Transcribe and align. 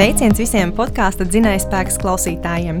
Sveiciens 0.00 0.38
visiem 0.40 0.70
podkāstu 0.72 1.26
dzinējspēks 1.28 1.98
klausītājiem! 2.00 2.78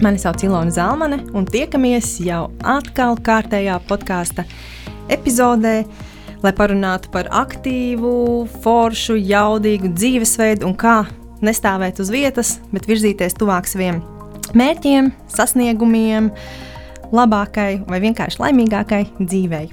Mani 0.00 0.16
sauc 0.22 0.40
Ilona 0.46 0.72
Zalmane, 0.72 1.18
un 1.36 1.44
tiekamies 1.44 2.14
jau 2.24 2.46
atkal 2.64 3.18
kārtējā 3.20 3.74
podkāstu 3.84 4.46
epizodē, 5.12 5.74
lai 6.40 6.54
parunātu 6.56 7.12
par 7.12 7.28
aktīvu, 7.42 8.14
foršu, 8.64 9.18
jaudīgu 9.20 9.92
dzīvesveidu 9.92 10.64
un 10.70 10.72
kā 10.80 11.02
nestāvēt 11.44 12.00
uz 12.00 12.08
vietas, 12.08 12.56
bet 12.72 12.88
virzīties 12.88 13.36
tuvāk 13.36 13.68
saviem 13.68 14.00
mērķiem, 14.56 15.12
sasniegumiem, 15.36 16.32
labākai 17.12 17.82
vai 17.84 18.04
vienkārši 18.08 18.40
laimīgākai 18.40 19.06
dzīvei. 19.20 19.66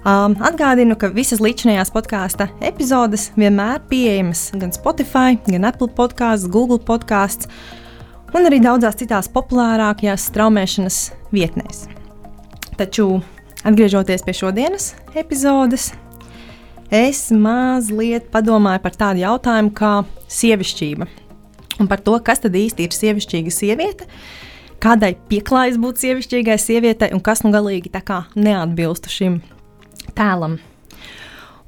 Um, 0.00 0.32
atgādinu, 0.40 0.94
ka 0.96 1.10
visas 1.12 1.42
līdzinājās 1.44 1.90
podkāstu 1.92 2.46
epizodes 2.64 3.26
vienmēr 3.36 3.82
pieejamas 3.90 4.46
gan 4.56 4.72
Spotify, 4.72 5.36
gan 5.44 5.66
Apple 5.68 5.90
podkāsts, 5.92 6.48
Google 6.48 6.78
podkāsts 6.80 7.50
un 8.32 8.48
arī 8.48 8.62
daudzās 8.64 8.96
citās 8.96 9.28
populārākajās 9.28 10.24
straumēšanas 10.30 11.02
vietnēs. 11.36 11.82
Taču, 12.80 13.20
atgriežoties 13.60 14.24
pie 14.24 14.36
šodienas 14.40 14.88
epizodes, 15.12 15.90
es 16.88 17.26
mazliet 17.28 18.32
padomāju 18.32 18.80
par 18.88 18.96
tādu 19.04 19.26
jautājumu 19.26 19.76
kā 19.76 19.94
sievišķība 20.32 21.12
un 21.76 21.92
par 21.92 22.00
to, 22.00 22.16
kas 22.24 22.40
tad 22.40 22.56
īsti 22.56 22.88
ir 22.88 22.96
sievišķīga 22.96 23.52
sieviete. 23.52 24.08
Kādai 24.80 25.12
pieklājas 25.28 25.76
būt 25.76 26.00
sievišķīgai 26.00 26.56
sievietei, 26.56 27.12
un 27.12 27.20
kas 27.20 27.44
nu 27.44 27.52
galīgi 27.52 27.92
neatbilst 27.92 29.12
šim 29.12 29.42
tēlam. 30.16 30.58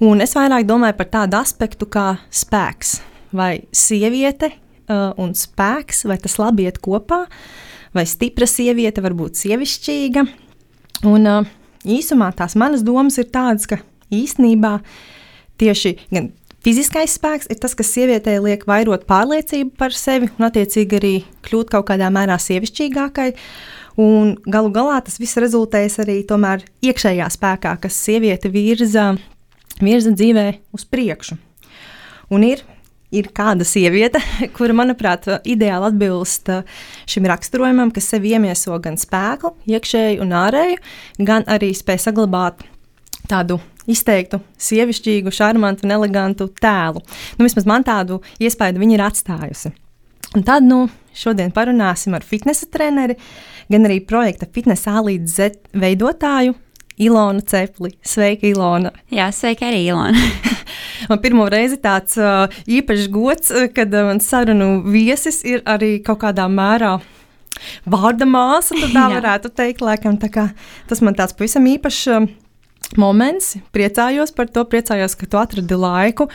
Un 0.03 0.23
es 0.25 0.35
vairāk 0.35 0.67
domāju 0.67 0.99
par 0.99 1.11
tādu 1.13 1.39
aspektu 1.39 1.87
kā 1.87 2.17
spēks. 2.35 2.97
Vai 3.33 3.65
sieviete 3.73 4.51
uh, 4.53 5.13
un 5.21 5.33
spēks, 5.37 6.05
vai 6.11 6.19
tas 6.21 6.37
labi 6.41 6.67
iet 6.67 6.83
kopā, 6.83 7.23
vai 7.95 8.05
stipra 8.09 8.49
sieviete 8.51 9.05
var 9.05 9.15
būt 9.17 9.39
sievišķīga. 9.41 10.27
Un 11.09 11.31
uh, 11.31 11.49
īsumā 11.87 12.33
tās 12.37 12.59
manas 12.59 12.85
domas 12.85 13.19
ir 13.23 13.31
tādas, 13.33 13.69
ka 13.71 13.81
īstenībā 14.13 14.79
tieši 15.63 15.97
gan 16.13 16.31
fiziskais 16.63 17.17
spēks 17.19 17.51
ir 17.51 17.61
tas, 17.63 17.75
kas 17.79 17.91
sievietei 17.95 18.39
liek 18.43 18.67
vairot 18.69 19.07
pārliecību 19.09 19.75
par 19.79 19.95
sevi 19.97 20.31
un 20.37 20.49
attiecīgi 20.49 20.99
arī 20.99 21.15
kļūt 21.47 21.73
kaut 21.75 21.89
kādā 21.91 22.11
mērā 22.15 22.39
sievišķīgākai. 22.43 23.33
Un 24.01 24.37
galu 24.49 24.73
galā 24.73 25.01
tas 25.05 25.19
viss 25.21 25.37
rezultējas 25.41 25.99
arī 26.05 26.23
tomēr 26.29 26.65
iekšējā 26.85 27.29
spēkā, 27.35 27.75
kas 27.83 27.99
sievieti 28.07 28.49
virza, 28.53 29.11
virza 29.83 30.13
dzīvē 30.17 30.47
uz 30.73 30.87
priekšu. 30.89 31.37
Un 32.33 32.47
ir, 32.47 32.63
ir 33.13 33.29
kāda 33.37 33.67
sieviete, 33.69 34.23
kura, 34.57 34.77
manuprāt, 34.77 35.29
ideāli 35.45 35.91
atbilst 35.91 36.49
šim 37.11 37.29
raksturojumam, 37.29 37.93
kas 37.93 38.09
sev 38.15 38.25
iemieso 38.29 38.79
gan 38.83 38.97
spēku, 39.01 39.53
iekšēju 39.69 40.25
un 40.25 40.33
ārēju, 40.41 40.81
gan 41.29 41.45
arī 41.51 41.75
spēj 41.77 42.07
saglabāt 42.07 42.65
tādu 43.29 43.61
izteiktu, 43.91 44.41
sievišķīgu, 44.63 45.33
šarmantu 45.35 45.87
un 45.87 45.95
elegantu 45.97 46.49
tēlu. 46.63 47.03
Nu, 47.37 47.47
vismaz 47.47 47.67
man 47.69 47.85
tādu 47.87 48.21
iespēju 48.43 48.81
viņa 48.81 48.97
ir 48.97 49.05
atstājusi. 49.05 49.73
Un 50.33 50.45
tad, 50.47 50.65
nu, 50.65 50.87
šodien 51.17 51.53
parunāsim 51.53 52.15
ar 52.17 52.25
fitnesa 52.25 52.69
treneri, 52.73 53.19
gan 53.73 53.89
arī 53.89 54.03
projekta 54.05 54.49
Fitnesa 54.53 54.99
A 54.99 55.07
līdz 55.09 55.37
Z 55.39 55.73
veidotāju 55.73 56.55
Ilonu 57.03 57.41
Cepli. 57.49 57.95
Sveika, 58.05 58.47
Ilona! 58.47 58.93
Jā, 59.11 59.31
sveika 59.35 59.71
arī, 59.71 59.87
Ilona! 59.89 60.29
man 61.11 61.21
pirmo 61.23 61.47
reizi 61.51 61.79
tāds 61.83 62.19
uh, 62.21 62.47
īpašs 62.71 63.09
gods, 63.13 63.53
kad 63.77 63.95
uh, 63.95 64.09
man 64.11 64.23
sarunu 64.23 64.83
viesis 64.93 65.43
ir 65.49 65.65
arī 65.69 65.97
kaut 66.05 66.23
kādā 66.25 66.49
mērā. 66.51 66.99
Vārda 67.87 68.27
māsa, 68.29 68.77
tā 68.95 69.09
varētu 69.17 69.53
teikt, 69.55 69.83
laikam, 69.85 70.19
tā 70.21 70.31
kā, 70.33 70.49
tas 70.91 71.03
man 71.05 71.19
tāds 71.19 71.37
pavisam 71.39 71.69
īpašs 71.71 72.03
uh, 72.13 72.29
moments. 73.01 73.57
Priecājos 73.75 74.35
par 74.37 74.51
to, 74.53 74.65
priecājos, 74.69 75.17
ka 75.19 75.29
tu 75.31 75.41
atradi 75.41 75.79
laiku, 75.79 76.29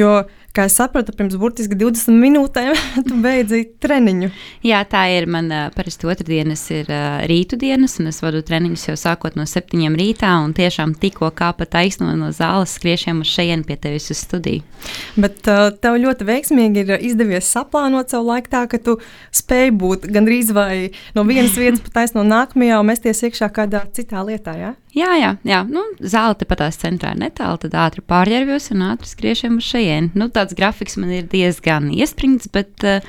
jo 0.00 0.20
Kā 0.50 0.64
es 0.66 0.74
sapratu, 0.74 1.12
pirms 1.14 1.36
burtiski 1.38 1.76
20 1.78 2.16
minūtēm 2.18 2.72
tu 3.06 3.18
beidzi 3.22 3.60
treniņu. 3.78 4.32
Jā, 4.66 4.80
tā 4.90 5.04
ir. 5.14 5.28
Man 5.30 5.46
uh, 5.54 5.68
parasti 5.70 6.08
otrdienas 6.10 6.64
ir 6.74 6.90
uh, 6.90 7.20
rītu 7.30 7.54
dienas, 7.60 7.94
un 8.02 8.10
es 8.10 8.18
vadu 8.18 8.40
treniņus 8.46 8.88
jau 8.88 8.96
sākot 8.98 9.38
no 9.38 9.46
septiņiem 9.46 9.94
rītā. 10.00 10.32
Un 10.42 10.50
tiešām 10.56 10.96
tikko 10.98 11.30
kāpa 11.38 11.68
taisno 11.70 12.10
no 12.18 12.32
zāles, 12.34 12.74
skriešiem 12.74 13.22
uz 13.22 13.30
šejienes 13.30 13.68
pie 13.68 13.78
tevis 13.78 14.10
uz 14.10 14.24
studiju. 14.24 14.66
Bet 15.14 15.46
uh, 15.46 15.68
tev 15.70 16.00
ļoti 16.02 16.26
veiksmīgi 16.26 16.82
ir 16.82 16.92
izdevies 16.98 17.46
saplānot 17.54 18.10
savu 18.10 18.32
laiku 18.32 18.50
tā, 18.50 18.64
ka 18.70 18.82
tu 18.82 18.98
spēj 19.30 19.70
būt 19.78 20.10
gandrīz 20.10 20.50
vai 20.56 20.90
no 21.14 21.22
vienas 21.30 21.54
vietas 21.54 21.84
pat 21.86 22.00
taisno 22.00 22.26
nākamajā 22.26 22.82
un 22.82 22.90
mesties 22.90 23.22
iekšā 23.28 23.52
kādā 23.54 23.86
citā 23.94 24.26
lietā. 24.26 24.58
Ja? 24.58 24.74
Jā, 24.96 25.10
jā, 25.20 25.34
jā. 25.46 25.60
Nu, 25.70 25.84
zāle 26.02 26.34
tepat 26.40 26.64
tās 26.64 26.80
centrā 26.80 27.12
ir 27.14 27.20
netālu, 27.22 27.60
tad 27.62 27.76
ātri 27.78 28.02
pārģērbjos 28.10 28.72
un 28.74 28.88
ātri 28.88 29.10
skriešiem 29.10 29.60
uz 29.60 29.68
šejienu. 29.68 30.10
Nu, 30.18 30.26
tāds 30.34 30.56
grafiks 30.58 30.98
man 30.98 31.12
ir 31.14 31.28
diezgan 31.30 31.92
iespringts, 31.94 32.50
bet 32.50 32.86
uh, 32.88 33.04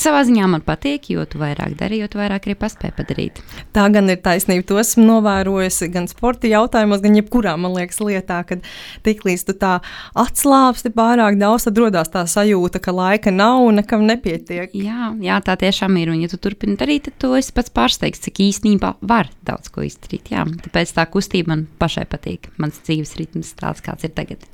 savā 0.00 0.22
ziņā 0.26 0.46
man 0.50 0.62
patīk, 0.66 1.08
jo 1.12 1.24
tu 1.28 1.40
vairāk 1.40 1.74
dari, 1.78 2.00
jo 2.02 2.08
tu 2.10 2.20
vairāk 2.20 2.48
arī 2.48 2.56
paspēji 2.58 2.94
padarīt. 2.96 3.40
Tā 3.76 3.86
gan 3.94 4.10
ir 4.12 4.20
taisnība. 4.24 4.66
To 4.68 4.78
esmu 4.80 5.04
novērojusi 5.06 5.88
gan 5.94 6.08
sporta 6.10 6.50
jautājumos, 6.50 7.02
gan 7.04 7.16
jebkurā, 7.18 7.54
man 7.60 7.74
liekas, 7.76 8.00
lietā, 8.04 8.40
kad 8.48 8.64
tiklīdz 9.06 9.46
tu 9.48 9.56
tā 9.58 9.78
atslābsti 10.18 10.92
pārāk 10.96 11.38
daudz, 11.40 11.68
tad 11.68 11.80
rodas 11.82 12.12
tā 12.12 12.24
sajūta, 12.28 12.82
ka 12.84 12.94
laika 12.94 13.32
nav 13.34 13.64
un 13.66 13.80
nekam 13.80 14.04
nepietiek. 14.08 14.74
Jā, 14.76 15.12
jā, 15.24 15.40
tā 15.44 15.58
tiešām 15.60 15.96
ir. 16.00 16.12
Un, 16.14 16.22
ja 16.24 16.30
tu 16.32 16.40
turpini 16.42 16.78
darīt, 16.80 17.08
tad 17.08 17.18
tu 17.22 17.32
esi 17.38 17.54
pats 17.56 17.72
pārsteigts, 17.74 18.22
cik 18.26 18.42
īstenībā 18.48 18.94
var 19.00 19.32
daudz 19.48 19.72
ko 19.72 19.86
izdarīt. 19.86 20.32
Jā, 20.34 20.46
tāpēc 20.68 20.94
tā 20.96 21.08
kustība 21.10 21.54
man 21.54 21.66
pašai 21.80 22.06
patīk. 22.10 22.50
Mans 22.62 22.80
dzīves 22.86 23.16
ritms 23.20 23.54
tāds, 23.58 23.84
kāds 23.84 24.06
ir 24.08 24.14
tagad. 24.16 24.46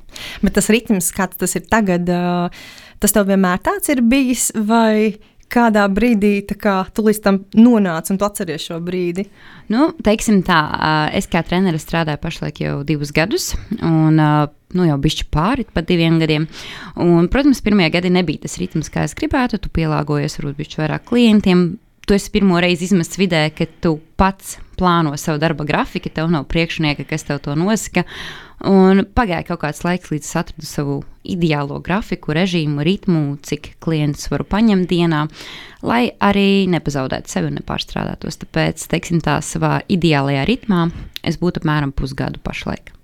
Bet 0.43 0.55
tas 0.55 0.69
ritms, 0.71 1.11
kāds 1.15 1.39
tas 1.39 1.55
ir 1.57 1.65
tagad, 1.69 2.09
tas 3.03 3.15
tev 3.15 3.29
vienmēr 3.29 3.61
tāds 3.65 3.91
ir 3.91 4.03
bijis, 4.05 4.49
vai 4.55 5.17
kādā 5.55 5.85
brīdī 5.91 6.33
kā, 6.59 6.75
tu 6.93 7.05
līdz 7.05 7.21
tam 7.23 7.39
nonāci 7.57 8.13
un 8.13 8.19
tu 8.19 8.27
atceries 8.27 8.65
šo 8.67 8.81
brīdi? 8.83 9.25
Nu, 9.71 9.89
teiksim 10.05 10.41
tā, 10.45 10.59
es 11.15 11.29
kā 11.31 11.41
treneris 11.45 11.85
strādāju 11.87 12.21
pašlaik 12.21 12.61
jau 12.61 12.75
divus 12.87 13.13
gadus. 13.15 13.53
Un, 13.79 14.19
nu, 14.19 14.85
jau 14.89 14.99
bišķi 15.01 15.29
pāri 15.33 15.65
pat 15.71 15.87
diviem 15.89 16.19
gadiem. 16.21 16.49
Un, 17.01 17.29
protams, 17.31 17.63
pirmie 17.65 17.89
gadi 17.93 18.11
nebija 18.13 18.45
tas 18.45 18.59
ritms, 18.61 18.91
kā 18.93 19.07
es 19.07 19.15
gribētu. 19.17 19.61
Tu 19.63 19.71
pielāgojies 19.79 20.39
varbūt 20.39 20.61
bišķi 20.61 20.81
vairāk 20.83 21.09
klientiem. 21.09 21.65
Tu 22.05 22.13
esi 22.13 22.29
pirmo 22.29 22.59
reizi 22.61 22.85
izmests 22.85 23.17
vidē, 23.17 23.47
ka 23.55 23.65
tu 23.81 23.95
pats 24.19 24.59
plāno 24.77 25.15
savu 25.17 25.39
darba 25.41 25.65
grafiku, 25.65 26.11
tev 26.13 26.29
nav 26.29 26.45
priekšnieka, 26.51 27.07
kas 27.09 27.25
tev 27.25 27.39
to 27.41 27.55
nosaka. 27.57 28.05
Un 28.65 29.03
pagāja 29.13 29.45
kaut 29.45 29.61
kāds 29.61 29.83
laiks, 29.85 30.09
līdz 30.09 30.25
es 30.25 30.37
atradu 30.39 30.65
savu 30.65 30.95
ideālo 31.21 31.77
grafiku, 31.85 32.33
režīmu, 32.33 32.81
ritmu, 32.85 33.21
cik 33.45 33.75
klientus 33.83 34.29
varu 34.31 34.47
paņemt 34.49 34.89
dienā, 34.89 35.25
lai 35.85 36.07
arī 36.23 36.65
nepazaudētu 36.73 37.29
sevi 37.29 37.51
un 37.51 37.59
nepārstrādātos. 37.59 38.39
Tāpēc, 38.41 38.87
teiksim, 38.89 39.21
tā 39.25 39.37
savā 39.45 39.79
ideālajā 39.91 40.47
ritmā 40.49 40.87
es 41.21 41.37
būtu 41.41 41.61
apmēram 41.61 41.93
pusgadu 41.93 42.41
pašlaik. 42.45 42.95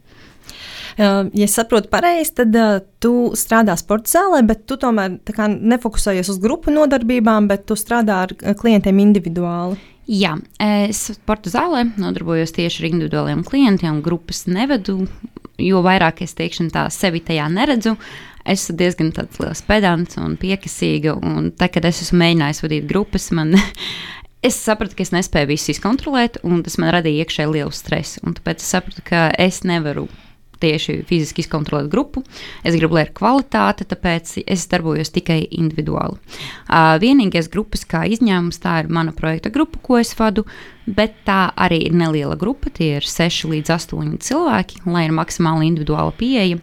Ja 0.98 1.46
es 1.46 1.54
saprotu 1.56 1.88
pareizi, 1.92 2.34
tad 2.42 2.58
uh, 2.58 2.82
tu 3.02 3.32
strādā 3.40 3.78
sporta 3.80 4.12
zālē, 4.12 4.42
bet 4.46 4.66
tu 4.68 4.76
tomēr 4.82 5.14
nefokusējies 5.56 6.34
uz 6.34 6.42
grupu 6.44 6.74
nodarbībām, 6.74 7.48
bet 7.48 7.64
tu 7.70 7.78
strādā 7.80 8.26
ar 8.26 8.34
klientiem 8.60 9.00
individuāli. 9.06 9.80
Jā, 10.12 10.34
es 10.60 11.06
sporta 11.16 11.54
zālē 11.54 11.86
nodarbojos 12.02 12.52
tieši 12.58 12.82
ar 12.82 12.90
individuāliem 12.90 13.46
klientiem, 13.48 14.02
grupas 14.04 14.44
nevedu 14.50 15.06
jo 15.62 15.82
vairāk 15.86 16.24
es 16.26 16.36
teikšu, 16.38 16.70
tā 16.74 16.88
sevi 16.94 17.22
tajā 17.26 17.48
neredzu, 17.54 17.96
es 18.46 18.66
esmu 18.66 18.78
diezgan 18.80 19.12
liels 19.14 19.62
pedants 19.68 20.18
un 20.22 20.38
piekasīga. 20.42 21.18
Un 21.18 21.52
tā, 21.58 21.70
kad 21.72 21.86
es 21.86 22.02
esmu 22.06 22.22
mēģinājis 22.24 22.64
vadīt 22.66 22.90
grupas, 22.90 23.30
man. 23.36 23.56
Es 24.42 24.56
sapratu, 24.58 24.96
ka 24.98 25.04
es 25.06 25.12
nespēju 25.14 25.52
visu 25.52 25.70
izkontrolēt, 25.70 26.40
un 26.42 26.64
tas 26.66 26.80
man 26.82 26.90
radīja 26.96 27.22
iekšēji 27.22 27.52
lielu 27.52 27.74
stresu. 27.78 28.24
Tāpēc 28.26 28.64
es 28.64 28.72
sapratu, 28.74 29.04
ka 29.06 29.28
es 29.38 29.60
nevaru 29.70 30.08
tieši 30.62 31.00
fiziski 31.10 31.44
izkontrolēt 31.46 31.90
grupu. 31.92 32.24
Es 32.64 32.78
gribu, 32.78 32.98
lai 32.98 33.08
ir 33.08 33.14
kvalitāte, 33.18 33.88
tāpēc 33.90 34.38
es 34.46 34.68
darbojos 34.72 35.14
tikai 35.16 35.42
individuāli. 35.50 36.20
Uh, 36.68 36.96
vienīgais 37.02 37.50
grupas 37.52 37.86
kā 37.90 38.06
izņēmums 38.12 38.62
tā 38.62 38.82
ir 38.84 38.92
mana 38.94 39.16
projekta 39.16 39.52
grupa, 39.54 39.82
ko 39.82 40.00
es 40.02 40.14
vadu, 40.18 40.46
bet 40.86 41.22
tā 41.28 41.50
arī 41.56 41.84
ir 41.90 41.98
neliela 41.98 42.38
grupa. 42.40 42.72
Tie 42.74 42.96
ir 43.00 43.08
6 43.08 43.50
līdz 43.52 43.76
8 43.78 44.16
cilvēki, 44.22 44.86
lai 44.90 45.08
ir 45.08 45.18
maksimāli 45.18 45.70
individuāla 45.72 46.16
pieeja. 46.18 46.62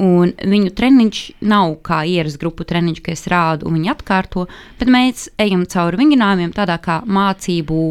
Un 0.00 0.32
viņu 0.34 0.72
treniņš 0.74 1.18
nav 1.46 1.76
kā 1.86 2.00
ierasts 2.10 2.40
grupu 2.42 2.66
treniņš, 2.66 3.02
ka 3.04 3.12
es 3.14 3.28
rādu 3.30 3.68
un 3.68 3.76
viņi 3.78 3.92
atkārto, 3.92 4.48
bet 4.80 4.90
mēs 4.90 5.28
ejam 5.38 5.62
cauri 5.70 6.00
vingrinājumiem 6.00 6.54
tādā 6.56 6.80
kā 6.82 6.98
mācību 7.06 7.82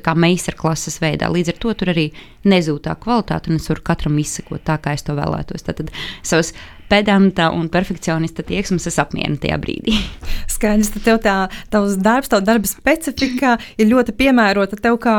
meistarklases 0.00 1.00
veidā. 1.02 1.28
Līdz 1.28 1.52
ar 1.52 1.58
to 1.60 1.74
tur 1.74 1.92
arī 1.92 2.12
nezūd 2.44 2.82
tā 2.86 2.94
kvalitāte, 2.96 3.50
un 3.50 3.60
es 3.60 3.68
varu 3.68 3.82
katram 3.82 4.18
izsekot 4.18 4.64
tā, 4.64 4.78
kā 4.78 4.94
es 4.96 5.02
to 5.02 5.12
vēlētos. 5.12 5.62
Tad 5.62 5.90
savas 6.22 6.54
pedanta 6.92 7.48
un 7.56 7.70
perfekcionista 7.72 8.44
tieksmes 8.46 8.86
es 8.90 9.00
apmierinu 9.00 9.40
tajā 9.40 9.58
brīdī. 9.62 9.96
Skaidrs, 10.54 10.92
ka 10.92 11.04
tev 11.06 11.20
tā, 11.24 11.36
tavs 11.72 11.98
darbs, 12.02 12.32
tavs 12.32 12.46
darba 12.46 12.68
specifika 12.68 13.56
ir 13.80 13.92
ļoti 13.92 14.16
piemērota 14.18 14.80
tev 14.80 15.00
kā 15.02 15.18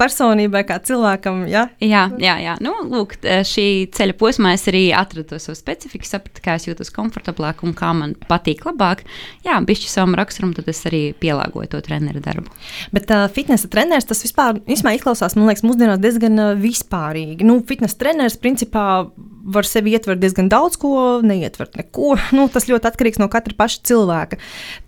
personībai, 0.00 0.64
kā 0.66 0.78
cilvēkam. 0.82 1.44
Ja? 1.50 1.66
Jā, 1.82 2.06
jā, 2.20 2.34
jā. 2.42 2.54
Nu, 2.64 2.72
lūk, 2.90 3.16
šī 3.22 3.66
ceļa 3.94 4.16
posmā 4.18 4.54
es 4.56 4.66
arī 4.70 4.84
atradu 4.96 5.26
to 5.30 5.40
savu 5.42 5.56
specifiku, 5.58 6.08
sapratu, 6.08 6.42
kā 6.44 6.56
es 6.58 6.66
jūtos 6.66 6.90
komfortablāk 6.94 7.62
un 7.66 7.76
kā 7.78 7.92
man 7.96 8.16
patīk 8.28 8.64
labāk. 8.66 9.04
Jā, 9.46 9.60
bišķi 9.64 9.92
savam 9.92 10.16
raksturam, 10.18 10.54
tad 10.56 10.70
es 10.72 10.82
arī 10.90 11.04
pielāgoju 11.20 11.70
to 11.76 11.82
treneru 11.86 12.22
darbu. 12.24 12.50
Bet 12.94 13.12
uh, 13.14 13.28
fitnesa 13.34 13.70
treneris 13.70 14.08
tas 14.10 14.24
vispār 14.26 14.58
izklausās, 14.66 15.38
man 15.38 15.50
liekas, 15.50 15.66
mūsdienās 15.66 16.02
diezgan 16.02 16.42
vispārīgi. 16.62 17.46
Nu, 17.46 17.60
fitnesa 17.68 18.00
treneris 18.02 18.40
principā 18.40 19.04
var 19.44 19.66
sevi 19.68 19.92
ietvert 19.94 20.22
diezgan 20.22 20.48
daudz 20.52 20.78
ko, 20.80 21.20
neietvert 21.24 21.76
neko. 21.78 22.14
Nu, 22.36 22.46
tas 22.52 22.66
ļoti 22.68 22.88
atkarīgs 22.90 23.20
no 23.20 23.28
katra 23.32 23.54
paša 23.58 23.82
cilvēka. 23.90 24.38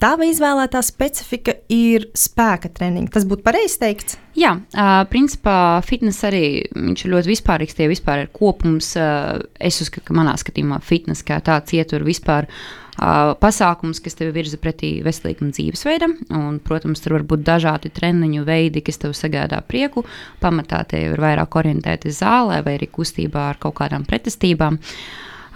Tava 0.03 0.27
izvēlētā 0.27 0.81
specifika 0.85 1.55
ir 1.73 2.09
spēka 2.17 2.73
treniņa. 2.75 3.13
Tas 3.15 3.27
būtu 3.29 3.45
pareizi 3.47 3.79
teikts. 3.83 4.19
Jā, 4.37 4.57
principā 5.13 5.81
fitnes 5.87 6.19
arī 6.29 6.43
ir 6.67 7.13
ļoti 7.13 7.33
vispārīgs. 7.33 7.77
Tie 7.79 7.87
vispār 7.89 8.25
ir 8.25 8.33
kopums. 8.35 8.93
Es 8.97 9.81
uzskatu, 9.85 10.09
ka 10.11 10.19
manā 10.19 10.35
skatījumā 10.41 10.81
fitnes 10.85 11.25
kā 11.27 11.39
tāds 11.45 11.77
ietver 11.77 12.05
vispār. 12.07 12.51
Pasākums, 12.97 14.01
kas 14.01 14.17
tevi 14.17 14.33
virza 14.33 14.57
pretī 14.61 14.95
veselīgam 15.05 15.51
dzīvesveidam, 15.53 16.15
un, 16.33 16.59
protams, 16.65 17.03
tur 17.05 17.19
var 17.19 17.27
būt 17.29 17.45
dažādi 17.45 17.93
treniņu 17.93 18.45
veidi, 18.47 18.81
kas 18.85 19.03
tev 19.03 19.13
sagādā 19.17 19.61
prieku. 19.69 20.07
Pamatā 20.41 20.81
tie 20.89 21.03
ir 21.11 21.21
vairāk 21.21 21.59
orientēti 21.61 22.15
zālē 22.17 22.63
vai 22.65 22.79
arī 22.79 22.89
kustībā 22.89 23.51
ar 23.51 23.61
kaut 23.61 23.77
kādām 23.83 24.07
pretestībām. 24.09 24.81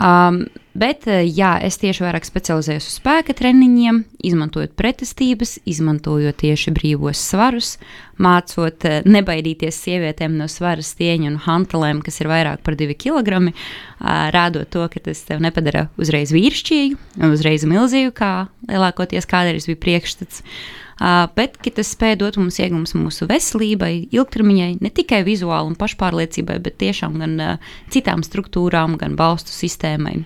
Um, 0.01 0.45
bet 0.75 1.07
eh, 1.11 1.23
jā, 1.27 1.55
es 1.65 1.79
tieši 1.81 2.05
vairāk 2.05 2.27
specializējos 2.29 2.89
uz 2.89 2.97
spēka 3.01 3.35
treniņiem, 3.37 4.03
izmantojot 4.31 4.77
pretestības, 4.79 5.59
izmantojot 5.69 6.41
tieši 6.43 6.75
brīvos 6.77 7.21
svarus, 7.31 7.75
mācot 8.21 8.87
eh, 8.89 9.01
nebaidīties 9.09 9.81
sievietēm 9.85 10.37
no 10.41 10.49
svaras 10.51 10.93
stieņa 10.95 11.33
un 11.33 11.41
hantelēm, 11.47 12.05
kas 12.07 12.21
ir 12.23 12.31
vairāk 12.31 12.65
par 12.67 12.79
divi 12.81 12.99
kilogrami, 12.99 13.55
uh, 13.55 13.91
rādot 14.01 14.69
to, 14.71 14.87
ka 14.89 15.01
tas 15.01 15.23
tev 15.29 15.43
nepadara 15.45 15.89
uzreiz 16.01 16.33
vīrišķīgu 16.35 17.31
uzreiz 17.31 17.67
milzīgu, 17.69 18.13
kā 18.17 18.33
lielākoties 18.71 19.29
kādreiz 19.29 19.69
bija 19.69 19.81
priekšstats. 19.81 20.45
Bet 21.01 21.55
tas 21.65 21.91
spēj 21.95 22.19
dot 22.21 22.37
mums 22.37 22.59
iegūmus 22.61 22.93
mūsu 22.93 23.25
veselībai, 23.31 24.11
ilgtermiņai, 24.13 24.75
ne 24.85 24.91
tikai 24.93 25.23
vizuāli 25.25 25.73
un 25.73 25.79
pašpārliecībai, 25.81 26.59
bet 26.61 26.77
tiešām 26.83 27.17
gan 27.23 27.39
citām 27.93 28.21
struktūrām, 28.27 28.99
gan 29.01 29.17
balstu 29.17 29.55
sistēmai. 29.55 30.19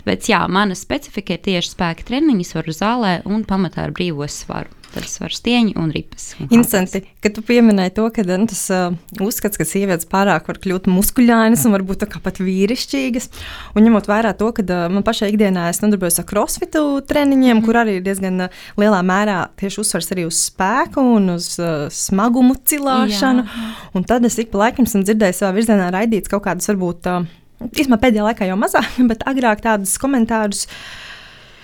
Tāpēc, 0.00 0.30
jā, 0.32 0.40
mana 0.48 0.76
specifika 0.78 1.36
ir 1.36 1.44
tieši 1.44 1.74
spēka 1.74 2.06
treniņi, 2.08 2.46
svaru 2.48 2.72
zālē 2.72 3.18
un 3.28 3.44
pamatā 3.48 3.84
ar 3.84 3.96
brīvo 3.96 4.28
svaru. 4.32 4.72
Tad 4.90 5.04
svaru 5.06 5.30
stieņi 5.30 5.76
un 5.78 5.92
ripas. 5.94 6.32
Interesanti, 6.48 7.04
ka 7.22 7.30
tu 7.30 7.44
pieminēji 7.46 7.92
to, 7.94 8.08
ka 8.10 8.24
nu, 8.26 8.48
tas 8.50 8.62
uh, 8.74 8.96
uzskats, 9.22 9.60
ka 9.60 9.66
sievietes 9.68 10.08
pārāk 10.10 10.48
var 10.50 10.58
kļūt 10.58 10.88
muskuļainas 10.90 11.62
un 11.68 11.76
varbūt 11.76 12.08
pat 12.24 12.40
vīrišķīgas. 12.42 13.30
Un 13.78 13.86
ņemot 13.86 14.10
vērā 14.10 14.32
to, 14.40 14.50
ka 14.56 14.64
uh, 14.66 14.88
man 14.90 15.06
pašai 15.06 15.30
ikdienā 15.30 15.68
es 15.70 15.78
nodarbojos 15.84 16.18
ar 16.24 16.26
crossfitu 16.32 16.82
treniņiem, 17.06 17.60
mm. 17.60 17.64
kur 17.68 17.78
arī 17.84 18.00
ir 18.00 18.06
diezgan 18.08 18.48
uh, 18.48 18.62
lielā 18.80 18.98
mērā 19.06 19.38
tieši 19.62 19.84
uzsvars 19.84 20.10
arī 20.16 20.26
uz 20.26 20.42
spēku 20.48 21.06
un 21.20 21.36
uz 21.36 21.52
uh, 21.62 21.86
smagumu 21.94 22.58
cilāšanu. 22.58 23.46
Jā. 23.46 23.74
Un 23.94 24.10
tad 24.10 24.26
es 24.26 24.40
ik 24.42 24.50
pa 24.50 24.64
laikam 24.64 24.90
esmu 24.90 25.04
dzirdējis 25.06 25.44
savā 25.44 25.54
virzienā 25.60 25.92
raidīts 25.94 26.32
kaut 26.32 26.48
kādas 26.48 26.66
varbūt. 26.72 27.06
Uh, 27.06 27.36
Īsumā 27.60 28.00
pēdējā 28.00 28.24
laikā 28.30 28.48
jau 28.48 28.58
mazāk, 28.60 28.98
bet 29.10 29.24
agrāk 29.28 29.62
tādus 29.64 29.96
komentārus. 30.00 30.66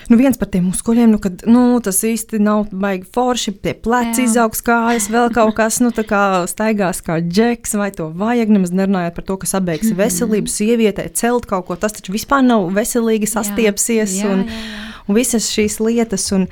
Nu, 0.07 0.15
viens 0.21 0.39
par 0.39 0.47
tiem 0.53 0.69
muskuļiem, 0.69 1.11
nu, 1.11 1.19
kad 1.19 1.41
nu, 1.51 1.81
tas 1.83 1.99
īsti 2.07 2.39
nav 2.39 2.69
baigi 2.71 3.09
forši, 3.17 3.57
tie 3.65 3.73
pleci 3.75 4.23
Jā. 4.23 4.29
izaugs 4.29 4.63
kājas, 4.63 5.09
vēl 5.11 5.33
kaut 5.35 5.57
kas, 5.59 5.81
nu, 5.83 5.91
tā 5.91 6.05
kā 6.07 6.21
staigās 6.47 7.03
kā 7.03 7.17
džeks, 7.25 7.75
vai 7.81 7.89
to 7.97 8.07
vajag, 8.15 8.53
nemaz 8.55 8.71
nerunājot 8.71 9.17
par 9.19 9.27
to, 9.27 9.39
kas 9.43 9.57
apbeigs 9.59 9.89
mm 9.89 9.97
-hmm. 9.97 10.05
veselību 10.05 10.53
sievietei, 10.53 11.11
celt 11.11 11.51
kaut 11.51 11.67
ko, 11.67 11.77
tas 11.77 11.99
taču 11.99 12.15
vispār 12.15 12.47
nav 12.47 12.71
veselīgi 12.71 13.27
sastiepsies, 13.27 14.15
jā. 14.21 14.23
Jā, 14.23 14.33
un, 14.33 14.47
jā, 14.47 14.53
jā. 14.53 15.03
un 15.09 15.15
visas 15.15 15.51
šīs 15.51 15.81
lietas. 15.83 16.31
Un, 16.33 16.47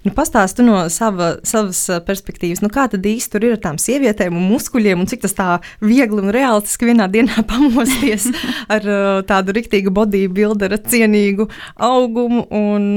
Nu, 0.00 0.14
Pastāstiet 0.16 0.64
no 0.64 0.78
sava, 0.88 1.34
savas 1.44 1.82
perspektīvas, 2.06 2.62
nu, 2.64 2.70
kā 2.72 2.86
tad 2.88 3.04
īsti 3.04 3.34
tur 3.34 3.44
ir 3.44 3.56
ar 3.58 3.60
tām 3.66 3.76
sievietēm 3.80 4.36
un 4.38 4.46
muskuļiem, 4.48 5.02
un 5.02 5.10
cik 5.10 5.26
tas 5.26 5.36
tā 5.36 5.48
viegli 5.84 6.22
un 6.22 6.32
realistiski 6.32 6.88
vienā 6.88 7.04
dienā 7.12 7.44
pamosties 7.50 8.30
ar 8.72 8.86
tādu 9.28 9.56
riktīgu 9.58 9.92
bodybuilderu, 9.92 10.80
cienīgu 10.88 11.50
augumu, 11.76 12.46
un, 12.48 12.88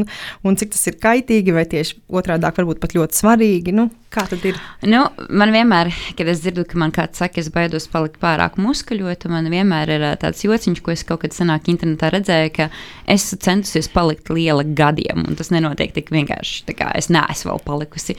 un 0.47 0.59
cik 0.59 0.71
tas 0.77 0.87
ir 0.87 0.99
kaitīgi 1.03 1.55
vai 1.55 1.65
tieši 1.67 1.99
otrādi 2.07 2.53
varbūt 2.53 2.79
pat 2.79 2.95
ļoti 2.95 3.19
svarīgi. 3.19 3.75
Nu, 3.75 3.89
Kā 4.13 4.27
tad 4.29 4.43
ir? 4.45 4.57
Nu, 4.85 5.07
man 5.33 5.49
vienmēr, 5.49 5.89
kad 6.13 6.27
es 6.29 6.43
dzirdu, 6.43 6.67
ka 6.69 6.77
man 6.77 6.91
kāds 6.93 7.17
saka, 7.17 7.41
es 7.41 7.47
baidos 7.49 7.87
palikt 7.89 8.19
pārāk 8.21 8.59
muskuļota, 8.61 9.31
man 9.31 9.47
vienmēr 9.49 9.89
ir 9.95 10.03
tāds 10.21 10.43
jociņš, 10.45 10.81
ko 10.85 10.93
es 10.93 11.01
kaut 11.07 11.23
kad 11.23 11.33
senāk 11.33 11.65
internetā 11.71 12.11
redzēju, 12.13 12.51
ka 12.53 12.67
es 13.09 13.25
centusies 13.41 13.89
palikt 13.89 14.29
liela 14.29 14.61
gadiem, 14.61 15.23
un 15.25 15.39
tas 15.39 15.49
nenotiek 15.49 15.95
tik 15.95 16.11
vienkārši. 16.13 16.61
Tā 16.67 16.75
kā 16.77 16.91
es 16.99 17.09
neesmu 17.09 17.55
vēl 17.55 17.63
palikusi. 17.65 18.13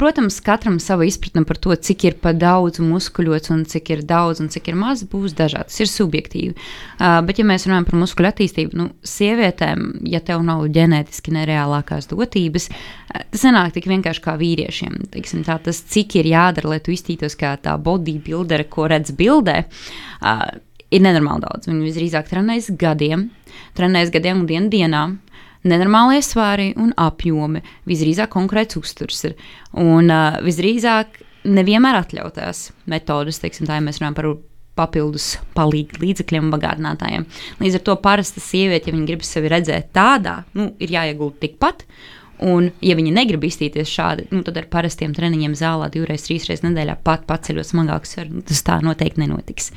Protams, 0.00 0.40
katram 0.42 0.80
sava 0.82 1.06
izpratne 1.06 1.44
par 1.46 1.60
to, 1.62 1.76
cik 1.78 2.08
ir 2.08 2.18
pa 2.18 2.34
daudz 2.34 2.82
muskuļots 2.82 3.54
un 3.54 3.62
cik 3.70 3.94
ir 3.94 4.02
daudz 4.08 4.42
un 4.42 4.50
cik 4.50 4.72
ir 4.72 4.80
maz, 4.80 5.06
būs 5.06 5.38
dažāds. 5.38 5.78
Ir 5.78 5.92
subjektīvi. 5.92 6.56
Bet, 6.98 7.38
ja 7.38 7.46
mēs 7.46 7.68
runājam 7.68 7.86
par 7.92 8.00
muskuļu 8.02 8.32
attīstību, 8.32 8.80
nu, 8.80 8.90
sievietēm, 9.06 9.86
ja 10.10 10.18
tev 10.24 10.42
nav 10.46 10.66
ģenētiski 10.74 11.38
nereālākās 11.38 12.10
dotības, 12.10 12.68
tas 13.12 13.46
nenāk 13.46 13.76
tik 13.78 13.86
vienkārši 13.92 14.24
kā 14.24 14.34
vīriešiem 14.40 15.11
teiksim, 15.12 15.44
tā, 15.46 15.58
tas, 15.62 15.82
cik 15.92 16.18
ir 16.20 16.30
jādara, 16.32 16.74
lai 16.74 16.80
tu 16.84 16.94
iztītos 16.94 17.36
kā 17.38 17.54
tā 17.62 17.76
bodybuildere, 17.80 18.68
ko 18.72 18.88
redz 18.90 19.14
bildē, 19.16 19.62
uh, 19.66 20.46
ir 20.92 21.04
nenormāli 21.04 21.46
daudz. 21.46 21.68
Viņi 21.70 21.88
visdrīzāk 21.88 22.30
trenējas 22.30 22.72
gadiem, 22.80 23.28
trenējas 23.78 24.14
gadiem 24.14 24.42
un 24.42 24.48
dienu 24.50 24.72
dienā. 24.72 25.04
Nenormālie 25.62 26.18
svari 26.26 26.72
un 26.74 26.90
apjomi, 26.98 27.60
visdrīzāk 27.86 28.32
konkrēts 28.32 28.80
uzturs 28.80 29.20
ir. 29.28 29.36
Un 29.78 30.10
uh, 30.10 30.40
visdrīzāk 30.42 31.20
nevienmēr 31.46 32.00
atļautās 32.00 32.70
metodas, 32.90 33.38
teiksim, 33.42 33.68
tā, 33.68 33.78
ja 33.78 33.84
mēs 33.84 34.00
runājam 34.00 34.18
par 34.18 34.32
papildus 34.78 35.36
palīdzību 35.56 36.02
līdzekļiem 36.02 36.48
un 36.48 36.54
bagātinātājiem. 36.54 37.28
Līdz 37.60 37.78
ar 37.78 37.84
to 37.86 37.96
parasta 38.02 38.42
sieviete, 38.42 38.88
ja 38.88 38.96
viņa 38.96 39.08
grib 39.10 39.24
sevi 39.26 39.52
redzēt 39.52 39.90
tādā, 39.96 40.40
nu, 40.56 40.70
ir 40.82 40.94
jāiegulda 40.94 41.42
tikpat. 41.44 41.84
Un, 42.42 42.70
ja 42.82 42.96
viņi 42.98 43.12
negrib 43.14 43.44
iztīties 43.46 43.90
šādi, 43.92 44.26
nu, 44.34 44.40
tad 44.46 44.56
ar 44.58 44.66
parastiem 44.72 45.12
treniņiem 45.14 45.54
zālē 45.58 45.90
divreiz, 45.94 46.24
trīsreiz 46.26 46.64
nedēļā 46.64 46.96
pat 47.06 47.22
paceļot 47.28 47.68
smagākus 47.68 48.16
svarus, 48.16 48.48
tas 48.48 48.64
tā 48.66 48.80
noteikti 48.82 49.22
nenotiks. 49.22 49.70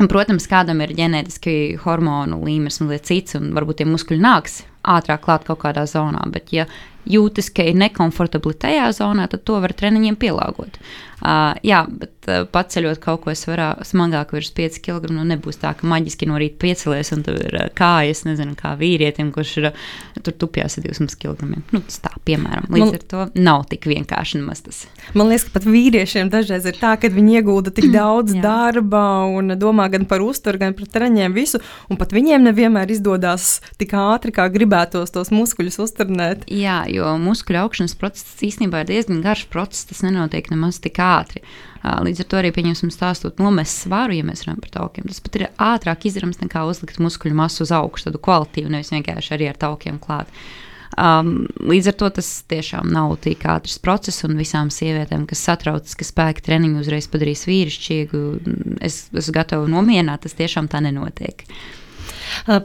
Un, 0.00 0.08
protams, 0.10 0.48
kādam 0.50 0.80
ir 0.82 0.94
ģenētiski 0.98 1.76
hormonu 1.84 2.40
līmenis 2.42 2.80
lietas 2.82 3.12
cits, 3.12 3.36
un 3.38 3.52
varbūt 3.54 3.82
tie 3.82 3.86
muskuļi 3.86 4.24
nāks 4.24 4.62
ātrāk 4.82 5.22
klāt 5.22 5.44
kaut 5.46 5.60
kādā 5.62 5.84
zonā. 5.86 6.24
Bet, 6.32 6.50
ja 6.56 6.66
jūtas, 7.06 7.52
ka 7.54 7.68
ir 7.68 7.78
nekomfortabli 7.78 8.56
tajā 8.64 8.88
zonā, 8.96 9.28
tad 9.30 9.44
to 9.46 9.60
var 9.62 9.74
treniņiem 9.76 10.18
pielāgot. 10.18 10.80
Uh, 11.22 11.52
jā, 11.62 11.84
bet 11.86 12.26
uh, 12.26 12.42
paceļot 12.50 12.98
kaut 13.02 13.20
ko 13.22 13.32
svarā, 13.38 13.68
smagāk, 13.86 14.32
virs 14.34 14.48
5 14.56 14.80
kg, 14.82 15.06
nu 15.14 15.22
nebūs 15.28 15.60
tā, 15.62 15.70
ka 15.78 15.86
maģiski 15.86 16.26
no 16.26 16.38
rīta 16.40 16.58
piecelies 16.64 17.12
un 17.14 17.20
tur 17.22 17.36
ir 17.38 17.54
uh, 17.60 17.68
kājas, 17.78 18.24
nezinu, 18.26 18.56
kā 18.58 18.72
vīrietim, 18.80 19.30
kurš 19.34 19.52
ir 19.60 19.68
tur 20.26 20.34
tupjās 20.42 20.80
ar 20.80 20.86
200 20.88 21.18
kg. 21.22 21.46
Nu, 21.70 21.78
tas 21.78 22.00
tā, 22.02 22.10
piemēram, 22.26 22.66
līdz 22.74 22.88
man, 22.88 22.96
ar 22.98 23.04
to 23.12 23.26
nav 23.38 23.62
tik 23.70 23.86
vienkārši 23.92 24.40
nemaz 24.40 24.64
tas. 24.66 24.80
Man 25.14 25.30
liekas, 25.30 25.44
ka 25.46 25.60
pat 25.60 25.68
vīriešiem 25.70 26.32
dažreiz 26.32 26.66
ir 26.66 26.80
tā, 26.80 26.96
ka 26.98 27.12
viņi 27.14 27.38
iegulda 27.38 27.70
tik 27.76 27.92
daudz 28.00 28.34
darba 28.42 29.04
un 29.30 29.54
domā 29.62 29.86
gan 29.94 30.08
par 30.10 30.26
uzturu, 30.26 30.58
gan 30.64 30.74
par 30.74 30.90
treniņiem 30.90 31.38
visu, 31.38 31.62
un 31.86 32.02
pat 32.02 32.16
viņiem 32.16 32.50
nevienmēr 32.50 32.90
izdodas 32.96 33.60
tik 33.78 33.94
ātri, 33.94 34.34
kā 34.34 34.48
gribētos 34.50 35.14
tos 35.14 35.30
muskuļus 35.30 35.78
uzturnēt. 35.86 36.50
Jā, 36.50 36.82
jo 36.90 37.14
muskuļu 37.22 37.62
augšanas 37.62 37.94
process 38.02 38.42
īstenībā 38.42 38.82
ir 38.82 38.90
diezgan 38.90 39.22
garš 39.22 39.46
process, 39.54 39.86
tas 39.86 40.02
nenotiek 40.02 40.50
nemaz 40.50 40.82
tik 40.82 40.98
ātri 40.98 41.11
ātri. 41.12 41.44
Līdz 41.82 42.22
ar 42.22 42.28
to 42.30 42.38
arī 42.38 42.52
pieņemsim 42.54 42.92
stāstot 42.94 43.40
nomest 43.42 43.84
svaru, 43.84 44.14
ja 44.14 44.26
mēs 44.26 44.44
runājam 44.44 44.60
par 44.62 44.74
taukiem. 44.76 45.08
Tas 45.10 45.22
pat 45.24 45.38
ir 45.38 45.48
ātrāk 45.58 46.06
izdarāms 46.06 46.38
nekā 46.38 46.62
uzlikt 46.70 47.00
muskuļu 47.02 47.38
masu 47.38 47.64
uz 47.66 47.72
augšu, 47.74 48.08
tādu 48.08 48.20
kvalitīvu, 48.22 48.70
nevis 48.70 48.92
vienkārši 48.94 49.34
arī 49.34 49.48
ar 49.50 49.58
taukiem 49.64 49.98
klāt. 50.02 50.30
Um, 50.92 51.46
līdz 51.64 51.88
ar 51.88 51.94
to 52.02 52.08
tas 52.18 52.28
tiešām 52.52 52.90
nav 52.92 53.14
tik 53.24 53.46
ātrs 53.48 53.78
process, 53.82 54.26
un 54.28 54.36
visām 54.36 54.68
sievietēm, 54.70 55.24
kas 55.26 55.40
satraucas, 55.48 55.96
ka 55.96 56.04
spēka 56.04 56.44
treniņu 56.44 56.82
uzreiz 56.84 57.08
padarīs 57.10 57.46
vīrišķīgu, 57.48 58.20
es 58.84 59.06
esmu 59.08 59.34
gatava 59.34 59.70
nomierināt, 59.72 60.26
tas 60.26 60.36
tiešām 60.36 60.68
tā 60.70 60.82
nenotiek. 60.84 61.46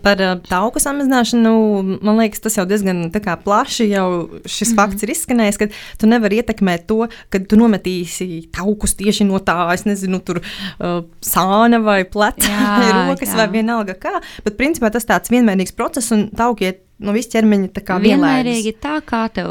Par 0.04 0.22
tauku 0.48 0.82
samazināšanu, 0.82 1.54
man 2.02 2.22
liekas, 2.22 2.42
tas 2.44 2.58
jau 2.58 2.66
diezgan 2.70 3.08
plaši 3.44 3.90
jau 3.90 4.08
šis 4.46 4.72
mm 4.72 4.74
-hmm. 4.74 4.76
fakts 4.76 5.04
ir 5.04 5.10
izskanējis, 5.10 5.58
ka 5.58 5.68
tu 5.98 6.08
nevari 6.08 6.42
ietekmēt 6.42 6.88
to, 6.88 7.08
ka 7.30 7.40
tu 7.40 7.56
nometīsi 7.56 8.50
taukus 8.52 8.96
tieši 8.96 9.24
no 9.24 9.40
tā, 9.40 9.74
es 9.74 9.86
nezinu, 9.86 10.20
tur 10.20 10.42
uh, 10.42 11.04
sāna 11.22 11.84
vai 11.84 12.04
pleca 12.04 12.50
vai 12.80 12.92
rokas 13.10 13.30
jā. 13.30 13.38
vai 13.38 13.48
vienalga 13.48 13.94
kā, 13.94 14.22
bet 14.44 14.58
principā 14.58 14.92
tas 14.92 15.06
tāds 15.06 15.30
vienmērīgs 15.30 15.76
process 15.76 16.12
un 16.12 16.30
tauki 16.30 16.66
iet 16.66 16.84
no 17.00 17.14
visu 17.16 17.32
ķermeņa 17.36 17.72
tā 17.76 17.84
kā 17.86 18.00
vienmērīgi 18.02 18.78
tā, 18.82 19.00
kā 19.06 19.28
tev, 19.34 19.50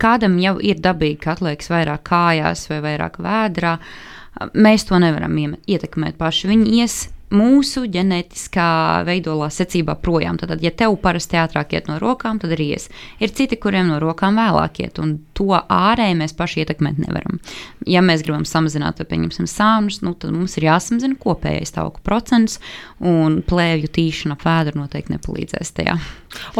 kādam 0.00 0.38
jau 0.42 0.56
ir 0.64 0.80
dabīgi, 0.80 1.20
ka 1.24 1.36
atliekas 1.36 1.70
vairāk 1.72 2.06
kājās 2.08 2.68
vai 2.70 2.80
vairāk 2.84 3.20
vēdrā. 3.22 3.76
Mēs 4.52 4.84
to 4.88 4.98
nevaram 5.00 5.36
ietekmēt 5.64 6.18
paši. 6.20 6.48
Viņi 6.52 6.80
ies 6.82 6.96
mūsu 7.34 7.86
ģenētiskā 7.90 8.68
veidolā 9.06 9.48
secībā 9.50 9.96
projām. 10.02 10.38
Tad, 10.38 10.54
ja 10.62 10.70
tev 10.70 10.94
parasti 11.02 11.38
ātrāk 11.40 11.74
iet 11.74 11.90
no 11.90 11.98
rokām, 12.02 12.38
tad 12.42 12.54
arī 12.54 12.70
ies. 12.76 12.88
Ir 13.22 13.32
citi, 13.34 13.58
kuriem 13.58 13.90
no 13.90 13.98
rokām 14.02 14.38
vēlāk 14.38 14.82
iet, 14.84 15.00
un 15.02 15.16
to 15.36 15.50
ārēji 15.56 16.18
mēs 16.20 16.36
paši 16.38 16.62
ietekmēt 16.62 17.00
nevaram. 17.02 17.40
Ja 17.86 18.02
mēs 18.04 18.22
gribam 18.26 18.46
samazināt, 18.48 19.00
vai 19.02 19.08
pieņemsim 19.10 19.48
sānus, 19.50 20.00
nu, 20.06 20.14
tad 20.14 20.34
mums 20.36 20.56
ir 20.58 20.68
jāsamazina 20.68 21.18
kopējais 21.20 21.74
tauku 21.74 22.02
procents, 22.06 22.60
un 23.02 23.40
plēvju 23.46 23.90
tīšana 23.98 24.38
ap 24.38 24.46
vēdru 24.46 24.80
noteikti 24.84 25.16
nepalīdzēs 25.16 25.74
tajā. 25.76 25.98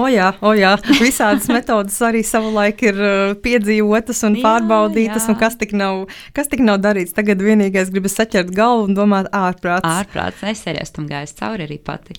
O 0.00 0.06
jā, 0.08 0.30
o 0.44 0.52
jā, 0.56 0.72
visādas 1.00 1.48
metodas 1.52 1.96
arī 2.04 2.22
savulaik 2.26 2.82
ir 2.86 3.00
uh, 3.00 3.34
piedzīvotas 3.42 4.22
un 4.28 4.38
jā, 4.38 4.44
pārbaudītas, 4.44 5.26
jā. 5.26 5.32
un 5.32 5.38
kas 5.40 5.58
tik, 5.60 5.74
nav, 5.76 6.06
kas 6.36 6.50
tik 6.52 6.62
nav 6.64 6.80
darīts. 6.84 7.14
Tagad 7.16 7.42
vienīgais 7.44 7.92
gribas 7.92 8.16
saķert 8.18 8.52
galvu 8.56 8.90
un 8.90 8.96
domāt 8.96 9.28
ārprāts. 9.36 9.86
Ārprāts, 9.86 10.44
es 10.56 10.64
arī 10.68 10.82
esmu 10.82 11.06
gājis 11.10 11.36
cauri 11.38 11.66
arī 11.66 11.78
pati. 11.82 12.16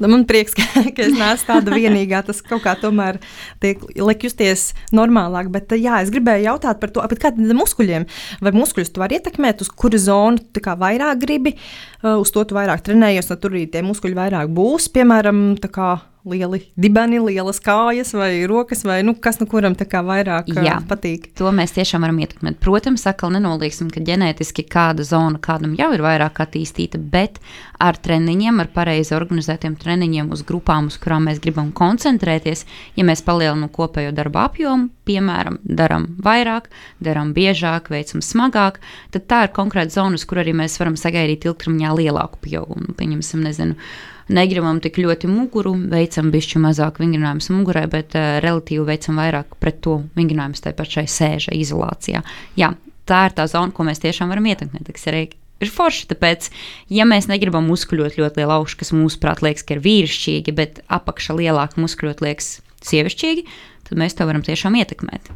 Nu, 0.00 0.10
man 0.12 0.26
prieks, 0.28 0.56
ka, 0.58 0.84
ka 0.96 1.06
es 1.06 1.14
neesmu 1.16 1.48
tāda 1.50 1.76
vienīgā, 1.76 2.22
tas 2.26 2.42
kaut 2.44 2.64
kā 2.64 2.74
tomēr 2.80 3.20
tiek 3.62 3.84
liek 4.00 4.26
justies 4.26 4.70
normālāk, 4.96 5.52
bet 5.54 5.76
jā, 5.78 6.00
es 6.02 6.12
gribēju 6.14 6.48
jautāt 6.48 6.82
par 6.82 6.92
to, 6.94 7.04
kā 7.16 7.30
tad 7.30 7.40
muskuļiem, 7.40 8.08
vai 8.42 8.54
muskuļus 8.56 8.92
tu 8.94 9.04
vari 9.04 9.20
ietekmēt, 9.20 9.62
uz 9.64 9.70
kuru 9.70 10.00
zonu 10.00 10.42
tu 10.52 10.64
vairāk 10.66 11.22
gribi, 11.22 11.54
uz 12.02 12.32
to 12.34 12.44
tu 12.48 12.56
vairāk 12.56 12.84
trenējies, 12.86 13.30
un 13.30 13.40
tur 13.40 13.54
arī 13.54 13.66
tie 13.70 13.84
muskuļi 13.86 14.18
vairāk 14.18 14.52
būs, 14.56 14.90
piemēram, 14.94 15.48
tā 15.62 15.72
kā 15.72 15.94
lieli 16.26 16.60
dibeni, 16.74 17.20
lielas 17.22 17.60
kājas 17.62 18.12
vai 18.16 18.46
rokas, 18.48 18.82
vai 18.86 19.00
nu, 19.06 19.14
kas 19.14 19.38
nu 19.40 19.46
kuram 19.50 19.76
tā 19.78 19.86
kā 19.88 20.02
vairāk 20.06 20.50
Jā, 20.50 20.78
patīk. 20.88 21.30
To 21.38 21.52
mēs 21.54 21.76
tiešām 21.76 22.04
varam 22.06 22.18
ietekmēt. 22.22 22.58
Protams, 22.62 23.06
atkal 23.08 23.32
nenolieksim, 23.36 23.90
ka 23.94 24.02
ģenētiski 24.04 24.66
kāda 24.70 25.06
zona 25.06 25.40
kādam 25.42 25.76
jau 25.78 25.92
ir 25.94 26.02
vairāk 26.04 26.40
attīstīta, 26.42 26.98
bet 26.98 27.38
ar 27.82 27.98
treniņiem, 28.00 28.60
ar 28.62 28.70
pareizi 28.74 29.14
organizētiem 29.16 29.76
treniņiem 29.80 30.32
uz 30.34 30.42
grupām, 30.46 30.90
uz 30.90 30.98
kurām 31.02 31.28
mēs 31.30 31.40
gribam 31.44 31.70
koncentrēties, 31.76 32.64
ja 32.96 33.06
mēs 33.06 33.22
palielinām 33.26 33.70
kopējo 33.72 34.14
darba 34.16 34.46
apjomu, 34.50 34.90
piemēram, 35.06 35.60
darām 35.62 36.08
vairāk, 36.24 36.70
darām 37.04 37.32
biežāk, 37.36 37.92
veicam 37.92 38.24
smagāk, 38.24 38.80
tad 39.14 39.28
tā 39.30 39.44
ir 39.46 39.54
konkrēta 39.56 40.00
zona, 40.00 40.18
uz 40.18 40.26
kur 40.28 40.42
arī 40.42 40.56
mēs 40.56 40.78
varam 40.80 40.98
sagaidīt 40.98 41.46
ilgtermiņā 41.46 41.94
lielāku 42.00 42.42
pieaugumu. 42.42 42.96
Pieņemsim, 42.98 43.44
nezinu, 43.46 43.78
negribam 44.32 44.80
tik 44.82 44.98
ļoti 45.02 45.30
muguru, 45.30 45.74
veicam 45.92 46.32
bišķi 46.34 46.62
mazāk 46.62 47.00
vingrinājumus 47.02 47.50
mugurē, 47.54 47.86
bet 47.90 48.16
uh, 48.18 48.38
relatīvi 48.44 48.86
veicam 48.88 49.20
vairāk 49.20 49.56
pret 49.62 49.80
to 49.84 50.00
vingrinājumus 50.18 50.64
tai 50.64 50.74
pašai 50.76 51.06
sēža 51.10 51.54
izolācijā. 51.56 52.22
Jā, 52.58 52.72
tā 53.08 53.26
ir 53.28 53.36
tā 53.38 53.46
zona, 53.50 53.74
ko 53.74 53.86
mēs 53.86 54.02
tiešām 54.02 54.32
varam 54.32 54.48
ietekmēt. 54.50 54.90
Tas 54.90 55.06
ir, 55.12 55.20
ir 55.62 55.72
forši, 55.72 56.08
tāpēc, 56.12 56.50
ja 56.92 57.06
mēs 57.08 57.30
negribam 57.30 57.68
muskuļot 57.70 58.18
ļoti 58.18 58.42
lielu 58.42 58.56
augšu, 58.58 58.80
kas 58.82 58.94
mūsuprāt 58.96 59.44
liekas, 59.46 59.66
ka 59.66 59.76
ir 59.76 59.84
vīrišķīgi, 59.86 60.56
bet 60.56 60.82
apakša 60.92 61.38
lielāka 61.38 61.80
muskuļot 61.82 62.24
liekas 62.26 62.58
sievišķīgi, 62.86 63.46
tad 63.88 64.02
mēs 64.02 64.18
to 64.18 64.26
varam 64.28 64.44
tiešām 64.46 64.78
ietekmēt. 64.82 65.30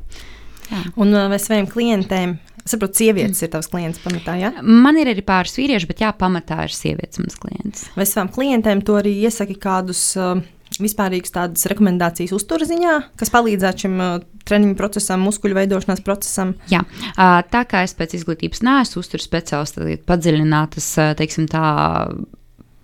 Jā. 0.71 0.85
Un 1.03 1.15
uh, 1.15 1.27
vai 1.31 1.39
saviem 1.43 1.67
klientiem 1.71 2.37
Es 2.65 2.75
saprotu, 2.75 3.01
sievietes 3.01 3.41
ir 3.45 3.51
tavs 3.53 3.71
klients 3.73 4.01
pamatā. 4.03 4.37
Ja? 4.41 4.53
Man 4.61 4.99
ir 5.01 5.11
arī 5.13 5.25
pāris 5.27 5.57
vīrieši, 5.59 5.89
bet 5.91 6.03
jā, 6.05 6.13
pamatā 6.17 6.63
ir 6.67 6.75
sievietes 6.77 7.23
mans 7.23 7.39
klients. 7.41 7.87
Vai 7.97 8.07
savām 8.09 8.33
klientēm 8.35 8.83
to 8.87 8.99
arī 9.01 9.15
iesaki 9.25 9.57
kādus 9.61 10.03
uh, 10.21 10.37
vispārīgas 10.79 11.35
tādas 11.35 11.67
rekomendācijas 11.71 12.35
uzturziņā, 12.37 12.97
kas 13.19 13.33
palīdzētu 13.35 13.87
šim 13.87 13.97
uh, 14.01 14.11
treniņu 14.49 14.77
procesam, 14.79 15.25
muskuļu 15.27 15.57
veidošanās 15.59 16.05
procesam? 16.07 16.55
Jā, 16.73 16.85
uh, 17.15 17.41
tā 17.51 17.65
kā 17.71 17.85
es 17.87 17.97
pēc 17.99 18.19
izglītības 18.21 18.63
neesmu 18.67 19.03
uzturu 19.03 19.25
speciālists, 19.25 19.79
tad 19.79 20.05
padziļinātas, 20.11 20.93
uh, 21.01 21.15
teiksim 21.19 21.49
tā, 21.51 21.65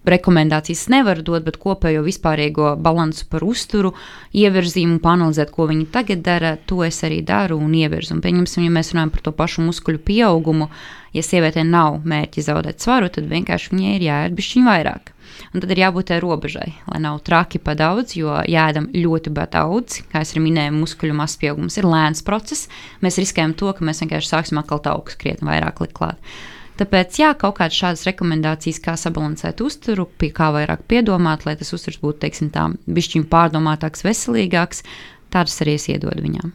rekomendācijas 0.06 0.86
nevaru 0.92 1.25
dot, 1.26 1.44
bet 1.46 1.58
kopējo 1.62 2.04
vispārīgo 2.06 2.75
balansu 2.82 3.26
par 3.30 3.44
uzturu, 3.46 3.92
ievirzījumu, 4.36 5.00
panalizēt, 5.04 5.50
ko 5.54 5.66
viņi 5.70 5.88
tagad 5.94 6.22
dara, 6.26 6.54
to 6.68 6.82
es 6.86 7.02
arī 7.06 7.22
daru 7.26 7.58
un 7.62 7.75
ievirzu. 7.75 8.14
Un, 8.16 8.22
pieņemsim, 8.25 8.66
ja 8.66 8.75
mēs 8.75 8.92
runājam 8.94 9.12
par 9.14 9.26
to 9.26 9.34
pašu 9.36 9.66
muskuļu 9.66 10.02
pieaugumu, 10.06 10.70
ja 11.16 11.25
sievietē 11.25 11.64
nav 11.66 12.00
mērķi 12.06 12.46
zaudēt 12.46 12.84
svaru, 12.84 13.10
tad 13.12 13.28
vienkārši 13.30 13.72
viņai 13.75 13.92
ir 13.96 14.08
jāēd 14.08 14.38
bišķiņu 14.38 14.70
vairāk. 14.70 15.12
Un 15.52 15.62
tad 15.62 15.72
ir 15.75 15.80
jābūt 15.82 16.10
tai 16.10 16.18
robežai, 16.22 16.68
lai 16.86 17.00
nav 17.02 17.20
traki 17.26 17.60
pa 17.62 17.75
daudz, 17.78 18.14
jo 18.18 18.34
jādam 18.48 18.88
ļoti 18.94 19.32
daudz. 19.34 20.02
Kā 20.12 20.22
jau 20.25 20.42
minēju, 20.44 20.76
muskuļu 20.76 21.16
masas 21.16 21.40
pieaugums 21.42 21.78
ir 21.80 21.88
lēns 21.88 22.22
process. 22.26 22.70
Mēs 23.04 23.18
riskējam 23.20 23.56
to, 23.58 23.72
ka 23.72 23.84
mēs 23.84 24.02
vienkārši 24.04 24.32
sāksim 24.32 24.60
atkal 24.62 24.82
taukus 24.84 25.18
krietni 25.18 25.50
vairāk 25.50 25.82
likt 25.82 25.96
klāt. 25.98 26.36
Tāpēc, 26.76 27.21
jā, 27.23 27.30
kaut 27.40 27.56
kādas 27.61 27.78
šādas 27.78 28.04
rekomendācijas, 28.09 28.83
kā 28.85 28.97
sabalansēt 29.00 29.62
uzturu, 29.64 30.09
pie 30.21 30.28
kā 30.37 30.50
vairāk 30.52 30.85
piedomāt, 30.90 31.47
lai 31.49 31.56
tas 31.56 31.73
uzturs 31.73 32.00
būtu, 32.02 32.21
teiksim, 32.26 32.52
tā, 32.52 32.68
bišķiņ 32.85 33.25
pārdomātāks, 33.33 34.04
veselīgāks, 34.04 34.85
tādas 35.33 35.56
arī 35.64 35.78
es 35.80 35.88
iedodu 35.92 36.25
viņām. 36.25 36.52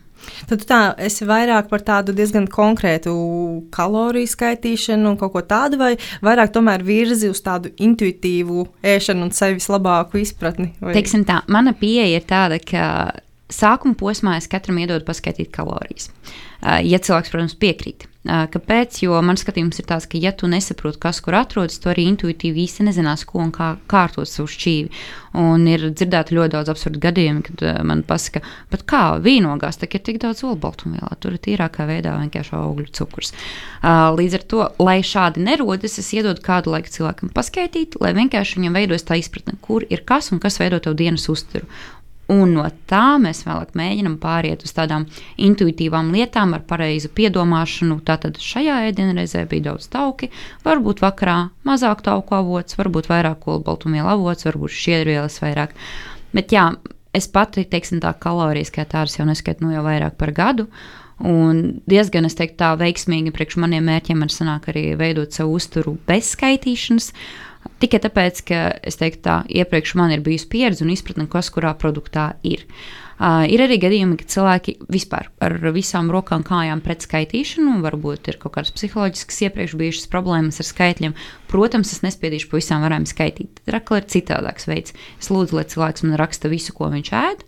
Tad 0.50 0.66
tā, 0.70 0.80
es 1.02 1.16
vairāk 1.26 1.72
par 1.72 1.82
tādu 1.86 2.14
diezgan 2.14 2.46
konkrētu 2.52 3.14
kaloriju 3.74 4.30
skaitīšanu 4.30 5.14
un 5.14 5.18
kaut 5.18 5.34
ko 5.34 5.42
tādu, 5.42 5.80
vai 5.82 5.96
vairāk 6.22 6.54
tomēr 6.54 6.86
virzi 6.86 7.32
uz 7.32 7.42
tādu 7.42 7.72
intuitīvu 7.82 8.68
ēšanu 8.86 9.26
un 9.26 9.34
sevis 9.34 9.66
labāku 9.72 10.22
izpratni? 10.22 10.76
Vai? 10.78 10.94
Teiksim 11.00 11.26
tā, 11.26 11.42
mana 11.52 11.74
pieeja 11.78 12.22
ir 12.22 12.30
tāda, 12.30 12.62
ka 12.62 12.86
sākuma 13.52 13.98
posmā 13.98 14.38
es 14.38 14.50
katram 14.52 14.80
iedodu 14.84 15.08
paskaidrot 15.10 15.52
kalorijas. 15.58 16.12
Ja 16.86 17.02
cilvēks, 17.02 17.34
protams, 17.34 17.58
piekrīt. 17.58 18.06
Kāpēc? 18.22 19.00
Jo 19.02 19.18
man 19.26 19.38
skatījums 19.40 19.80
ir 19.82 19.88
tāds, 19.90 20.06
ka, 20.06 20.20
ja 20.22 20.30
tu 20.38 20.46
nesaproti, 20.46 21.00
kas 21.02 21.18
kur 21.26 21.34
atrodas, 21.40 21.80
tu 21.82 21.90
arī 21.90 22.04
intuitīvi 22.12 22.68
īsti 22.68 22.86
nezinās, 22.86 23.24
ko 23.26 23.40
un 23.42 23.50
kā 23.56 23.72
kārtot 23.90 24.30
savu 24.30 24.46
šķīvi. 24.52 25.00
Un 25.42 25.64
ir 25.66 25.88
dzirdēti 25.90 26.36
ļoti 26.38 26.54
daudz 26.54 26.70
absurdu 26.70 27.02
gadījumu, 27.02 27.42
kad 27.48 27.64
man 27.88 28.04
pasaka, 28.06 28.44
pat 28.70 28.84
kā 28.86 29.02
vīnogās, 29.26 29.80
tā 29.82 29.90
ir 29.90 30.04
tik 30.06 30.20
daudz 30.22 30.44
olbaltumvielā, 30.46 31.16
tur 31.24 31.34
ir 31.34 31.42
tīrākā 31.48 31.88
veidā 31.90 32.14
vienkārši 32.20 32.54
augļu 32.60 32.94
cukurs. 33.00 33.34
Līdz 33.82 34.38
ar 34.38 34.46
to, 34.54 34.68
lai 34.84 35.00
šādi 35.02 35.42
nerodas, 35.48 35.98
es 35.98 36.12
iedodu 36.14 36.46
kādu 36.46 36.76
laiku 36.76 36.94
cilvēkam 36.94 37.34
paskaidrot, 37.34 37.98
lai 38.04 38.14
vienkārši 38.20 38.60
viņam 38.60 38.78
veidojas 38.78 39.08
tā 39.08 39.18
izpratne, 39.18 39.58
kur 39.66 39.88
ir 39.90 40.06
kas 40.06 40.30
un 40.36 40.44
kas 40.44 40.62
veido 40.62 40.78
tev 40.84 41.00
dienas 41.00 41.26
uzturu. 41.32 41.66
Un 42.32 42.54
no 42.56 42.64
tā 42.88 43.18
mēs 43.20 43.42
vēlāk 43.44 43.74
mēģinām 43.76 44.16
pāriet 44.22 44.62
uz 44.64 44.72
tādām 44.76 45.04
intuitīvām 45.42 46.14
lietām, 46.16 46.54
ar 46.56 46.64
pareizu 46.68 47.12
piedomāšanu. 47.18 47.98
Tātad 48.08 48.40
šajā 48.40 48.78
ēdienreizē 48.88 49.44
bija 49.52 49.72
daudz 49.72 49.90
tauki, 49.92 50.32
varbūt 50.64 51.04
vakarā 51.04 51.50
mazāk 51.68 52.06
tauku 52.06 52.38
avots, 52.38 52.78
varbūt 52.80 53.12
vairāk 53.12 53.50
olbaltumvielu 53.52 54.14
avots, 54.14 54.48
varbūt 54.48 54.78
šķiedrvielas 54.78 55.42
vairāk. 55.44 55.76
Bet 56.32 56.56
jā, 56.56 56.70
es 57.12 57.28
pati, 57.28 57.66
teiksim, 57.68 58.00
tā 58.00 58.14
kalorijas 58.16 58.72
kā 58.72 58.88
tādas 58.88 59.20
jau 59.20 59.28
neskaitu 59.28 59.68
nu 59.68 59.76
jau 59.76 59.84
vairāk 59.84 60.16
par 60.22 60.32
gadu. 60.38 60.70
Un 61.22 61.82
diezgan, 61.90 62.26
es 62.26 62.38
teiktu, 62.40 62.62
tā 62.64 62.72
veiksmīgi 62.80 63.34
priekš 63.36 63.60
maniem 63.62 63.84
mērķiem 63.92 64.24
man 64.24 64.32
sanāk 64.32 64.72
arī 64.72 64.88
veidot 64.98 65.36
savu 65.36 65.60
uzturu 65.60 66.00
bez 66.08 66.32
skaitīšanas. 66.34 67.12
Uh, 67.12 67.51
Tikai 67.82 68.02
tāpēc, 68.02 68.42
ka 68.46 68.58
es 68.86 68.98
teiktu, 68.98 69.24
tā 69.26 69.36
iepriekš 69.50 69.96
man 69.98 70.14
ir 70.14 70.22
bijusi 70.26 70.50
pieredze 70.50 70.86
un 70.86 70.92
izpratne, 70.94 71.28
kas 71.30 71.50
kurā 71.54 71.74
produktā 71.78 72.34
ir. 72.46 72.66
Uh, 73.22 73.44
ir 73.46 73.62
arī 73.62 73.78
gadījumi, 73.82 74.18
kad 74.18 74.34
cilvēki 74.34 74.76
vispār 74.90 75.28
ar 75.46 75.54
visām 75.76 76.10
rokām, 76.14 76.42
kājām 76.46 76.82
pret 76.82 77.06
skaitīšanu, 77.06 77.76
varbūt 77.84 78.32
ir 78.32 78.40
kaut 78.42 78.56
kādas 78.56 78.74
psiholoģiskas 78.74 79.44
iepriekš 79.46 79.76
bijušas 79.78 80.10
problēmas 80.10 80.58
ar 80.62 80.66
skaitļiem. 80.66 81.14
Protams, 81.52 81.94
es 81.94 82.02
nespiedīšu 82.06 82.50
pa 82.50 82.58
visām 82.58 82.82
varām 82.86 83.06
skaitīt. 83.10 83.62
Rakla 83.70 84.02
ir 84.02 84.10
citādāks 84.10 84.66
veids. 84.70 84.98
Es 85.22 85.30
lūdzu, 85.30 85.60
lai 85.60 85.68
cilvēks 85.70 86.08
man 86.08 86.18
raksta 86.22 86.50
visu, 86.50 86.74
ko 86.74 86.90
viņš 86.94 87.14
ēd. 87.22 87.46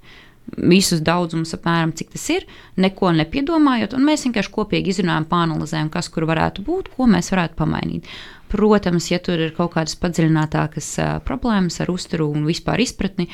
Visus 0.54 1.02
daudzumus, 1.02 1.54
apmēram 1.56 1.94
cik 1.98 2.12
tas 2.14 2.24
ir, 2.30 2.44
neko 2.78 3.14
nepiedomājot, 3.16 3.96
mēs 3.98 4.26
vienkārši 4.28 4.52
kopīgi 4.54 4.92
izrunājam, 4.94 5.26
pāranalizējam, 5.32 5.90
kas 5.94 6.12
kur 6.14 6.28
varētu 6.30 6.66
būt, 6.68 6.92
ko 6.94 7.08
mēs 7.10 7.32
varētu 7.34 7.58
pamainīt. 7.58 8.10
Protams, 8.54 9.08
ja 9.10 9.18
tur 9.24 9.42
ir 9.42 9.56
kaut 9.58 9.72
kādas 9.74 9.96
padziļinātākas 9.98 10.90
uh, 11.02 11.16
problēmas 11.26 11.80
ar 11.82 11.90
uzturu 11.90 12.28
un 12.36 12.44
vispār 12.46 12.84
izpratni, 12.84 13.26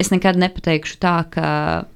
es 0.00 0.12
nekad 0.12 0.36
nepateikšu 0.42 0.98
tā, 1.00 1.14
ka 1.32 1.46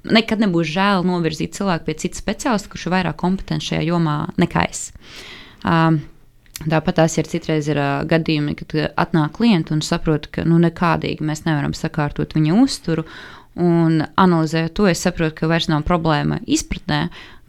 nekad 0.09 0.41
nebūs 0.41 0.71
žēl 0.73 1.05
novirzīt 1.05 1.59
cilvēku 1.59 1.91
pie 1.91 1.99
cita 2.07 2.23
speciālista, 2.23 2.71
kurš 2.73 2.89
ir 2.89 2.97
vairāk 2.97 3.21
kompetents 3.21 3.69
šajā 3.69 3.85
jomā 3.91 4.19
nekā 4.41 4.65
es. 4.71 4.89
Um, 5.61 6.01
Tāpat 6.63 7.01
tās 7.01 7.17
ir 7.19 7.27
citreiz 7.27 7.67
ir 7.67 7.81
uh, 7.83 8.05
gadījumi, 8.09 8.55
kad 8.57 8.73
atnāk 9.03 9.33
klienti 9.37 9.75
un 9.75 9.81
saprot, 9.83 10.29
ka 10.33 10.45
nu, 10.47 10.61
nekādīgi 10.63 11.27
mēs 11.27 11.43
nevaram 11.49 11.75
sakārtot 11.75 12.37
viņa 12.37 12.55
uzturu. 12.63 13.03
Un 13.55 14.01
analizējot 14.19 14.73
to, 14.75 14.89
es 14.91 15.05
saprotu, 15.05 15.37
ka 15.39 15.49
vairs 15.51 15.69
nav 15.71 15.85
problēma 15.87 16.41
izpratnē, 16.51 17.05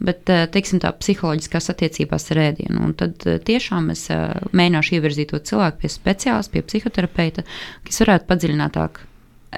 bet 0.06 0.22
teiksim, 0.54 0.78
tā 0.84 0.92
psiholoģiskās 0.94 1.72
attiecībās 1.72 2.30
ar 2.30 2.42
ēdienu. 2.44 2.84
Un 2.86 2.94
tad 3.00 3.26
tiešām 3.48 3.90
es 3.94 4.04
mēģināšu 4.10 4.96
ievirzīt 5.00 5.32
to 5.34 5.42
cilvēku 5.50 5.82
pie 5.82 5.90
speciālista, 5.90 6.54
pie 6.54 6.62
psihoterapeita, 6.68 7.46
kas 7.88 8.02
varētu 8.04 8.30
padziļinātāk 8.30 9.02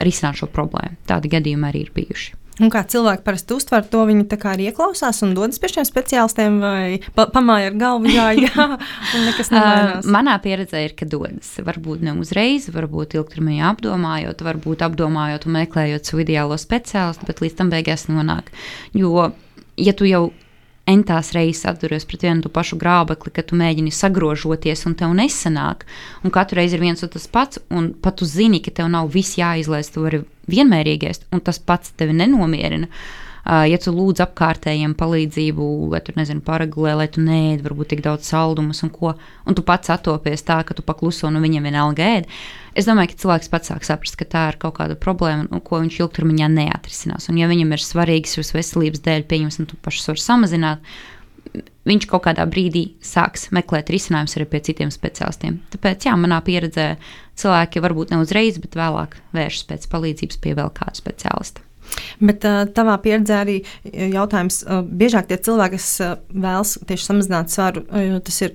risināt 0.09 0.41
šo 0.41 0.49
problēmu. 0.53 0.97
Tādi 1.11 1.33
gadījumi 1.37 1.69
arī 1.69 1.85
ir 1.85 1.93
bijuši. 1.97 2.35
Un 2.59 2.73
kā 2.75 2.83
cilvēki 2.91 3.23
parasti 3.27 3.55
uztver 3.55 3.85
to, 3.87 4.03
viņi 4.09 4.25
arī 4.51 4.69
ieklausās 4.73 5.23
un 5.23 5.35
dodas 5.37 5.61
pie 5.63 5.71
šiem 5.71 5.87
speciālistiem, 5.87 6.59
vai 6.63 6.99
pa, 7.15 7.29
pamāja 7.31 7.71
ar 7.71 7.77
galvu, 7.79 8.11
jā, 8.11 8.27
jā, 8.35 8.67
un 9.15 9.27
nekas 9.29 9.53
nemainās. 9.55 10.03
Uh, 10.03 10.13
manā 10.17 10.35
pieredzē 10.43 10.83
ir, 10.89 10.97
ka 10.99 11.07
dodas. 11.07 11.53
Varbūt 11.63 12.03
ne 12.07 12.17
uzreiz, 12.19 12.67
varbūt 12.75 13.15
ilgtermiņā 13.19 13.71
apdomājot, 13.75 14.43
varbūt 14.49 14.83
apdomājot 14.89 15.47
un 15.47 15.57
meklējot 15.61 16.11
savu 16.11 16.25
ideālo 16.27 16.59
speciālistu, 16.59 17.29
bet 17.31 17.45
līdz 17.45 17.59
tam 17.61 17.73
beigās 17.75 18.09
nonāk. 18.11 18.51
Jo, 18.97 19.31
ja 19.79 19.95
tu 19.95 20.09
jau 20.09 20.29
entās 20.89 21.33
reizes 21.37 21.67
atduries 21.69 22.07
pret 22.09 22.25
vienu 22.27 22.45
to 22.45 22.51
pašu 22.53 22.79
grābekli, 22.81 23.33
ka 23.35 23.45
tu 23.47 23.59
mēģini 23.61 23.93
sagrožoties 23.95 24.87
un 24.89 24.97
tev 24.99 25.15
nesanāk. 25.19 25.85
Un 26.25 26.35
katru 26.35 26.61
reizi 26.61 26.79
ir 26.79 26.85
viens 26.87 27.05
un 27.05 27.13
tas 27.13 27.29
pats, 27.31 27.61
un 27.69 27.93
pat 27.93 28.19
tu 28.21 28.29
zini, 28.29 28.63
ka 28.65 28.75
tev 28.75 28.91
nav 28.93 29.11
viss 29.13 29.39
jāizlaiž, 29.39 29.93
tu 29.95 30.05
vari 30.07 30.25
vienmērīgi 30.49 31.11
ēst, 31.11 31.27
un 31.33 31.45
tas 31.45 31.61
pats 31.61 31.93
tevi 31.97 32.17
nenomierina. 32.17 32.89
Ja 33.49 33.79
tu 33.81 33.95
lūdz 33.97 34.21
apkārtējiem 34.27 34.93
palīdzību, 34.99 35.67
vai 35.89 36.03
tur 36.05 36.19
nezinu, 36.19 36.43
paregulē, 36.45 36.93
lai 36.99 37.07
tu 37.09 37.23
neēd 37.25 37.63
varbūt 37.65 37.95
tik 37.95 38.03
daudz 38.05 38.29
saldumus 38.29 38.83
un 38.85 38.91
ko, 38.93 39.15
un 39.49 39.57
tu 39.57 39.65
pats 39.65 39.89
attopies 39.95 40.45
tā, 40.45 40.59
ka 40.69 40.77
tu 40.77 40.85
pakluso 40.85 41.31
un 41.31 41.41
viņam 41.41 41.65
vienalga 41.71 42.11
ēd. 42.19 42.29
Es 42.79 42.87
domāju, 42.87 43.11
ka 43.11 43.23
cilvēks 43.25 43.51
pats 43.51 43.73
sāk 43.73 43.87
saprast, 43.87 44.15
ka 44.21 44.27
tā 44.31 44.45
ir 44.53 44.59
kaut 44.63 44.77
kāda 44.77 44.95
problēma, 44.99 45.49
un 45.51 45.63
ko 45.65 45.81
viņš 45.83 45.97
ilgtermiņā 45.99 46.47
neatrisinās. 46.53 47.27
Un, 47.33 47.41
ja 47.41 47.49
viņam 47.51 47.75
ir 47.75 47.83
svarīgs 47.83 48.37
jūsu 48.39 48.55
veselības 48.55 49.03
dēļ, 49.03 49.25
pieņemsim, 49.31 49.67
tu 49.67 49.79
pašus 49.83 50.13
var 50.13 50.23
samazināt, 50.23 50.93
viņš 51.89 52.07
kaut 52.11 52.27
kādā 52.29 52.47
brīdī 52.47 52.85
sāks 53.03 53.49
meklēt 53.57 53.91
risinājumus 53.91 54.37
arī 54.39 54.47
pie 54.53 54.63
citiem 54.71 54.93
speciālistiem. 54.95 55.59
Tāpēc, 55.75 56.07
jā, 56.07 56.15
manā 56.21 56.39
pieredzē 56.47 56.93
cilvēki 57.41 57.83
varbūt 57.83 58.15
ne 58.15 58.23
uzreiz, 58.23 58.61
bet 58.63 58.79
vēlāk 58.79 59.19
vēršas 59.35 59.71
pēc 59.73 59.89
palīdzības 59.95 60.45
pie 60.45 60.55
vēl 60.59 60.71
kāda 60.79 60.95
speciālista. 61.01 61.65
Bet 62.19 62.45
uh, 62.49 62.65
tavā 62.75 62.97
pieredzē 63.03 63.41
arī 63.43 63.57
jautājums, 63.85 64.61
uh, 64.65 64.83
biežāk 64.83 65.29
tie 65.31 65.39
cilvēki, 65.49 65.79
kas 65.79 65.89
vēlas 66.33 66.75
tieši 66.89 67.09
samazināt 67.09 67.53
svaru, 67.53 67.85
tas 68.25 68.41
ir 68.45 68.55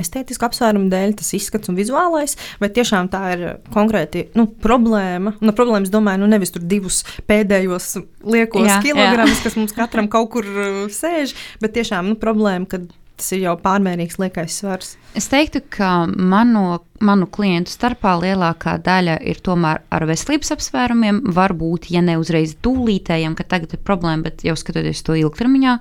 estētiski 0.00 0.46
apsvērumu 0.48 0.90
dēļ, 0.92 1.14
tas 1.20 1.32
izskats 1.36 1.70
un 1.70 1.78
vizuālais, 1.78 2.36
vai 2.62 2.70
tiešām 2.74 3.10
tā 3.12 3.22
ir 3.34 3.44
konkrēti 3.74 4.28
nu, 4.38 4.46
problēma. 4.64 5.36
Un 5.40 5.54
problēmas, 5.56 5.92
domāju, 5.92 6.24
nu 6.24 6.30
nevis 6.30 6.54
tur 6.54 6.64
divus 6.66 7.02
pēdējos 7.28 7.94
liekos 8.24 8.68
jā, 8.68 8.80
kilogramus, 8.84 9.38
jā. 9.38 9.46
kas 9.46 9.58
mums 9.60 9.76
katram 9.76 10.10
kaut 10.12 10.32
kur 10.34 10.48
sēž, 10.92 11.36
bet 11.62 11.76
tiešām 11.78 12.12
nu, 12.12 12.18
problēma, 12.20 12.68
kad 12.70 12.88
tas 13.16 13.30
ir 13.34 13.44
jau 13.44 13.54
pārmērīgs 13.60 14.18
liekais 14.18 14.56
svars. 14.58 14.94
Es 15.14 15.28
teiktu, 15.30 15.60
ka 15.76 15.90
manu, 16.06 16.80
manu 17.04 17.28
klientu 17.30 17.70
starpā 17.70 18.16
lielākā 18.22 18.74
daļa 18.82 19.20
ir 19.30 19.38
tomēr 19.44 19.84
ar 19.94 20.06
veselības 20.10 20.54
apsvērumiem. 20.56 21.20
Varbūt, 21.36 21.90
ja 21.94 22.02
ne 22.02 22.16
uzreiz 22.20 22.56
tūlītējiem, 22.64 23.36
ka 23.38 23.46
tagad 23.54 23.76
ir 23.76 23.84
problēma, 23.86 24.26
bet 24.26 24.42
jau 24.46 24.56
skatoties 24.58 25.04
to 25.06 25.18
ilgtermiņā, 25.20 25.78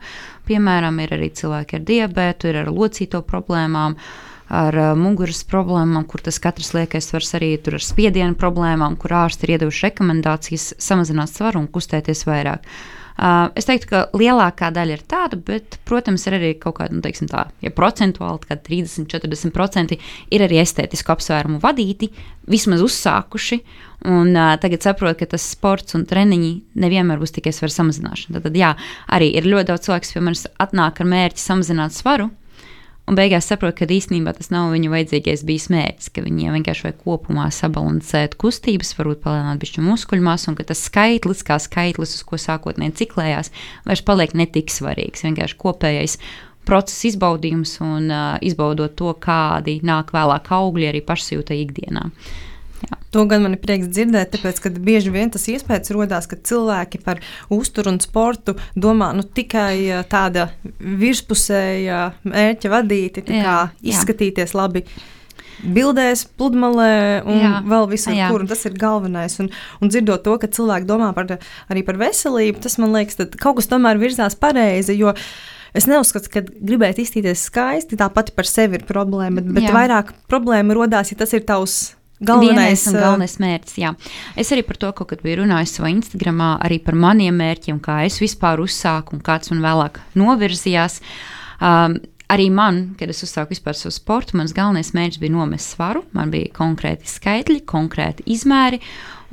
piemēram, 0.50 1.02
ir 1.02 1.18
arī 1.18 1.32
cilvēki 1.34 1.80
ar 1.80 1.90
diabetu, 1.90 2.52
ir 2.52 2.62
ar 2.64 2.72
locīto 2.74 3.24
problēmām. 3.26 3.98
Ar 4.54 4.76
uh, 4.78 4.90
muguras 5.00 5.40
problēmām, 5.50 6.04
kur 6.06 6.22
tas 6.22 6.36
katrs 6.44 6.74
liekais 6.76 7.08
svars 7.10 7.32
arī 7.40 7.56
ir 7.56 7.74
ar 7.74 7.82
spiedienu 7.82 8.36
problēmām, 8.38 9.00
kur 9.02 9.16
ārsti 9.24 9.48
ir 9.48 9.56
iedevuši 9.56 9.88
rekomendācijas 9.88 10.74
samazināt 10.84 11.32
svaru 11.32 11.64
un 11.64 11.70
kustēties 11.72 12.26
vairāk. 12.28 12.68
Uh, 12.68 13.03
Uh, 13.14 13.52
es 13.60 13.68
teiktu, 13.70 13.90
ka 13.92 14.00
lielākā 14.18 14.72
daļa 14.74 14.96
ir 14.98 15.04
tāda, 15.10 15.38
bet, 15.38 15.78
protams, 15.86 16.26
ir 16.26 16.38
arī 16.40 16.52
kaut 16.58 16.80
kāda, 16.80 16.96
nu, 16.98 17.04
teiksim, 17.06 17.30
tā, 17.30 17.46
ja 17.62 17.72
procentuāli, 17.74 18.42
kad 18.50 18.64
30, 18.66 19.06
40% 19.12 19.98
ir 20.34 20.46
arī 20.46 20.58
estētisku 20.64 21.14
apsvērumu 21.14 21.62
vadīti, 21.62 22.10
vismaz 22.50 22.82
uzsākuši, 22.84 23.60
un 24.10 24.34
uh, 24.34 24.56
tagad 24.62 24.86
saprot, 24.86 25.20
ka 25.20 25.30
tas 25.36 25.46
sports 25.54 25.94
un 25.98 26.08
treniņi 26.10 26.54
nevienmēr 26.82 27.22
būs 27.22 27.36
tikai 27.38 27.54
svara 27.56 27.76
samazināšana. 27.78 28.40
Tad, 28.40 28.48
tad, 28.50 28.58
jā, 28.58 28.74
arī 29.14 29.30
ir 29.38 29.50
ļoti 29.52 29.70
daudz 29.70 29.86
cilvēku, 29.86 30.08
kas 30.08 30.18
pie 30.18 30.26
manis 30.26 30.48
atnāk 30.66 31.04
ar 31.04 31.14
mērķi 31.14 31.46
samazināt 31.46 31.94
svaru, 31.96 32.32
Un 33.04 33.18
beigās 33.20 33.50
saprotu, 33.52 33.82
ka 33.82 33.88
īstenībā 33.92 34.32
tas 34.38 34.48
nav 34.54 34.70
viņu 34.72 34.92
vajadzīgais 34.94 35.42
bijis 35.44 35.66
mērķis, 35.74 36.12
ka 36.16 36.24
viņiem 36.24 36.56
vienkārši 36.56 36.86
vajag 36.86 37.02
kopumā 37.04 37.50
sabalansēt 37.52 38.38
kustības, 38.40 38.94
varbūt 38.96 39.20
palielināt 39.26 39.60
bišķi 39.60 39.84
muskuļu 39.84 40.24
masu, 40.24 40.52
un 40.52 40.58
ka 40.60 40.64
tas 40.70 40.86
skaitlis, 40.88 41.44
kā 41.44 41.60
skaitlis, 41.60 42.16
uz 42.16 42.24
ko 42.30 42.40
sākotnēji 42.40 42.96
ciklējās, 43.02 43.52
vairs 43.90 44.06
paliek 44.08 44.38
netik 44.40 44.72
svarīgs. 44.72 45.26
Vienkārši 45.28 45.60
kopējais 45.60 46.16
procesa 46.64 47.10
izbaudījums 47.12 47.76
un 47.84 48.08
uh, 48.08 48.24
izbaudot 48.40 48.96
to, 48.96 49.12
kādi 49.20 49.82
nāk 49.84 50.16
vēlāk 50.16 50.48
augļi 50.56 50.94
arī 50.94 51.04
pašsajūta 51.04 51.60
ikdienā. 51.60 52.08
Uh. 52.08 52.42
To 53.14 53.26
gan 53.30 53.46
man 53.46 53.54
ir 53.54 53.62
prieks 53.62 53.92
dzirdēt, 53.94 54.32
tāpēc, 54.34 54.60
ka 54.64 54.72
bieži 54.74 55.14
vien 55.14 55.30
tas 55.34 55.46
iespējas 55.52 55.94
rodās, 55.94 56.26
ka 56.30 56.40
cilvēki 56.40 57.04
par 57.06 57.22
uzturu 57.54 57.94
un 57.94 58.00
sportu 58.02 58.56
domā 58.74 59.12
nu, 59.14 59.22
tikai 59.22 60.04
tāda 60.10 60.50
virspusēja 60.80 62.00
mērķa 62.26 62.72
vadīti, 62.74 63.26
tā 63.28 63.36
kā 63.38 63.58
jā, 63.62 63.92
izskatīties 63.94 64.56
jā. 64.56 64.60
labi 64.64 64.88
bildēs, 65.64 66.26
pludmalē 66.38 67.24
un 67.30 67.40
jā, 67.40 67.54
vēl 67.70 67.88
visur, 67.92 68.16
jā. 68.18 68.30
kur. 68.34 68.46
Tas 68.50 68.66
ir 68.68 68.76
galvenais. 68.80 69.38
Un, 69.44 69.50
un 69.80 69.92
dzirdot 69.92 70.26
to, 70.26 70.36
ka 70.42 70.50
cilvēki 70.52 70.90
domā 70.90 71.14
par, 71.16 71.38
arī 71.72 71.86
par 71.88 72.00
veselību, 72.02 72.62
tas 72.64 72.80
man 72.82 72.96
liekas, 72.98 73.20
ka 73.22 73.30
kaut 73.38 73.62
kas 73.62 73.70
tomēr 73.72 74.02
virzās 74.02 74.38
pareizi. 74.40 74.98
Es 75.74 75.88
neuzskatu, 75.90 76.30
ka 76.30 76.44
gribēt 76.46 77.00
izskatīties 77.02 77.48
skaisti, 77.48 77.98
tāpat 77.98 78.34
par 78.38 78.50
sevi 78.50 78.78
ir 78.78 78.88
problēma, 78.90 79.42
bet, 79.42 79.54
bet 79.56 79.74
vairāk 79.74 80.14
problēma 80.30 80.76
radās, 80.78 81.14
ja 81.14 81.18
tas 81.24 81.34
ir 81.34 81.46
tavs 81.48 81.96
Galvenais, 82.28 82.86
un 82.90 82.98
galvenais 83.00 83.36
mērķis. 83.44 83.78
Jā. 83.82 83.94
Es 84.40 84.52
arī 84.56 84.64
par 84.68 84.80
to 84.82 84.92
kaut 84.96 85.12
kad 85.12 85.24
biju 85.26 85.42
runājis 85.44 85.78
savā 85.78 85.92
Instagramā, 85.94 86.56
arī 86.64 86.80
par 86.84 86.98
maniem 87.00 87.38
mērķiem, 87.40 87.82
kā 87.84 88.02
es 88.08 88.20
vispār 88.24 88.64
uzsāku 88.64 89.18
un 89.18 89.24
kāds 89.26 89.54
man 89.54 89.64
vēlāk 89.66 90.00
novirzījās. 90.20 91.00
Um, 91.64 92.00
arī 92.34 92.50
man, 92.54 92.84
kad 93.00 93.12
es 93.14 93.24
uzsāku 93.26 93.54
vispār 93.54 93.78
savu 93.78 93.94
sportu, 93.96 94.38
mans 94.40 94.56
galvenais 94.56 94.94
mērķis 94.96 95.22
bija 95.22 95.36
nomest 95.36 95.76
svaru. 95.76 96.06
Man 96.16 96.32
bija 96.34 96.52
konkrēti 96.56 97.10
skaitļi, 97.12 97.62
konkrēti 97.70 98.26
izmēri. 98.34 98.82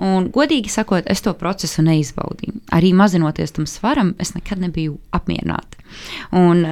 Un, 0.00 0.30
godīgi 0.32 0.72
sakot, 0.72 1.04
es 1.12 1.20
to 1.20 1.34
procesu 1.36 1.84
neizbaudīju. 1.84 2.62
Arī 2.72 2.94
mazinoties 2.96 3.52
tam 3.56 3.66
svaram, 3.68 4.14
es 4.22 4.32
nekad 4.32 4.62
nebiju 4.62 4.96
apmierināta. 5.16 5.76
Un, 6.40 6.64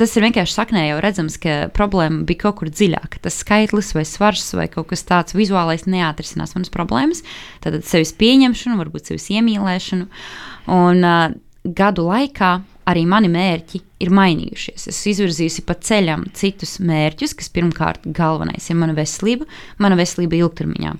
Tas 0.00 0.16
ir 0.16 0.24
vienkārši 0.26 0.56
saknē 0.56 0.88
jau 0.88 0.98
redzams, 1.04 1.36
ka 1.38 1.68
problēma 1.74 2.24
bija 2.26 2.46
kaut 2.46 2.58
kur 2.60 2.70
dziļāka. 2.72 3.20
Tas 3.22 3.38
skaitlis 3.44 3.92
vai 3.94 4.02
svars 4.08 4.48
vai 4.58 4.66
kaut 4.72 4.88
kas 4.90 5.06
tāds 5.06 5.36
vizuālais 5.36 5.86
neatrisinās 5.86 6.56
manas 6.56 6.72
problēmas. 6.74 7.22
Tad 7.62 7.78
sevis 7.86 8.14
pieņemšanu, 8.18 8.78
varbūt 8.80 9.12
sevis 9.12 9.30
iemīlēšanu. 9.36 10.08
Un 10.74 11.06
uh, 11.06 11.28
gadu 11.64 12.08
laikā 12.08 12.56
arī 12.90 13.04
mani 13.08 13.30
mērķi 13.32 13.80
ir 14.04 14.10
mainījušies. 14.14 14.88
Es 14.90 14.98
izvirzījusi 15.14 15.64
pa 15.64 15.76
ceļam 15.78 16.26
citus 16.36 16.76
mērķus, 16.84 17.36
kas 17.38 17.52
pirmkārt 17.54 18.04
galvenais 18.16 18.66
ir 18.68 18.78
mana 18.80 18.96
veselība, 18.96 19.48
mana 19.80 19.96
veselība 20.00 20.36
ilgtermiņā. 20.42 20.96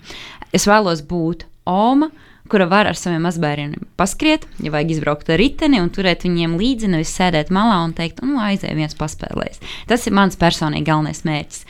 Es 0.55 0.69
vēlos 0.71 1.03
būt 1.09 1.49
Oma, 1.69 2.11
kura 2.51 2.67
var 2.69 2.89
ar 2.91 2.99
saviem 2.99 3.25
mazbērniem 3.25 3.87
paskriet, 3.99 4.45
ja 4.63 4.73
vajag 4.75 4.95
izbraukt 4.97 5.31
ar 5.33 5.41
riteni 5.41 5.81
un 5.81 5.89
turēt 5.93 6.27
viņiem 6.27 6.59
līdzi, 6.61 6.91
nevis 6.93 7.15
sēdēt 7.17 7.53
malā 7.55 7.81
un 7.87 7.95
teikt, 7.97 8.21
nu, 8.25 8.37
aizēj 8.43 8.77
viens 8.77 8.97
paspēlēs. 8.99 9.63
Tas 9.89 10.05
ir 10.05 10.17
mans 10.17 10.37
personīgi 10.41 10.89
galvenais 10.91 11.25
mērķis. 11.25 11.65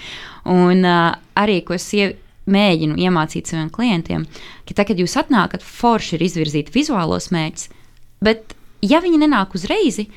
Un 0.50 0.82
uh, 0.82 1.14
arī, 1.38 1.60
ko 1.64 1.78
es 1.78 1.87
iev 1.96 2.16
mēģinu 2.50 2.98
iemācīt 3.00 3.48
saviem 3.48 3.70
klientiem, 3.72 4.26
ka 4.66 4.74
tad, 4.74 4.90
kad 4.90 5.00
jūs 5.00 5.16
atnākat, 5.20 5.64
forši 5.64 6.18
ir 6.18 6.26
izvirzīt 6.26 6.74
vizuālos 6.74 7.30
mērķus, 7.32 7.70
bet 8.24 8.56
ja 8.84 9.00
viņi 9.04 9.22
nenāk 9.24 9.56
uzreiz, 9.56 10.02
ir 10.02 10.10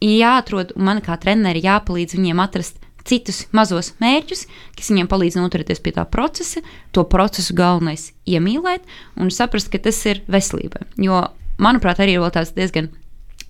jāatrod, 0.00 0.74
man 0.76 1.02
kā 1.04 1.18
trenerim 1.20 1.68
jāpalīdz 1.68 2.16
viņiem 2.18 2.42
atrast 2.42 2.80
citus 3.08 3.42
mazos 3.56 3.92
mērķus, 4.02 4.44
kas 4.76 4.92
viņiem 4.92 5.08
palīdz 5.10 5.38
noturēties 5.40 5.82
pie 5.84 5.94
tā 5.96 6.04
procesa, 6.08 6.62
to 6.92 7.04
procesu 7.08 7.56
galvenais 7.56 8.10
iemīlēt 8.28 8.86
un 9.18 9.32
saprast, 9.34 9.72
ka 9.72 9.80
tas 9.88 9.98
ir 10.10 10.22
veselībai. 10.30 10.84
Jo, 11.02 11.24
manuprāt, 11.62 12.02
arī 12.04 12.18
ir 12.18 12.34
tāds 12.34 12.54
diezgan 12.56 12.90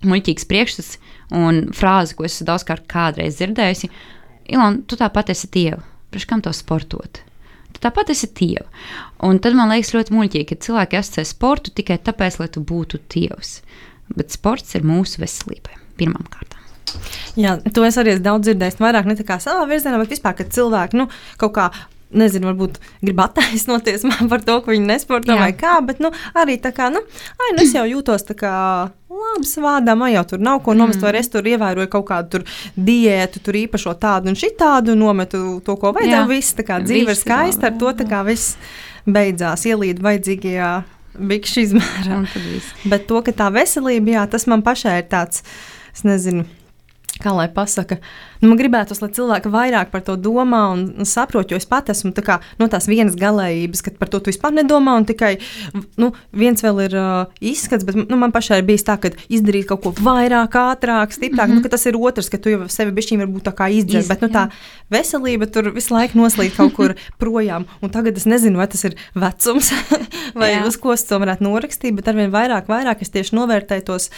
muļķīgs 0.07 0.47
priekšstats 0.49 0.97
un 1.35 1.65
frāze, 1.75 2.15
ko 2.15 2.27
esmu 2.27 2.47
daudzkārt 2.49 2.87
kādreiz 2.89 3.39
dzirdējusi. 3.39 3.91
Ilona, 4.49 4.81
tu 4.87 4.97
tāpat 4.99 5.33
esi 5.35 5.49
tieva. 5.51 5.81
Priekš 6.09 6.29
kam 6.29 6.41
to 6.41 6.53
sportot? 6.55 7.21
Tu 7.69 7.83
tāpat 7.83 8.09
esi 8.15 8.31
tieva. 8.33 8.65
Un 9.25 9.37
tad 9.43 9.57
man 9.57 9.69
liekas 9.73 9.93
ļoti 9.93 10.15
muļķīgi, 10.15 10.47
ka 10.49 10.61
cilvēki 10.65 10.99
asociē 10.99 11.25
sportu 11.27 11.73
tikai 11.75 11.99
tāpēc, 12.01 12.39
lai 12.41 12.49
tu 12.49 12.63
būtu 12.65 13.01
tievs. 13.13 13.59
Bet 14.15 14.33
sports 14.33 14.73
ir 14.79 14.87
mūsu 14.87 15.21
veselībai 15.21 15.77
pirmām 15.99 16.25
kārtām. 16.31 16.48
Jā, 17.39 17.55
to 17.75 17.85
es 17.87 17.99
arī 17.99 18.15
esmu 18.15 18.25
daudz 18.25 18.47
dzirdējis. 18.49 18.81
Vairāk 18.81 19.07
ne 19.09 19.15
tikai 19.19 19.39
savā 19.43 19.63
virzienā, 19.69 20.01
bet 20.01 20.13
vispār, 20.15 20.35
ka 20.37 20.47
cilvēki 20.49 20.99
nu, 20.99 21.07
kaut 21.41 21.55
kā 21.55 21.69
nezinu, 22.09 22.49
varbūt 22.49 22.79
grib 23.03 23.19
attaisnoties 23.21 24.05
man 24.09 24.29
par 24.31 24.43
to, 24.45 24.59
ka 24.63 24.73
viņi 24.73 24.87
nesporto 24.89 25.33
Jā. 25.35 25.41
vai 25.43 25.51
kā, 25.57 25.77
bet 25.85 26.01
nu, 26.03 26.11
arī 26.37 26.57
tā 26.61 26.73
kā, 26.75 26.89
nu, 26.93 27.01
ai, 27.37 27.51
nu, 27.55 27.63
es 27.63 27.75
jau 27.75 27.85
jūtos 27.85 28.25
tā 28.27 28.35
kā 28.39 28.53
labi 29.19 29.47
svādā, 29.47 29.95
man 29.99 30.13
jau 30.13 30.25
tur 30.31 30.43
nav 30.43 30.61
ko 30.65 30.75
nomest, 30.77 31.01
mm. 31.01 31.05
vai 31.05 31.21
es 31.21 31.31
tur 31.31 31.47
ievēroju 31.49 31.91
kaut 31.91 32.07
kādu 32.09 32.43
diētu, 32.77 33.43
tur 33.45 33.57
īpašo 33.61 33.95
tādu 34.01 34.31
un 34.31 34.37
šitādu, 34.39 34.95
nometu 34.97 35.59
to, 35.65 35.75
ko 35.79 35.93
vajadzēja. 35.97 36.27
Viss 36.29 36.55
tā 36.57 36.65
kā 36.67 36.79
dzīve 36.83 37.13
ir 37.13 37.19
skaista, 37.19 37.69
ar 37.69 37.79
to 37.81 37.93
tā 37.99 38.07
kā 38.09 38.21
viss 38.27 38.55
beidzās, 39.09 39.65
ielīd 39.69 40.01
vajadzīgajā 40.05 40.71
bikšu 41.29 41.65
izmērā. 41.65 42.21
Bet 42.89 43.09
to, 43.09 43.19
ka 43.25 43.35
tā 43.35 43.49
veselība, 43.53 44.15
jā, 44.15 44.29
tas 44.31 44.47
man 44.49 44.63
pašai 44.65 45.01
ir 45.01 45.09
tāds, 45.11 45.43
es 45.91 46.05
nezinu 46.07 46.47
kā 47.23 47.33
lai 47.35 47.47
pasaka, 47.51 47.97
nu, 48.39 48.49
man 48.49 48.59
gribētos, 48.59 49.01
lai 49.03 49.09
cilvēki 49.15 49.51
vairāk 49.51 49.91
par 49.91 50.03
to 50.07 50.15
domā 50.19 50.61
un, 50.73 50.85
un 50.99 51.07
saprot, 51.09 51.51
jo 51.51 51.59
es 51.59 51.67
pat 51.69 51.91
esmu 51.91 52.13
tā 52.15 52.23
kā, 52.25 52.37
no 52.61 52.69
tās 52.71 52.87
vienas 52.89 53.17
galējības, 53.19 53.83
ka 53.85 53.93
par 53.99 54.11
to 54.11 54.21
tu 54.23 54.31
vispār 54.31 54.53
nedomā, 54.55 54.95
un 54.99 55.07
tikai 55.09 55.33
nu, 55.99 56.11
viens 56.31 56.63
vēl 56.63 56.83
ir 56.85 56.95
uh, 56.99 57.39
izskats, 57.43 57.85
bet 57.87 57.97
nu, 57.99 58.19
man 58.19 58.33
pašai 58.35 58.61
ir 58.61 58.67
bijis 58.69 58.87
tā, 58.87 58.95
ka 59.01 59.11
izdarīt 59.27 59.67
kaut 59.69 59.83
ko 59.83 59.93
vairāk, 59.99 60.55
ātrāk, 60.59 61.15
stiprāk, 61.15 61.49
mm 61.49 61.59
-hmm. 61.59 61.63
nu, 61.63 61.73
tas 61.75 61.85
ir 61.85 61.99
otrs, 61.99 62.29
ka 62.29 62.37
tu 62.37 62.53
jau 62.53 62.67
sevi 62.71 62.95
bišķiņi 62.95 63.23
varbūt 63.25 63.47
tā 63.49 63.53
kā 63.55 63.67
izdzēs, 63.79 64.07
bet 64.07 64.21
nu, 64.21 64.29
tā 64.31 64.47
veselība 64.89 65.49
tur 65.51 65.71
visu 65.75 65.93
laiku 65.93 66.17
noslīd 66.17 66.55
kaut 66.55 66.73
kur 66.73 66.95
projām, 67.21 67.65
un 67.81 67.89
tagad 67.89 68.17
es 68.17 68.25
nezinu, 68.25 68.57
vai 68.57 68.67
tas 68.67 68.83
ir 68.83 68.95
vecums, 69.15 69.73
vai 70.39 70.53
Jā. 70.53 70.63
uz 70.67 70.77
ko 70.77 70.93
es 70.93 71.03
to 71.03 71.19
varētu 71.19 71.43
norakstīt, 71.43 71.95
bet 71.95 72.07
arvien 72.07 72.31
vairāk, 72.31 72.67
vairāk 72.67 73.01
es 73.01 73.09
tieši 73.09 73.35
novērtēju 73.35 73.83
tos 73.91 74.09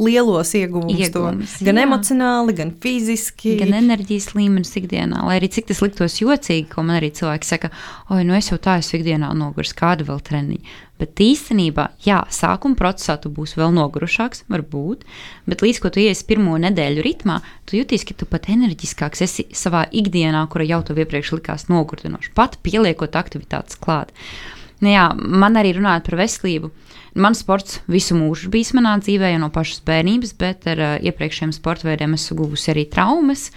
lielos 0.00 0.54
ieguvumus. 0.56 1.00
Ieguvumus 1.04 1.56
gan 1.64 1.76
jā. 1.76 1.84
emocionāli, 1.86 2.54
gan 2.56 2.70
fiziski. 2.82 3.56
Gan 3.60 3.74
enerģijas 3.76 4.30
līmenis 4.36 4.72
ikdienā. 4.80 5.20
Lai 5.26 5.36
arī 5.40 5.50
cik 5.52 5.68
tas 5.68 5.82
liktos 5.84 6.16
jocīgi, 6.22 6.68
ko 6.72 6.84
man 6.86 6.96
arī 7.00 7.10
cilvēki 7.12 7.48
saka, 7.48 7.72
oi, 8.08 8.22
nu 8.28 8.36
es 8.38 8.48
jau 8.48 8.56
tā 8.62 8.78
esmu 8.80 9.00
ikdienā 9.00 9.32
noguris, 9.36 9.74
kāda 9.76 10.06
vēl 10.08 10.22
treniņa. 10.24 10.78
Bet 11.02 11.18
īstenībā, 11.18 11.88
jā, 12.06 12.20
sākuma 12.30 12.78
procesā 12.78 13.16
tu 13.20 13.32
būsi 13.34 13.58
vēl 13.58 13.72
nogurušāks, 13.74 14.44
varbūt, 14.52 15.02
bet 15.50 15.64
līdz 15.64 15.82
ko 15.82 15.90
tu 15.90 16.02
iesi 16.04 16.24
pirmo 16.28 16.54
nedēļu 16.62 17.04
ritmā, 17.04 17.40
tu 17.66 17.80
jūties, 17.80 18.06
ka 18.06 18.14
tu 18.16 18.28
pat 18.30 18.46
enerģiskāks 18.52 19.24
esi 19.26 19.48
savā 19.56 19.82
ikdienā, 19.90 20.44
kura 20.52 20.68
jau 20.68 20.78
tev 20.86 21.02
iepriekš 21.02 21.34
likās 21.34 21.66
nogurdinoša, 21.72 22.32
pat 22.38 22.60
pieliekot 22.62 23.18
aktivitātes 23.18 23.80
klāt. 23.82 24.14
Nu, 24.82 24.90
jā, 24.90 25.08
man 25.14 25.58
arī 25.60 25.76
runājot 25.76 26.08
par 26.08 26.18
veselību, 26.24 26.72
Man 27.12 27.34
sports 27.36 27.82
visu 27.92 28.16
mūžu 28.16 28.48
bijis 28.52 28.70
manā 28.72 28.94
dzīvē, 28.96 29.34
jau 29.34 29.40
no 29.42 29.50
pašas 29.52 29.82
bērnības, 29.84 30.30
bet 30.40 30.64
ar 30.72 30.80
uh, 30.80 30.92
iepriekšējiem 31.04 31.50
sporta 31.52 31.84
veidiem 31.84 32.16
esmu 32.16 32.38
guvusi 32.38 32.70
arī 32.72 32.86
traumas. 32.88 33.50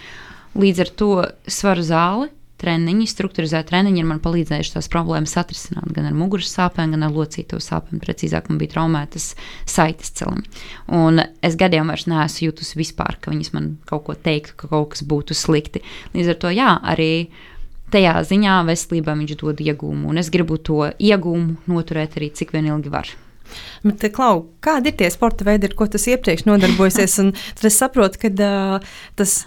Līdz 0.60 0.82
ar 0.84 0.90
to 1.00 1.08
svaru 1.48 1.84
zāli, 1.84 2.28
treniņi, 2.60 3.06
struktūrizēti 3.08 3.70
treniņi 3.70 4.02
ir 4.02 4.08
man 4.08 4.20
palīdzējuši 4.24 4.74
tās 4.74 4.90
problēmas 4.92 5.36
atrisināt 5.40 5.88
gan 5.96 6.10
ar 6.10 6.16
muguras 6.16 6.52
sāpēm, 6.52 6.92
gan 6.92 7.08
ar 7.08 7.16
locīto 7.16 7.60
sāpēm. 7.64 8.00
Precīzāk, 8.04 8.50
man 8.52 8.60
bija 8.60 8.74
traumētas 8.76 9.30
saites 9.68 10.12
celim. 10.20 10.44
Un 10.92 11.24
es 11.44 11.56
gadiem 11.56 11.92
vairs 11.92 12.04
neesmu 12.12 12.50
jutusi 12.50 12.80
vispār, 12.80 13.16
ka 13.20 13.32
viņas 13.32 13.52
man 13.56 13.74
kaut 13.88 14.04
ko 14.08 14.16
teiktu, 14.20 14.56
ka 14.60 14.72
kaut 14.72 14.92
kas 14.92 15.04
būtu 15.08 15.36
slikti. 15.36 15.84
Līdz 16.16 16.34
ar 16.34 16.40
to, 16.44 16.52
jā, 16.56 16.76
arī 16.92 17.10
tajā 17.94 18.16
ziņā 18.26 18.56
veselībā 18.68 19.14
viņš 19.18 19.36
dod 19.42 19.62
iegūmu, 19.62 20.10
un 20.10 20.22
es 20.22 20.30
gribu 20.32 20.58
to 20.58 20.90
iegūmu 20.96 21.70
noturēt 21.70 22.18
arī 22.18 22.32
cik 22.34 22.54
vien 22.56 22.68
ilgi 22.72 22.92
var. 22.92 23.12
Bet, 23.84 24.04
eh, 24.04 24.10
Klau, 24.10 24.46
kādi 24.64 24.90
ir 24.90 24.98
tie 24.98 25.10
sporta 25.12 25.46
veidi, 25.46 25.68
ar 25.70 25.76
ko 25.78 25.86
tas 25.86 26.06
iepriekš 26.10 26.46
nodarbojasies? 26.48 27.16
Tad 27.56 27.68
es 27.68 27.78
saprotu, 27.78 28.18
ka 28.24 28.32
uh, 28.32 28.96
tas 29.18 29.44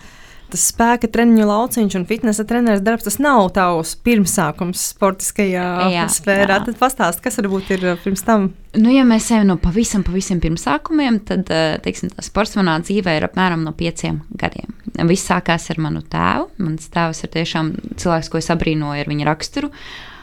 tas 0.52 0.66
spēka 0.72 1.10
treniņu 1.12 1.46
lauciņš 1.50 1.98
un 2.00 2.06
fitnesa 2.10 2.46
treneris 2.48 2.84
darbs, 2.86 3.06
tas 3.08 3.20
nav 3.22 3.52
tavs 3.56 3.96
pirmsākums 4.06 4.90
sportiskajā 4.94 5.68
jā, 5.94 6.06
sfērā. 6.12 6.60
Jā. 6.60 6.66
Tad 6.68 6.80
pastāst, 6.82 7.24
kas 7.26 7.40
varbūt 7.42 7.72
ir 7.76 7.88
pirms 8.04 8.26
tam. 8.28 8.52
Nu, 8.78 8.92
ja 8.94 9.06
mēs 9.08 9.32
ejam 9.34 9.48
no 9.50 9.58
pavisam, 9.62 10.04
pavisam 10.06 10.42
pirmsākumiem, 10.44 11.22
tad 11.30 11.50
teiksim, 11.86 12.12
sports 12.26 12.58
manā 12.60 12.78
dzīvē 12.84 13.18
ir 13.18 13.30
apmēram 13.30 13.66
no 13.66 13.74
pieciem 13.78 14.22
gadiem. 14.38 14.76
Viss 15.10 15.30
sākās 15.30 15.70
ar 15.74 15.82
manu 15.82 16.04
tēvu. 16.06 16.50
Mans 16.62 16.92
tēvs 16.94 17.26
ir 17.26 17.34
tiešām 17.34 17.74
cilvēks, 17.98 18.30
ko 18.30 18.42
es 18.42 18.50
abrīnoju 18.54 19.06
ar 19.06 19.10
viņa 19.10 19.30
raksturu. 19.30 19.72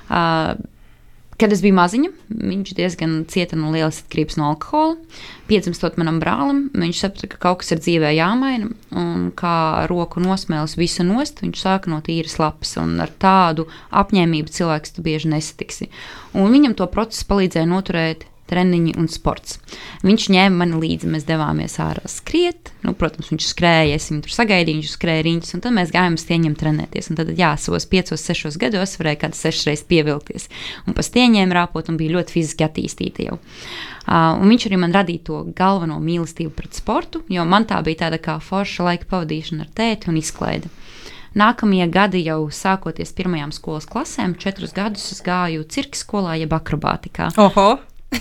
Uh, 0.06 0.54
Kad 1.36 1.52
es 1.52 1.60
biju 1.60 1.76
maziņa, 1.76 2.10
viņš 2.32 2.70
diezgan 2.78 3.16
cieta 3.28 3.58
no 3.60 3.68
lielas 3.74 3.98
atkarības 4.00 4.38
no 4.40 4.46
alkohola. 4.54 4.94
Piedzimstot 5.50 5.98
manam 6.00 6.16
brālim, 6.22 6.62
viņš 6.72 7.02
saprata, 7.02 7.28
ka 7.32 7.40
kaut 7.42 7.60
kas 7.60 7.74
ir 7.74 7.82
dzīvē 7.82 8.14
jāmaina, 8.16 8.70
un 8.96 9.26
kā 9.36 9.84
roku 9.90 10.22
nosmēlis 10.24 10.78
visu 10.80 11.04
nost, 11.04 11.42
viņš 11.44 11.60
sāka 11.60 11.92
no 11.92 12.00
tīras 12.04 12.38
lapas, 12.40 12.72
ar 12.80 13.12
tādu 13.20 13.66
apņēmību 13.92 14.54
cilvēks 14.56 14.96
tu 14.96 15.04
bieži 15.04 15.34
nesatiksi. 15.34 15.90
Un 16.32 16.48
viņam 16.54 16.78
to 16.78 16.88
procesu 16.88 17.28
palīdzēja 17.28 17.68
noturēt 17.68 18.24
treniņi 18.50 18.94
un 19.00 19.08
sports. 19.12 19.58
Viņš 20.06 20.28
ņēma 20.34 20.60
mani 20.62 20.80
līdzi, 20.82 21.10
mēs 21.12 21.26
devāmies 21.28 21.78
ārā 21.82 22.04
skriet. 22.10 22.72
Nu, 22.86 22.94
protams, 22.98 23.30
viņš 23.32 23.48
skrēja, 23.50 23.98
es 23.98 24.08
viņu 24.10 24.24
tur 24.26 24.36
sagaidīju, 24.36 24.80
viņš 24.80 24.94
skrēja 24.94 25.26
riņķus, 25.26 25.54
un 25.56 25.64
tad 25.64 25.76
mēs 25.76 25.92
gājām 25.94 26.16
uz 26.18 26.24
stieņiem 26.26 26.56
trenēties. 26.60 27.10
Un 27.10 27.20
tad, 27.20 27.34
jā, 27.38 27.52
savos 27.60 27.88
piecos, 27.90 28.22
sešos 28.22 28.58
gados 28.62 28.96
varēja 29.00 29.22
kādas 29.26 29.42
sešas 29.44 29.70
reizes 29.70 29.86
pievilkties. 29.90 30.48
Un 30.86 30.96
pa 30.96 31.04
stieņiem 31.06 31.54
rāpot, 31.56 31.90
un 31.90 32.00
bija 32.00 32.18
ļoti 32.18 32.38
fiziski 32.38 32.66
attīstīta 32.66 33.28
jau. 33.30 33.40
Uh, 34.06 34.36
un 34.38 34.52
viņš 34.52 34.68
arī 34.68 34.78
man 34.78 34.94
radīja 34.94 35.24
to 35.26 35.40
galveno 35.58 35.98
mīlestību 35.98 36.52
pret 36.54 36.78
sportu, 36.78 37.24
jo 37.26 37.42
man 37.42 37.66
tā 37.66 37.80
bija 37.82 38.04
tāda 38.04 38.20
kā 38.22 38.36
forša 38.38 38.86
laika 38.86 39.08
pavadīšana 39.10 39.66
ar 39.66 39.72
tēti 39.74 40.12
un 40.12 40.20
izklaide. 40.20 40.70
Nākamie 41.36 41.84
gadi 41.92 42.22
jau 42.24 42.46
sākoties 42.48 43.10
pirmajām 43.16 43.50
skolas 43.52 43.84
klasēm, 43.90 44.38
četrus 44.40 44.72
gadus 44.76 45.10
es 45.12 45.20
gāju 45.26 45.66
cirka 45.68 45.98
skolā, 46.00 46.38
jeb 46.40 46.54
akrobātikā. 46.56 47.28
Oho! 47.36 47.66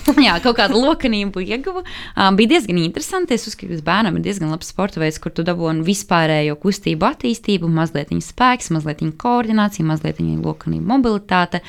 Jā, 0.26 0.36
kaut 0.44 0.58
kāda 0.58 0.76
lokanība 0.76 1.42
ieguva. 1.44 1.82
Um, 2.14 2.36
bija 2.38 2.56
diezgan 2.56 2.80
interesanti. 2.82 3.36
Es 3.36 3.46
uzskatu, 3.48 3.78
ka 3.78 3.86
bērnam 3.86 4.18
ir 4.18 4.26
diezgan 4.26 4.52
labs 4.52 4.70
sporta 4.72 5.02
veids, 5.02 5.20
kur 5.22 5.34
tu 5.34 5.44
dabūji 5.46 5.86
vispārējo 5.86 6.58
kustību 6.62 7.08
attīstību, 7.10 7.70
mazliet 7.72 8.12
viņa 8.14 8.28
spēks, 8.28 8.72
mazliet 8.76 9.04
viņa 9.04 9.16
koordinācija, 9.22 9.88
mazliet 9.88 10.20
viņa 10.22 10.38
lokanība, 10.44 10.90
mobilitāte. 10.96 11.62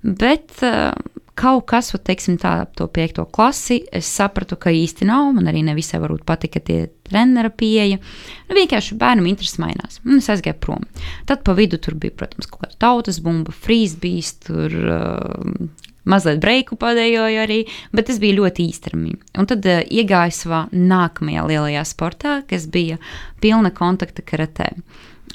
Bet 0.00 0.62
uh, 0.64 0.94
kaut 1.40 1.66
kas, 1.70 1.90
teiksim, 2.04 2.38
tā, 2.40 2.54
to 2.76 2.86
piekto 2.92 3.26
klasi, 3.28 3.80
es 3.92 4.08
sapratu, 4.08 4.58
ka 4.60 4.72
īsti 4.74 5.08
nav. 5.08 5.30
Man 5.36 5.48
arī 5.50 5.62
nevisai 5.66 6.00
varbūt 6.02 6.24
patika 6.28 6.62
tie 6.64 6.82
trenera 7.06 7.52
pieeja. 7.52 8.00
Nu, 8.48 8.56
vienkārši 8.56 8.98
bērnam 9.00 9.28
interesi 9.30 9.60
mainās. 9.62 10.00
Un 10.06 10.20
es 10.20 10.30
aizgāju 10.32 10.60
prom. 10.62 10.88
Tad 11.28 11.44
pa 11.46 11.56
vidu 11.58 11.80
tur 11.82 11.96
bija, 12.00 12.16
protams, 12.22 12.48
kaut 12.50 12.64
kāda 12.64 12.80
tautas 12.86 13.20
bumba, 13.24 13.54
frīzbīs, 13.66 14.34
tur 14.46 14.76
uh, 14.80 15.88
mazliet 16.08 16.40
breiku 16.42 16.78
padējoju 16.80 17.42
arī, 17.42 17.60
bet 17.92 18.08
tas 18.10 18.20
bija 18.22 18.38
ļoti 18.40 18.66
īstermiņā. 18.70 19.20
Un 19.40 19.48
tad 19.50 19.66
uh, 19.68 19.82
iegāju 19.84 20.36
savā 20.36 20.64
nākamajā 20.72 21.46
lielajā 21.50 21.84
sportā, 21.88 22.40
kas 22.50 22.66
bija 22.70 23.00
pilna 23.42 23.72
kontakta 23.74 24.24
karatē. 24.26 24.72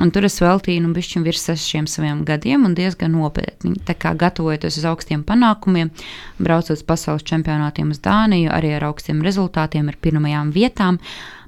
Un 0.04 0.12
tur 0.12 0.26
es 0.28 0.36
veltīju 0.44 0.84
nu, 0.84 0.92
bišķiņu 0.96 1.24
virs 1.24 1.46
sešiem 1.48 1.86
saviem 1.88 2.26
gadiem 2.28 2.66
un 2.68 2.74
diezgan 2.76 3.14
nopietni. 3.16 3.78
Tā 3.88 3.96
kā 3.96 4.12
gatavojoties 4.20 4.82
uz 4.82 4.88
augstiem 4.90 5.24
panākumiem, 5.24 5.94
braucot 6.42 6.76
uz 6.76 6.84
pasaules 6.84 7.24
čempionātiem 7.24 7.94
uz 7.96 8.02
Dāniju, 8.04 8.52
arī 8.52 8.74
ar 8.76 8.90
augstiem 8.90 9.24
rezultātiem, 9.24 9.88
ar 9.88 10.00
pirmajām 10.04 10.52
vietām. 10.56 11.00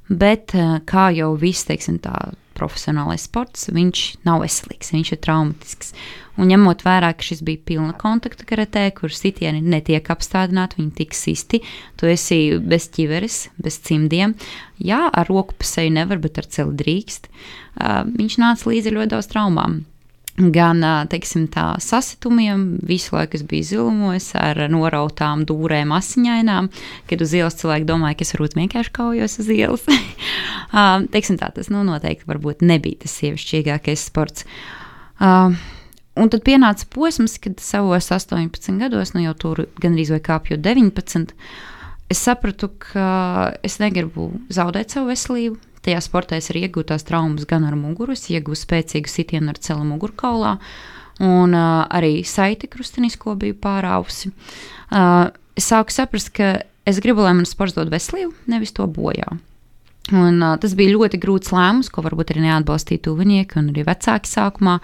Bet 0.07 0.55
uh, 0.55 0.77
kā 0.87 1.09
jau 1.17 1.33
viss, 1.35 1.67
teiksim, 1.67 1.99
tā 1.99 2.15
profesionālais 2.57 3.27
sports, 3.29 3.69
viņš 3.73 4.03
nav 4.27 4.41
veselīgs, 4.43 4.93
viņš 4.95 5.13
ir 5.13 5.21
traumatisks. 5.23 5.93
Un 6.37 6.51
ņemot 6.51 6.83
vērā, 6.85 7.13
ka 7.17 7.25
šis 7.25 7.41
bija 7.45 7.63
pilna 7.71 7.95
kontakta 7.97 8.45
karatē, 8.45 8.85
kur 8.97 9.13
sitieni 9.13 9.63
netiek 9.63 10.09
apstādināti, 10.13 10.77
viņi 10.81 10.93
tik 10.99 11.17
sisti, 11.17 11.63
tu 11.97 12.09
esi 12.09 12.59
bez 12.61 12.89
ķiveres, 12.93 13.47
bez 13.57 13.79
cimdiem. 13.87 14.35
Jā, 14.77 15.07
ar 15.09 15.29
roku 15.31 15.57
pa 15.57 15.65
seju 15.65 15.95
nevar, 15.97 16.21
bet 16.21 16.37
ar 16.37 16.49
celi 16.53 16.77
drīkst. 16.77 17.29
Uh, 17.77 18.03
viņš 18.09 18.41
nāca 18.41 18.69
līdzi 18.69 18.93
ļoti 18.93 19.15
daudz 19.15 19.29
traumām 19.33 19.81
gan 20.37 20.83
teiksim, 21.11 21.47
tā, 21.53 21.69
sasitumiem. 21.81 22.65
Visu 22.85 23.15
laiku 23.15 23.39
es 23.39 23.45
biju 23.47 23.69
zilumos 23.71 24.29
ar 24.37 24.59
norautām 24.71 25.45
dūrēm, 25.49 25.93
asiņainām, 25.97 26.69
kad 27.09 27.23
uz 27.25 27.33
ielas 27.37 27.57
cilvēki 27.61 27.89
domāja, 27.89 28.19
ka 28.19 28.27
es 28.27 28.35
varbūt 28.35 28.57
vienkārši 28.59 28.93
kaujos 28.99 29.39
uz 29.43 29.49
ielas. 29.53 29.87
teiksim, 31.15 31.39
tā, 31.41 31.49
tas 31.55 31.71
nu, 31.73 31.81
noteikti 31.87 32.57
nebija 32.67 33.03
tas 33.05 33.17
sievišķīgākais 33.21 34.05
sports. 34.11 34.45
Uh, 35.17 35.57
Un 36.17 36.31
tad 36.33 36.41
pienāca 36.45 36.87
posms, 36.89 37.37
kad 37.41 37.59
savos 37.61 38.09
18 38.13 38.79
gados, 38.81 39.13
nu 39.13 39.21
jau 39.21 39.35
tur 39.37 39.65
gandrīz 39.81 40.09
vai 40.09 40.19
kāpjot 40.23 40.63
19, 40.65 41.33
es 42.09 42.21
sapratu, 42.25 42.71
ka 42.81 43.07
es 43.65 43.77
negribu 43.83 44.31
zaudēt 44.53 44.95
savu 44.95 45.11
veselību. 45.11 45.59
Tajā 45.87 46.01
sportā 46.03 46.35
es 46.35 46.49
arī 46.51 46.65
iegūstu 46.65 46.89
tās 46.89 47.05
traumas 47.07 47.45
gan 47.47 47.63
ar 47.63 47.77
muguru, 47.79 48.11
es 48.11 48.25
iegūstu 48.27 48.67
spēcīgu 48.67 49.07
sitienu 49.07 49.53
ar 49.53 49.59
celu 49.63 49.85
mugurkaulā, 49.87 50.57
un 51.23 51.55
uh, 51.55 51.85
arī 51.87 52.25
saiti 52.27 52.67
krustenisko 52.67 53.37
biju 53.39 53.55
pārāvusi. 53.63 54.33
Uh, 54.91 55.29
es 55.55 55.69
sāku 55.71 55.95
saprast, 55.95 56.33
ka 56.35 56.57
es 56.83 56.99
gribu, 57.03 57.23
lai 57.23 57.31
man 57.39 57.47
sports 57.47 57.77
dod 57.77 57.87
veselību, 57.93 58.33
nevis 58.51 58.75
to 58.75 58.83
bojā. 58.83 59.29
Un, 60.11 60.43
uh, 60.43 60.57
tas 60.59 60.75
bija 60.75 60.97
ļoti 60.97 61.21
grūts 61.23 61.55
lēmums, 61.55 61.87
ko 61.87 62.03
varbūt 62.03 62.35
arī 62.35 62.43
neatbalstīja 62.49 63.05
tuvinieki 63.07 63.61
un 63.63 63.71
arī 63.71 63.87
vecāki 63.87 64.27
sākumā. 64.27 64.81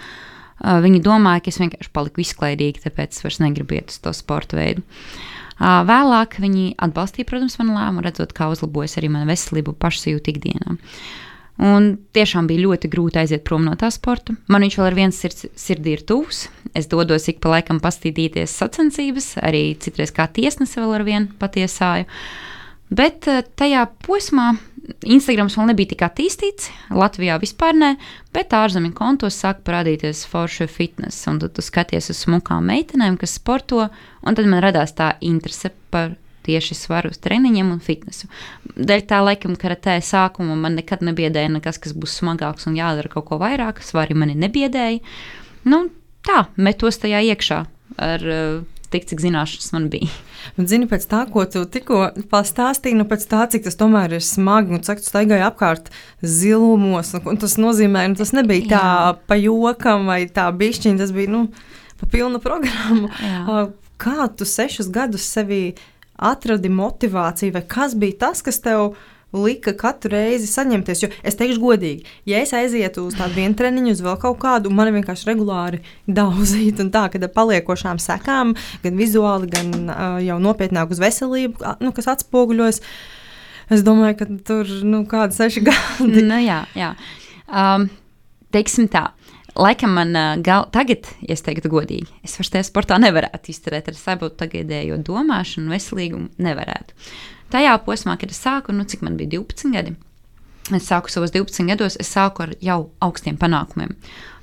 Uh, 0.63 0.80
viņi 0.88 1.04
domāja, 1.04 1.44
ka 1.44 1.52
es 1.52 1.60
vienkārši 1.60 1.92
paliku 1.92 2.24
izklaidīga, 2.24 2.88
tāpēc 2.88 3.12
es 3.12 3.28
vairs 3.28 3.44
negribu 3.44 3.76
iet 3.76 3.92
uz 3.92 4.00
to 4.00 4.16
sporta 4.16 4.56
veidu. 4.56 4.88
Uh, 4.88 5.33
vēlāk 5.60 6.39
viņi 6.42 6.74
atbalstīja, 6.82 7.28
protams, 7.30 7.60
manu 7.60 7.78
lēmumu, 7.78 8.06
redzot, 8.06 8.34
kā 8.36 8.50
uzlabojas 8.54 8.98
arī 9.00 9.12
mana 9.13 9.30
veselība, 9.30 9.76
pašsajūta 9.78 10.34
ikdienā. 10.34 10.78
Un 11.63 11.92
tiešām 12.18 12.48
bija 12.50 12.63
ļoti 12.66 12.89
grūti 12.89 13.20
aiziet 13.22 13.44
prom 13.46 13.62
no 13.68 13.76
tā 13.78 13.92
sporta. 13.94 14.34
Man 14.50 14.66
viņš 14.66 14.78
vēl 14.80 14.88
ar 14.88 14.96
viens 14.98 15.20
sirds, 15.22 15.46
sirdī 15.60 15.94
ir 15.94 16.02
tuvs. 16.10 16.48
Es 16.74 16.89
dodos 16.89 17.28
ik 17.30 17.44
pa 17.44 17.52
laikam 17.54 17.78
pastīties 17.84 18.56
sacensības, 18.58 19.36
arī 19.38 19.76
citreiz 19.78 20.10
kā 20.16 20.26
tiesnese 20.34 20.82
vēl 20.82 20.96
ar 20.98 21.06
vienu 21.06 21.30
patiesāju. 21.38 22.10
Bet 22.94 23.30
tajā 23.58 23.86
posmā 24.06 24.56
Instagrams 25.08 25.56
vēl 25.58 25.69
nebija 25.69 25.93
tik 25.93 26.02
attīstīts, 26.04 26.67
Latvijā 26.91 27.38
vispār 27.39 27.76
ne, 27.78 27.91
bet 28.36 28.52
ārzemju 28.56 28.91
kontos 28.98 29.38
sāk 29.39 29.62
parādīties 29.67 30.26
forša 30.28 30.67
fitness. 30.72 31.24
Un 31.32 31.39
tad 31.39 31.56
tu 31.56 31.63
skaties 31.63 32.12
uz 32.12 32.19
smukām 32.26 32.67
meitenēm, 32.67 33.15
kas 33.22 33.38
sporto, 33.39 33.86
un 34.24 34.36
tad 34.36 34.50
man 34.52 34.63
radās 34.65 34.96
tā 34.98 35.13
interese 35.24 35.72
par 35.93 36.17
tieši 36.43 36.76
svaru 36.76 37.13
treniņiem 37.15 37.72
un 37.72 37.80
fitnesu. 37.84 38.28
Dēļ 38.76 39.06
tā 39.08 39.22
laikam 39.24 39.56
karatē 39.60 39.96
sākuma 40.04 40.58
man 40.60 40.76
nekad 40.80 41.04
nebiedēja 41.06 41.54
nekas, 41.56 41.80
kas 41.80 41.96
būs 41.96 42.17
smagāks 42.19 42.67
un 42.67 42.76
jādara 42.76 43.12
kaut 43.12 43.30
ko 43.30 43.39
vairāk, 43.39 43.80
svari 43.84 44.17
mani 44.17 44.36
nebiedēja. 44.36 45.00
Nu, 45.72 45.86
tā, 46.28 46.48
metos 46.60 47.00
tajā 47.00 47.24
iekšā 47.32 47.63
ar 48.04 48.28
uh, 48.28 48.73
tik, 48.93 49.08
cik 49.10 49.21
zināšanas 49.23 49.73
man 49.75 49.88
bija. 49.93 50.10
Un, 50.60 50.67
zini, 50.69 50.88
pēc 50.89 51.06
tā, 51.12 51.23
ko 51.34 51.45
tu 51.49 51.63
tikko 51.69 51.99
pastāstīji, 52.32 52.97
nu, 52.99 53.08
pēc 53.10 53.25
tā, 53.32 53.43
cik 53.51 53.65
tas 53.67 53.79
tomēr 53.79 54.17
ir 54.17 54.25
smagi, 54.25 54.75
un 54.75 54.84
cik 54.86 55.03
tu 55.03 55.10
staigāji 55.10 55.45
apkārt 55.45 55.89
zilumos, 56.21 57.13
un, 57.17 57.25
un 57.34 57.39
tas 57.41 57.58
nozīmē, 57.62 58.06
nu, 58.12 58.19
tas 58.19 58.34
nebija 58.36 58.65
Jā. 58.65 58.73
tā 58.73 59.23
pa 59.29 59.39
jokam 59.39 60.10
vai 60.12 60.23
tā 60.32 60.49
bišķiņa, 60.60 60.99
tas 61.01 61.15
bija, 61.15 61.32
nu, 61.34 61.47
pa 62.01 62.12
pilnu 62.12 62.43
programmu. 62.43 63.10
Jā. 63.23 63.65
Kā 64.03 64.27
tu 64.36 64.45
sešus 64.49 64.89
gadus 64.91 65.25
sevi 65.32 65.63
atradi 66.19 66.69
motivāciju, 66.69 67.56
vai 67.56 67.65
kas 67.67 67.97
bija 67.99 68.25
tas, 68.27 68.45
kas 68.45 68.62
tev 68.63 68.91
bija? 68.91 69.10
Lika 69.34 69.74
katru 69.78 70.13
reizi 70.13 70.48
saņemties. 70.50 71.04
Jo 71.04 71.10
es 71.26 71.38
teikšu, 71.39 71.62
godīgi, 71.63 72.06
ja 72.30 72.41
es 72.43 72.54
aizietu 72.56 73.08
uz 73.08 73.17
tādu 73.17 73.38
vienu 73.39 73.58
treniņu, 73.58 73.96
uz 73.96 74.04
vēl 74.06 74.19
kaut 74.22 74.38
kādu, 74.41 74.72
man 74.74 74.91
vienkārši 74.93 75.30
regulāri 75.32 75.82
daudzīt, 76.08 76.82
un 76.84 76.91
tā, 76.93 77.08
ka 77.12 77.22
ar 77.22 77.34
paliekošām 77.34 78.02
sekām, 78.04 78.54
gan 78.84 79.00
vizuāli, 79.00 79.50
gan 79.54 79.74
uh, 79.88 80.06
jau 80.24 80.38
nopietnāk 80.43 80.93
uz 80.93 81.02
veselību, 81.04 81.76
nu, 81.84 81.93
kas 81.96 82.12
atspoguļojas. 82.15 82.82
Es 83.74 83.84
domāju, 83.86 84.19
ka 84.19 84.30
tur 84.46 84.69
nu, 84.86 85.04
kādi 85.10 85.38
seši 85.38 85.63
gadi. 85.69 86.24
nu, 86.28 86.39
jā, 86.43 86.63
jā. 86.78 86.93
Um, 87.48 87.89
teiksim 88.54 88.89
tā. 88.91 89.10
Laikam 89.54 89.91
man 89.93 90.15
uh, 90.17 90.32
gal, 90.41 90.65
tagad, 90.74 91.06
ja 91.22 91.36
es 91.36 91.46
teiktu 91.46 91.69
godīgi, 91.69 92.10
es 92.26 92.34
vairs 92.39 92.50
tajā 92.56 92.65
sportā 92.65 92.98
nevarētu 93.02 93.54
izturēt 93.54 93.91
ar 93.91 93.98
savu 93.98 94.32
tagadējo 94.34 94.98
domāšanu, 95.06 95.69
veselīgumu 95.74 96.32
nevarētu 96.41 96.98
tajā 97.54 97.76
posmā, 97.86 98.18
kad 98.20 98.34
es 98.34 98.42
sāku, 98.42 98.74
nu, 98.76 98.88
cik 98.89 99.06
man 99.06 99.20
bija 99.20 99.38
12 99.38 99.74
gadi, 99.74 99.96
es 100.72 100.88
sāku 100.88 101.12
savos 101.12 101.34
12 101.36 101.70
gados, 101.70 101.98
es 102.02 102.12
sāku 102.13 102.48
ar 102.48 102.56
jau 102.63 102.80
augstiem 103.04 103.38
panākumiem. 103.39 103.96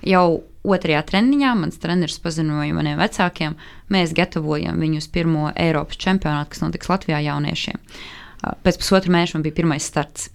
Jau 0.06 0.42
otrajā 0.66 1.02
treniņā 1.08 1.54
mans 1.56 1.80
treneris 1.80 2.20
paziņoja 2.22 2.76
maniem 2.76 3.00
vecākiem, 3.00 3.56
mēs 3.92 4.16
gatavojam 4.16 4.80
viņus 4.80 5.10
pirmo 5.12 5.50
Eiropas 5.56 6.00
čempionātu, 6.00 6.52
kas 6.54 6.64
notiks 6.64 6.90
Latvijā 6.92 7.22
jauniešiem. 7.30 7.80
Pēc 8.40 8.78
pusotra 8.80 9.12
mēneša 9.12 9.36
man 9.36 9.42
bija 9.44 9.58
pirmais 9.58 9.84
starts. 9.84 10.30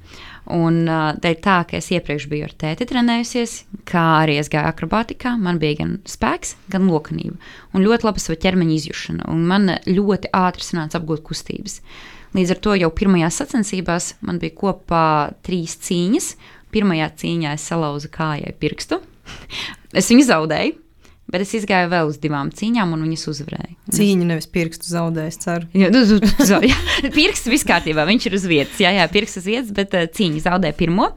Un 0.53 0.83
dēļ 0.85 1.37
tā, 1.41 1.55
ka 1.65 1.79
es 1.79 1.87
iepriekš 1.89 2.27
biju 2.29 2.45
ar 2.45 2.51
tēti 2.53 2.85
trenējusies, 2.91 3.55
kā 3.89 4.03
arī 4.19 4.35
es 4.37 4.51
gāju 4.53 4.69
akrobātikā, 4.69 5.31
man 5.41 5.57
bija 5.61 5.79
gan 5.79 5.95
spēks, 6.05 6.53
gan 6.69 6.85
lokanība. 6.85 7.39
Un 7.73 7.81
ļoti 7.81 8.05
laba 8.05 8.21
sava 8.21 8.37
ķermeņa 8.43 8.75
izjūšana. 8.77 9.25
Un 9.33 9.41
man 9.49 9.73
ļoti 9.89 10.29
ātri 10.37 10.67
sanāca 10.67 11.01
apgūt 11.01 11.25
kustības. 11.25 11.79
Uh, 11.81 12.14
Līdz 12.35 12.55
ar 12.55 12.61
to 12.63 12.75
jau 12.75 12.89
pirmajās 12.91 13.39
sacensībās 13.41 14.13
man 14.25 14.39
bija 14.41 14.55
kopā 14.57 15.05
trīs 15.45 15.77
cīņas. 15.85 16.33
Pirmajā 16.75 17.11
cīņā 17.21 17.53
es 17.55 17.67
salauzu 17.69 18.11
kājai 18.11 18.51
pirkstu. 18.59 18.99
es 19.99 20.11
viņu 20.11 20.27
zaudēju. 20.27 20.84
Bet 21.25 21.41
es 21.41 21.65
gāju 21.65 21.89
vēl 21.89 22.09
uz 22.11 22.19
divām 22.21 22.51
cīņām, 22.53 22.91
un 22.93 23.01
viņas 23.07 23.23
uzvarēja. 23.31 23.71
Cīņa 23.95 24.27
nevis 24.29 24.45
pirkstu 24.53 24.85
zaudēja, 24.91 25.31
es 25.31 25.39
ceru. 25.41 25.65
Jā, 25.73 25.87
nu, 25.89 26.03
jā 26.69 27.09
pirksts 27.15 27.49
viss 27.49 27.65
kārtībā, 27.65 28.05
viņš 28.05 28.27
ir 28.29 28.35
uz 28.37 28.45
vietas. 28.49 28.77
Jā, 28.83 28.91
jā 28.93 29.07
pirksts 29.09 29.41
uz 29.41 29.47
vietas, 29.49 29.71
bet 29.73 29.97
uh, 29.97 30.05
cīņa 30.05 30.43
zaudēja 30.45 30.77
pirmo. 30.77 31.09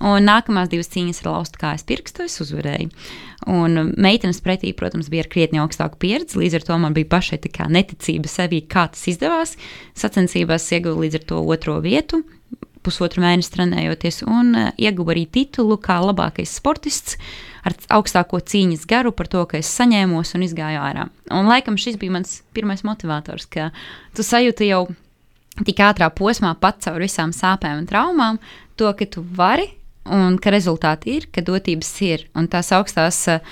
Un 0.00 0.24
nākamās 0.24 0.72
divas 0.72 0.88
cīņas 0.94 1.20
ar 1.20 1.28
laustu 1.34 1.60
kājas 1.60 1.84
pirkstu 1.84 2.24
es 2.24 2.38
uzvarēju. 2.40 2.88
Un 3.52 3.92
meitenes 4.00 4.40
pretī, 4.44 4.72
protams, 4.76 5.12
bija 5.12 5.26
ar 5.26 5.30
krietni 5.32 5.60
augstāku 5.60 6.00
pieredzi. 6.00 6.40
Līdz 6.40 6.56
ar 6.56 6.66
to 6.70 6.80
man 6.80 6.96
bija 6.96 7.12
pašai 7.12 7.40
neticība 7.68 8.32
sevī, 8.32 8.62
kā 8.64 8.88
tas 8.94 9.04
izdevās. 9.12 9.58
Sacensībās 9.92 10.72
ieguvu 10.72 11.04
līdz 11.04 11.20
ar 11.20 11.28
to 11.34 11.44
otro 11.44 11.76
vietu 11.84 12.24
pusotru 12.80 13.20
mēnesi 13.20 13.52
trenējoties, 13.52 14.22
un 14.24 14.54
uh, 14.56 14.72
ieguva 14.80 15.12
arī 15.12 15.26
titulu 15.28 15.76
kā 15.84 15.98
labākais 16.00 16.54
sportists 16.56 17.18
ar 17.66 17.76
augstāko 17.98 18.40
cīņas 18.40 18.86
garu 18.90 19.12
par 19.16 19.30
to, 19.30 19.44
ka 19.48 19.60
es 19.60 19.70
saņēmos 19.78 20.34
un 20.36 20.46
izgāju 20.46 20.82
ārā. 20.82 21.08
Un 21.34 21.50
laikam 21.50 21.78
šis 21.80 21.98
bija 22.00 22.16
mans 22.18 22.40
pirmais 22.56 22.84
motivators, 22.86 23.48
ka 23.50 23.70
tu 24.16 24.26
sajūti 24.26 24.70
jau 24.70 24.86
tik 25.66 25.82
ātrā 25.84 26.08
posmā 26.14 26.54
pats 26.60 26.88
caur 26.88 27.00
visām 27.02 27.34
sāpēm 27.36 27.82
un 27.82 27.90
traumām, 27.90 28.40
to, 28.80 28.92
ka 28.96 29.08
tu 29.08 29.24
vari 29.36 29.68
un 30.10 30.38
ka 30.40 30.52
rezultāti 30.54 31.18
ir, 31.18 31.28
ka 31.32 31.44
dotības 31.44 31.90
ir 32.06 32.24
un 32.38 32.48
tās 32.50 32.72
augstās 32.72 33.20
uh, 33.28 33.42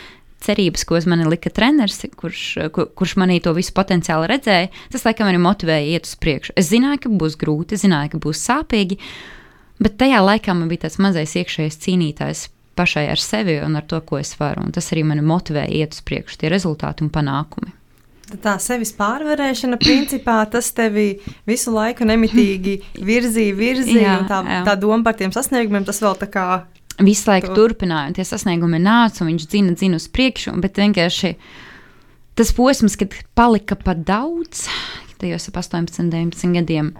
cerības, 0.44 0.84
ko 0.86 0.98
man 1.10 1.26
lika 1.28 1.50
treneris, 1.50 2.04
kurš, 2.16 2.42
kur, 2.74 2.88
kurš 2.94 3.16
manī 3.20 3.40
to 3.42 3.52
visu 3.56 3.74
potenciāli 3.76 4.28
redzēja, 4.30 4.70
tas 4.92 5.04
laikam 5.06 5.30
arī 5.30 5.40
motivēja 5.42 5.96
iet 5.96 6.06
uz 6.06 6.14
priekšu. 6.20 6.54
Es 6.58 6.70
zināju, 6.70 7.02
ka 7.04 7.14
būs 7.22 7.36
grūti, 7.40 7.78
zināju, 7.80 8.14
ka 8.14 8.22
būs 8.22 8.44
sāpīgi, 8.46 8.98
bet 9.82 9.98
tajā 10.00 10.22
laikā 10.24 10.54
man 10.54 10.70
bija 10.70 10.86
tas 10.86 10.98
mazais 11.02 11.34
iekšējais 11.38 11.80
cīnītājs 11.84 12.46
pašai 12.78 13.08
ar 13.10 13.20
sevi 13.22 13.58
un 13.64 13.76
ar 13.78 13.86
to, 13.90 14.00
ko 14.06 14.20
es 14.20 14.32
varu. 14.38 14.68
Un 14.68 14.74
tas 14.74 14.92
arī 14.94 15.04
mani 15.06 15.24
motivēja 15.26 15.74
iet 15.80 15.98
uz 15.98 16.04
priekšu, 16.06 16.38
tie 16.40 16.52
rezultāti 16.52 17.04
un 17.06 17.12
panākumi. 17.14 17.74
Tā 18.28 18.58
sevis 18.60 18.90
pārvarēšana, 18.92 19.78
principā, 19.80 20.42
tas 20.52 20.66
tevi 20.76 21.14
visu 21.48 21.72
laiku 21.72 22.04
nemitīgi 22.08 22.74
virzīja, 23.00 23.54
virzīja. 23.56 24.16
Tā, 24.28 24.42
jā. 24.44 24.58
tā 24.66 24.74
doma 24.76 25.00
par 25.06 25.16
tiem 25.16 25.32
sasniegumiem, 25.32 25.86
tas 25.88 26.02
vēl 26.04 26.18
tā 26.20 26.28
kā 26.28 26.44
visu 27.04 27.30
laiku 27.30 27.54
turpināja, 27.56 28.10
un 28.10 28.18
tie 28.18 28.26
sasniegumi 28.26 28.80
nāca, 28.82 29.22
un 29.22 29.32
viņš 29.32 29.48
dzina, 29.48 29.74
dzina 29.78 30.00
uz 30.00 30.08
priekšu, 30.12 30.52
bet 30.62 30.80
vienkārši 30.80 31.34
tas 32.38 32.52
posms, 32.54 32.98
kad 33.00 33.16
palika 33.38 33.78
pa 33.80 33.94
daudz, 33.96 34.66
tajos 35.22 35.48
ap 35.50 35.60
18, 35.62 36.10
19 36.12 36.58
gadiem, 36.58 36.92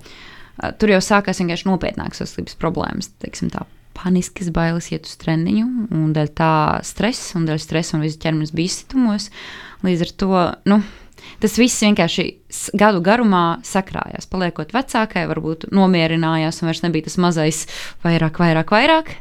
tur 0.81 0.95
jau 0.95 1.03
sākās 1.05 1.43
vienkārši 1.43 1.69
nopietnākas 1.69 2.25
veselības 2.25 2.57
problēmas, 2.63 3.13
teiksim 3.23 3.53
tā. 3.53 3.67
Paniskas 3.99 4.53
bailes 4.55 4.93
iet 4.93 5.09
uz 5.09 5.17
treniņu, 5.19 5.67
un 5.95 6.15
dēļ 6.15 6.31
tā 6.39 6.53
stresa, 6.87 7.35
un 7.39 7.49
dēļ 7.49 7.59
stresa 7.63 7.97
un 7.97 8.05
visu 8.07 8.21
ķermenis 8.23 8.55
bija 8.55 8.71
izsitumos. 8.71 9.29
Līdz 9.87 10.05
ar 10.07 10.13
to, 10.23 10.31
nu, 10.71 10.79
tas 11.43 11.59
viss 11.59 11.83
vienkārši 11.83 12.29
gadu 12.79 13.03
garumā 13.05 13.59
sakrājās. 13.67 14.31
Paliekot 14.31 14.75
vecākai, 14.77 15.27
varbūt 15.31 15.69
nomierinājās, 15.75 16.63
un 16.63 16.71
vairs 16.71 16.85
nebija 16.87 17.09
tas 17.09 17.19
mazais 17.23 17.65
vairāk, 18.07 18.39
vairāk, 18.43 18.75
vairāk. 18.75 19.15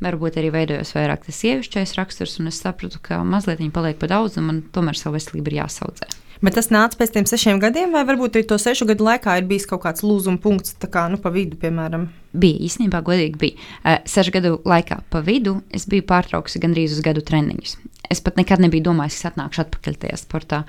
Varbūt 0.00 0.38
arī 0.40 0.48
veidojos 0.54 0.94
vairāk 0.96 1.26
tas 1.26 1.42
sievišķais 1.42 1.98
raksturs, 1.98 2.38
un 2.40 2.48
es 2.48 2.62
sapratu, 2.62 3.02
ka 3.04 3.20
mazliet 3.26 3.60
viņa 3.60 3.74
paliek 3.74 4.00
par 4.00 4.14
daudz, 4.14 4.38
un 4.40 4.46
man 4.48 4.62
tomēr 4.72 4.96
savu 4.96 5.18
veselību 5.18 5.52
ir 5.52 5.58
jāsaudzē. 5.60 6.08
Bet 6.40 6.56
tas 6.56 6.70
nāca 6.72 6.96
pēc 6.96 7.12
tam 7.12 7.26
sešiem 7.28 7.58
gadiem, 7.60 7.92
vai 7.92 8.00
varbūt 8.08 8.38
arī 8.38 8.46
to 8.48 8.56
sešu 8.60 8.86
gadu 8.88 9.04
laikā 9.04 9.34
ir 9.36 9.48
bijis 9.48 9.66
kaut 9.68 9.82
kāds 9.84 10.04
lūzuma 10.04 10.40
punkts, 10.40 10.72
kā 10.88 11.04
nu, 11.12 11.18
pa 11.20 11.32
vidu, 11.34 11.58
piemēram? 11.60 12.06
Bija 12.32 12.62
īstenībā, 12.64 13.02
godīgi 13.04 13.40
bija. 13.40 13.66
Uh, 13.82 13.98
sešu 14.08 14.32
gadu 14.38 14.54
laikā 14.64 15.02
pa 15.12 15.20
vidu 15.26 15.58
es 15.76 15.84
biju 15.90 16.06
pārtraukusi 16.08 16.62
gandrīz 16.62 16.94
uz 16.96 17.02
gadu 17.04 17.24
treniņus. 17.26 17.76
Es 18.10 18.24
pat 18.24 18.40
nekad 18.40 18.62
nebiju 18.64 18.88
domājis, 18.88 19.20
ka 19.20 19.34
atnākšu 19.34 19.66
atpakaļ 19.66 19.98
tajā 20.06 20.20
sportā. 20.20 20.62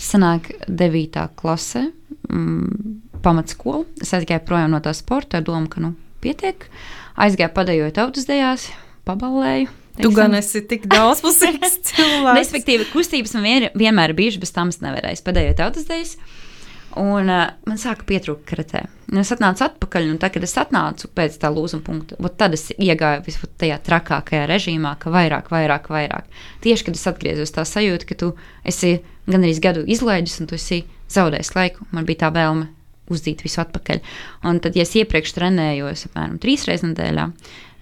Sanāk, 0.00 0.50
9. 0.68 1.22
klase, 1.38 1.86
mm, 2.28 2.98
pamatskola. 3.24 3.86
Es 4.04 4.12
aizgāju 4.12 4.44
projām 4.44 4.74
no 4.74 4.82
tā 4.84 4.92
sporta 4.96 5.40
ar 5.40 5.46
domu, 5.46 5.70
ka 5.72 5.80
nu, 5.80 5.94
pietiek. 6.20 6.68
Aizgāju 7.16 7.54
padējot 7.56 7.96
tautas 7.96 8.28
dejās, 8.28 8.68
pabalēju. 9.08 9.83
Tu 10.00 10.10
gan 10.14 10.34
esi 10.34 10.64
tik 10.66 10.88
daudzpusīgs 10.90 11.76
cilvēks. 11.90 12.38
Respektīvi, 12.40 12.88
kustības 12.90 13.36
man 13.36 13.46
vien, 13.46 13.68
vienmēr 13.78 14.12
ir 14.12 14.18
bijušas, 14.18 14.42
bez 14.42 14.54
tam 14.56 14.72
es 14.72 14.80
nevarēju. 14.82 15.22
Padējot 15.26 15.60
tautas 15.60 15.86
dejas. 15.90 16.16
Un 16.98 17.30
uh, 17.30 17.48
man 17.66 17.78
sāka 17.80 18.06
pietrūkt 18.06 18.44
karatē. 18.46 18.84
Un 19.10 19.22
es 19.22 19.32
atnācu 19.34 19.64
atpakaļ, 19.66 20.08
un 20.12 20.20
tā, 20.22 20.30
kad 20.34 20.46
es 20.46 20.54
atnācu 20.58 21.10
pēc 21.14 21.40
tā 21.42 21.50
lūzuma 21.50 21.82
punkta, 21.86 22.18
tad 22.38 22.54
es 22.54 22.68
iegāju 22.74 23.24
visur 23.26 23.50
tajā 23.58 23.80
trakākajā 23.86 24.46
režīmā, 24.50 24.94
ka 25.02 25.10
vairāk, 25.14 25.50
vairāk, 25.50 25.90
vairāk. 25.90 26.30
Tieši 26.62 26.86
kad 26.88 26.98
es 26.98 27.06
atgriezos, 27.10 27.54
tā 27.54 27.66
sajūta, 27.66 28.08
ka 28.10 28.18
tu 28.22 28.30
esi 28.66 28.96
gandrīz 29.30 29.58
gadu 29.62 29.82
izlaidis, 29.90 30.38
un 30.42 30.50
tu 30.50 30.58
esi 30.58 30.84
zaudējis 31.14 31.54
laiku. 31.58 31.86
Man 31.94 32.06
bija 32.06 32.26
tā 32.26 32.32
vēlme 32.34 32.70
uzdīt 33.12 33.42
visu 33.44 33.60
atpakaļ. 33.64 34.00
Un 34.48 34.62
tad, 34.64 34.78
ja 34.78 34.86
es 34.86 34.94
iepriekš 34.96 35.34
trenējos 35.36 36.08
apmēram 36.08 36.38
trīs 36.42 36.66
reizes 36.68 36.86
nedēļā, 36.88 37.28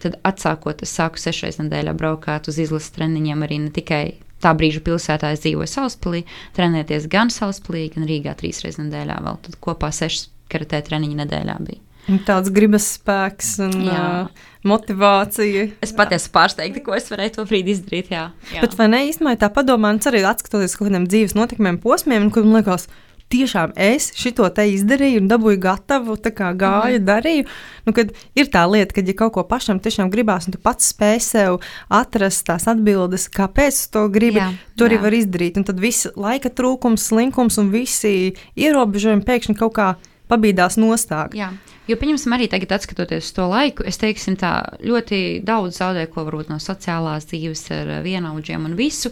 tad 0.02 0.18
atsākot, 0.26 0.82
es 0.84 0.92
sāku 0.98 1.20
sešreiz 1.20 1.60
nedēļā 1.62 1.94
braukāt 1.98 2.50
uz 2.50 2.58
izlases 2.62 2.94
treniņiem 2.96 3.46
arī 3.46 3.62
ne 3.64 3.72
tikai 3.74 4.04
tā 4.42 4.52
brīža 4.58 4.82
pilsētā 4.84 5.32
es 5.36 5.44
dzīvoju 5.44 5.70
Salaspīlī, 5.70 6.24
trenēties 6.56 7.08
gan 7.12 7.30
Salaspīlī, 7.32 7.86
gan 7.94 8.08
Rīgā 8.08 8.34
trīs 8.38 8.62
reizes 8.64 8.82
nedēļā. 8.82 9.20
Vēl 9.22 9.40
tad 9.46 9.58
kopā 9.62 9.92
sešas 9.94 10.28
karatē 10.52 10.82
treniņu 10.88 11.22
nedēļā 11.22 11.56
bija. 11.62 11.82
Tāds 12.26 12.50
gribas 12.50 12.88
spēks 12.96 13.52
un 13.62 13.84
jā. 13.86 13.98
uh, 14.26 14.46
motivācija. 14.66 15.68
Es 15.84 15.92
patiesi 15.94 16.32
pārsteigta, 16.34 16.82
ko 16.82 16.96
es 16.96 17.06
varēju 17.12 17.36
to 17.36 17.44
brīdi 17.46 17.76
izdarīt. 17.76 18.10
Jā, 18.10 18.24
jā. 18.50 18.64
Bet 18.64 18.74
vai 18.78 18.88
ne 18.90 19.04
īstenībā 19.06 19.36
tā 19.38 19.52
padomā, 19.54 19.92
un 19.94 20.02
arī 20.10 20.24
atskatoties 20.26 20.74
kaut 20.74 20.88
kādiem 20.88 21.06
dzīves 21.06 21.36
notikumiem, 21.38 21.78
posmiem, 21.82 22.26
un 22.26 22.34
kur 22.34 22.46
man 22.48 22.58
liekas, 22.58 22.88
tiešām 23.32 23.72
es 23.80 24.10
šo 24.18 24.48
te 24.52 24.66
izdarīju 24.74 25.22
un 25.22 25.30
dabūju 25.30 25.60
gatavu, 25.62 26.16
tā 26.20 26.34
kā 26.36 26.52
gāju, 26.58 27.00
mm. 27.00 27.06
darīju. 27.08 27.48
Nu, 27.86 27.96
kad 27.96 28.12
ir 28.38 28.50
tā 28.52 28.66
lieta, 28.70 28.94
ka, 28.96 29.04
ja 29.06 29.16
kaut 29.18 29.34
ko 29.36 29.46
pašam 29.48 29.80
tiešām 29.82 30.12
gribās, 30.12 30.46
un 30.46 30.56
tu 30.56 30.60
pats 30.62 30.92
spēj 30.92 31.18
sev 31.24 31.58
atrast 31.92 32.46
tās 32.48 32.68
atbildes, 32.70 33.28
kāpēc 33.32 33.82
tu 33.88 33.92
to 33.96 34.06
gribi, 34.12 34.40
jā, 34.40 34.52
to 34.78 34.88
arī 34.88 35.00
jā. 35.00 35.04
var 35.06 35.18
izdarīt. 35.18 35.58
Un 35.60 35.68
tad 35.68 35.82
viss 35.82 36.08
laika 36.16 36.52
trūkums, 36.52 37.10
slinkums 37.10 37.58
un 37.62 37.72
visi 37.74 38.32
ierobežojumi 38.58 39.26
pēkšņi 39.26 39.58
kaut 39.58 39.76
kā 39.76 39.92
pabīdās 40.32 40.78
nostāk. 40.80 41.36
Jā. 41.36 41.52
Jo, 41.90 41.98
pieņemsim, 41.98 42.32
arī 42.36 42.46
tagad, 42.50 42.72
skatoties 42.84 43.26
uz 43.26 43.34
to 43.36 43.48
laiku, 43.50 43.84
es 43.88 43.98
teiksim, 44.00 44.36
tā 44.40 44.52
ļoti 44.86 45.42
daudz 45.44 45.80
zaudēju, 45.80 46.12
ko 46.14 46.24
varbūt 46.28 46.52
no 46.52 46.60
sociālās 46.62 47.26
dzīves 47.28 47.64
ar 47.74 47.90
vienaudžiem 48.06 48.68
un 48.68 48.76
visu. 48.78 49.10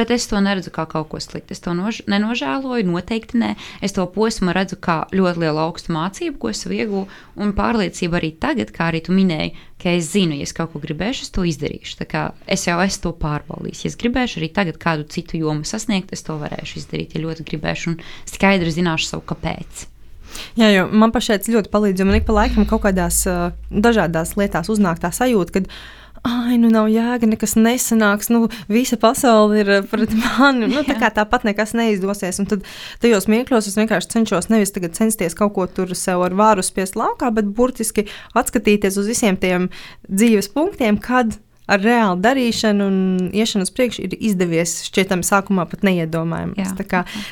Bet 0.00 0.08
es 0.14 0.24
to 0.30 0.38
neredzu 0.40 0.70
kā 0.72 0.86
kaut 0.88 1.10
ko 1.12 1.18
sliktu. 1.20 1.52
Es 1.52 1.60
to 1.60 1.74
nož 1.76 1.98
nenožēloju, 2.08 2.86
noteikti 2.88 3.36
nē. 3.36 3.50
Es 3.84 3.92
to 3.92 4.06
posmu 4.08 4.54
redzu 4.56 4.78
kā 4.80 5.02
ļoti 5.12 5.42
lielu 5.42 5.60
augstu 5.60 5.92
mācību, 5.92 6.38
ko 6.40 6.52
esmu 6.54 6.72
ieguvusi, 6.78 7.18
un 7.36 7.52
pārliecību 7.58 8.16
arī 8.16 8.30
tagad, 8.40 8.72
kā 8.72 8.88
arī 8.88 9.02
tu 9.04 9.12
minēji, 9.12 9.52
ka 9.82 9.92
es 9.92 10.08
zinu, 10.14 10.38
ja 10.40 10.48
es 10.48 10.56
kaut 10.56 10.72
ko 10.72 10.80
gribēšu, 10.80 11.28
es 11.28 11.34
to 11.36 11.44
izdarīšu. 11.44 12.08
Es 12.48 12.64
jau 12.64 12.80
esmu 12.80 13.04
to 13.04 13.14
pārbaudījis. 13.20 13.84
Ja 13.84 13.92
es 13.92 14.00
gribēšu 14.00 14.40
arī 14.40 14.50
tagad 14.56 14.80
kādu 14.80 15.04
citu 15.12 15.44
jomu 15.44 15.68
sasniegt, 15.68 16.16
es 16.16 16.24
to 16.24 16.40
varēšu 16.40 16.80
izdarīt, 16.80 17.12
ja 17.12 17.24
ļoti 17.26 17.44
gribēšu, 17.52 17.92
un 17.92 18.00
skaidri 18.24 18.72
zināšu 18.72 19.12
savu 19.12 19.28
kāpēc. 19.28 19.90
Jā, 20.58 20.68
jo 20.72 20.88
man 20.88 21.12
pašai 21.14 21.40
tas 21.40 21.52
ļoti 21.52 21.70
palīdz, 21.72 22.00
jo 22.00 22.08
man 22.08 22.18
ik 22.20 22.26
pa 22.28 22.40
laikam 22.40 22.66
kaut 22.68 22.84
kādās 22.86 23.22
uh, 23.28 23.50
dažādās 23.70 24.36
lietās 24.38 24.70
uznāk 24.72 25.02
tā 25.02 25.12
sajūta, 25.14 25.58
ka 25.58 25.64
Ai, 26.26 26.58
nu 26.60 26.68
nav 26.68 26.90
jēga, 26.92 27.24
nekas 27.30 27.54
nesanāks. 27.56 28.28
Nu, 28.32 28.50
visa 28.68 28.98
pasaule 29.00 29.62
ir 29.62 29.70
pret 29.88 30.12
mani. 30.22 30.68
Nu, 30.68 30.82
tā 30.84 30.98
kā 31.00 31.08
tāpat 31.16 31.46
nekas 31.48 31.72
neizdosies. 31.78 32.42
Un 32.42 32.48
tad 32.50 32.66
tajos 33.00 33.28
mirkļos 33.30 33.70
es 33.70 33.78
vienkārši 33.80 34.12
cenšos 34.16 34.50
nevis 34.52 34.74
censties 34.74 35.36
kaut 35.38 35.54
ko 35.56 35.66
tur 35.66 35.94
sev 35.96 36.20
ar 36.26 36.36
vāru 36.36 36.64
spiest 36.66 36.98
laukā, 37.00 37.32
bet 37.32 37.48
burtiski 37.56 38.04
atskatīties 38.36 39.00
uz 39.00 39.08
visiem 39.08 39.40
tiem 39.40 39.70
dzīves 40.08 40.52
punktiem, 40.52 41.00
kad 41.00 41.38
ar 41.70 41.82
reālu 41.84 42.18
darīšanu 42.24 42.86
un 42.90 42.98
iešanu 43.36 43.66
uz 43.66 43.72
priekšu 43.74 44.04
ir 44.06 44.16
izdevies 44.18 44.76
šķietami 44.88 45.26
sākumā 45.26 45.66
pat 45.70 45.84
neiedomājams. 45.86 46.74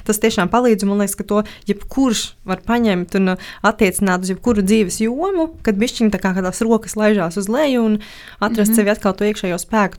Tas 0.06 0.22
tiešām 0.22 0.50
palīdz, 0.52 0.86
man 0.88 1.02
liekas, 1.02 1.16
ka 1.18 1.26
to 1.28 1.42
jebkurš 1.68 2.24
var 2.48 2.62
paņemt 2.66 3.16
un 3.20 3.34
attiecināt 3.36 4.26
uz 4.26 4.34
jebkuru 4.34 4.64
dzīves 4.66 5.00
jomu, 5.04 5.50
kad 5.66 5.80
bišķiņi 5.80 6.14
tā 6.14 6.22
kā 6.22 6.34
tās 6.38 6.62
rokas 6.64 6.96
laižās 6.98 7.40
uz 7.40 7.50
leju 7.50 7.84
un 7.84 7.98
atrast 8.38 8.70
mm 8.70 8.72
-hmm. 8.72 8.76
sevi 8.76 8.94
atkal 8.94 9.16
to 9.16 9.24
iekšējo 9.24 9.58
spēku. 9.58 9.98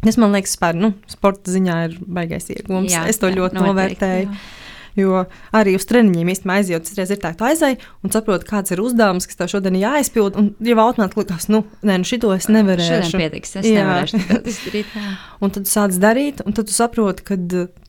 Tas 0.00 0.16
man 0.16 0.32
liekas, 0.32 0.56
par 0.56 0.74
nu, 0.74 0.94
sporta 1.06 1.52
ziņā 1.52 1.76
ir 1.84 1.98
baigais 2.00 2.48
iegūms. 2.48 2.94
Es 3.08 3.18
to 3.20 3.28
jā, 3.28 3.36
ļoti 3.36 3.54
noteikti, 3.54 3.68
novērtēju. 3.68 4.28
Jā. 4.28 4.59
Jo 4.98 5.24
arī 5.56 5.76
uz 5.78 5.86
treniņiem 5.88 6.32
īstenībā 6.34 6.58
aizjūt, 6.60 6.88
citreiz 6.88 7.12
ir 7.14 7.20
tā, 7.22 7.32
ka 7.38 7.50
aizēj 7.50 7.76
un 8.04 8.14
saprot, 8.14 8.46
kāds 8.48 8.74
ir 8.74 8.82
uzdevums, 8.82 9.28
kas 9.28 9.38
tev 9.38 9.52
šodien 9.52 9.78
jāizpild. 9.80 10.38
Un 10.40 10.52
jau 10.66 10.78
automātiski 10.82 11.22
likās, 11.22 11.48
nu, 11.52 11.62
nē, 11.86 12.00
nu 12.02 12.08
šito 12.08 12.32
es 12.34 12.48
nevarēšu. 12.50 13.12
Šodien 13.12 13.24
pietiks, 13.26 13.56
es 13.62 13.68
jā. 13.70 13.84
nevarēšu 13.84 14.22
izdarīt. 14.54 14.96
un 15.40 15.54
tad 15.54 15.68
tu 15.68 15.74
sāc 15.74 16.00
darīt, 16.02 16.42
un 16.46 16.56
tad 16.56 16.70
tu 16.70 16.76
saproti, 16.76 17.26
ka 17.26 17.38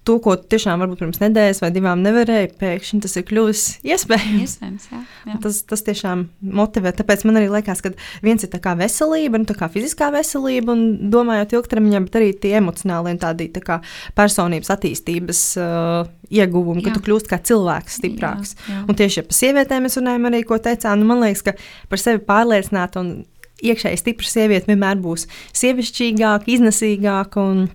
to, 0.08 0.16
ko 0.24 0.34
tiešām 0.36 0.82
varbūt 0.82 1.04
pirms 1.04 1.20
nedēļas 1.22 1.62
vai 1.62 1.70
divām 1.74 2.02
nevarēja, 2.02 2.50
pēkšņi 2.58 3.00
tas 3.04 3.14
ir 3.20 3.26
kļuvis 3.30 3.64
iespējams. 3.86 4.42
iespējams 4.46 4.88
jā, 4.90 5.02
jā. 5.30 5.36
Tas, 5.44 5.60
tas 5.70 5.86
tiešām 5.86 6.24
motivē. 6.58 6.94
Tāpēc 6.98 7.26
man 7.30 7.38
arī 7.38 7.52
liekas, 7.54 7.84
ka 7.86 7.92
viens 8.26 8.46
ir 8.46 8.50
tā 8.54 8.74
veselība, 8.80 9.42
nu, 9.42 9.50
tā 9.50 9.70
fiziskā 9.72 10.10
veselība, 10.16 10.74
un 10.74 11.12
domājot 11.14 11.54
ilgtermiņā, 11.60 12.02
bet 12.08 12.18
arī 12.18 12.32
tie 12.34 12.56
emocionāli 12.58 13.14
un 13.14 13.22
tādi 13.22 13.52
tā 13.54 13.78
personības 14.18 14.74
attīstības 14.74 15.44
uh, 15.62 16.10
ieguvumi, 16.34 16.82
ka 16.86 16.96
tu 16.96 17.04
kļūsi 17.06 17.30
kā 17.30 17.42
cilvēks 17.52 18.00
stiprāks. 18.02 18.56
Jā, 18.58 18.80
jā. 18.80 18.86
Un 18.88 18.98
tieši 18.98 19.22
ja 19.22 19.28
par 19.28 19.38
sievietēm 19.38 19.86
mēs 19.86 20.00
runājam 20.02 20.32
arī, 20.32 20.42
ko 20.48 20.58
teicām, 20.62 20.98
nu, 21.02 21.12
man 21.12 21.22
liekas, 21.28 21.46
ka 21.46 21.56
par 21.92 22.02
sevi 22.02 22.24
pārliecināta 22.26 23.04
un 23.04 23.14
iekšēji 23.62 24.02
stipra 24.02 24.26
sieviete 24.26 24.72
vienmēr 24.72 24.98
būs 25.02 25.28
sievišķīgāka, 25.62 26.50
iznesīgāka 26.50 27.46
un 27.46 27.68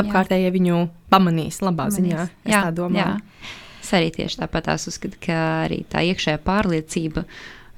apkārtējie 0.00 0.48
ja 0.48 0.54
viņu 0.54 0.78
pamanīs 1.12 1.60
labā 1.64 1.88
pamanīs. 1.88 1.98
ziņā. 1.98 2.28
Es 2.46 2.54
jā, 2.54 2.62
tā 2.66 2.72
domāju. 2.76 3.16
Jā. 3.16 3.50
Es 3.82 3.92
arī 3.98 4.12
tieši 4.14 4.40
tāpat 4.44 4.70
uzskatu, 4.78 5.18
ka 5.26 5.38
arī 5.66 5.82
tā 5.90 6.04
iekšējā 6.06 6.40
pārliecība 6.46 7.24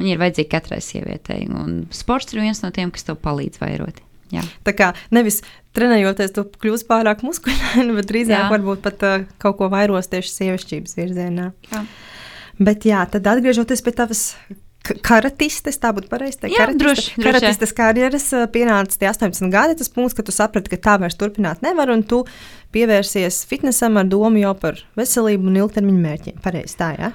ir 0.04 0.20
vajadzīga 0.20 0.50
katrai 0.52 0.80
sievietei. 0.84 1.46
Un 1.48 1.86
sports 1.94 2.34
ir 2.34 2.42
viens 2.44 2.60
no 2.64 2.70
tiem, 2.74 2.92
kas 2.94 3.06
tev 3.08 3.20
palīdz 3.24 3.62
vairot. 3.62 4.02
Jā. 4.34 4.42
Tā 4.66 4.74
kā 4.76 4.90
nevis 5.14 5.42
trenējoties, 5.76 6.32
tu 6.34 6.44
kļūsi 6.60 6.88
pārāk 6.90 7.22
muskuļaini, 7.26 7.94
bet 7.98 8.10
drīzāk 8.10 8.46
jā. 8.46 8.50
varbūt 8.52 8.82
pat 8.84 9.06
uh, 9.06 9.24
kaut 9.42 9.58
ko 9.60 9.70
vairos 9.72 10.10
tieši 10.12 10.32
sievišķības 10.32 10.98
virzienā. 10.98 11.50
Jā. 11.70 11.84
Bet 12.62 12.86
jā, 12.86 13.02
tad 13.10 13.26
atgriežoties 13.26 13.82
pie 13.82 13.94
tavas 13.96 14.26
karatistes, 14.84 15.78
tā 15.80 15.92
būtu 15.96 16.10
pareizi 16.12 16.42
teikt. 16.44 16.74
Droši, 16.80 17.14
karatistes 17.22 17.72
karjeras 17.76 18.28
pienāca 18.54 18.98
tie 19.00 19.08
18 19.10 19.52
gadi, 19.52 19.78
tas 19.80 19.92
punkts, 19.92 20.16
kad 20.16 20.28
tu 20.28 20.34
saprati, 20.34 20.72
ka 20.72 20.80
tā 20.88 20.96
vairs 21.02 21.16
turpināt 21.20 21.64
nevar, 21.64 21.92
un 21.94 22.04
tu 22.06 22.24
pievērsies 22.74 23.44
fitnesam 23.50 24.00
ar 24.00 24.10
domu 24.10 24.42
jau 24.42 24.52
par 24.58 24.82
veselību 24.98 25.48
un 25.50 25.62
ilgtermiņu 25.62 26.04
mērķiem. 26.04 26.42
Pareizi 26.44 26.78
tā, 26.80 26.92
jā? 26.98 27.14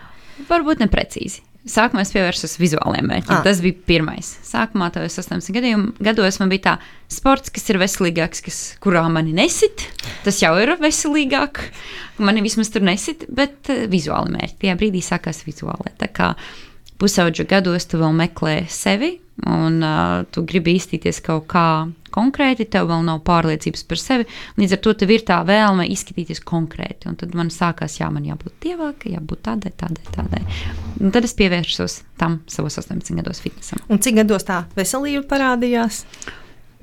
Varbūt 0.50 0.82
neprecīzi. 0.86 1.44
Sākumā 1.70 2.06
es 2.06 2.14
pievērsos 2.16 2.56
vizuāliem 2.58 3.10
mērķiem. 3.10 3.36
Ah. 3.36 3.44
Tas 3.46 3.60
bija 3.62 3.76
pirmais. 3.90 4.30
Sākumā, 4.48 4.88
tad 4.96 5.04
18 5.06 5.52
gadījum, 5.54 5.90
gados 6.02 6.40
man 6.40 6.50
bija 6.54 6.64
tā 6.70 6.76
sports, 7.12 7.52
kas 7.54 7.68
ir 7.70 7.82
veselīgāks, 7.82 8.42
kas, 8.46 8.60
kurā 8.82 9.04
mani 9.12 9.36
nesit. 9.36 9.84
Tas 10.24 10.40
jau 10.42 10.54
ir 10.62 10.72
veselīgāk. 10.80 11.62
Mani 12.24 12.46
vismaz 12.46 12.72
tur 12.72 12.88
nesit, 12.88 13.28
bet 13.28 13.70
uh, 13.74 13.84
vizuāli 13.92 14.34
mērķi. 14.38 14.58
Tajā 14.64 14.80
brīdī 14.80 15.04
sākās 15.04 15.44
vizuāli. 15.46 15.92
Pusauģa 17.00 17.46
gados 17.48 17.88
tu 17.88 18.00
vēl 18.02 18.12
meklē 18.18 18.56
sevi, 18.72 19.14
un 19.48 19.80
uh, 19.80 20.26
tu 20.34 20.44
gribi 20.48 20.74
izstīties 20.76 21.22
kaut 21.24 21.46
kā 21.52 21.68
konkrēti, 22.12 22.66
tev 22.68 22.90
vēl 22.90 23.06
nav 23.08 23.22
pārliecības 23.28 23.86
par 23.88 24.02
sevi. 24.02 24.26
Līdz 24.60 24.76
ar 24.76 24.82
to 24.84 24.94
tev 25.00 25.14
ir 25.14 25.24
tā 25.28 25.38
vēlme 25.48 25.86
izskatīties 25.94 26.42
konkrēti. 26.48 27.08
Un 27.12 27.16
tad 27.20 27.36
man 27.38 27.52
sākās, 27.54 28.00
jā, 28.02 28.10
man 28.12 28.26
jābūt 28.28 28.58
dievākai, 28.66 29.14
jābūt 29.16 29.44
tādai, 29.48 29.72
tādai, 29.80 30.04
tādai. 30.16 30.42
Un 31.00 31.14
tad 31.16 31.28
es 31.28 31.36
pievērsos 31.40 32.02
tam 32.20 32.42
savos 32.52 32.80
18 32.82 33.16
gados 33.22 33.40
fitnesam. 33.44 33.80
Un 33.88 34.02
cik 34.04 34.20
gados 34.24 34.48
tā 34.48 34.64
veselība 34.76 35.24
parādījās? 35.30 36.04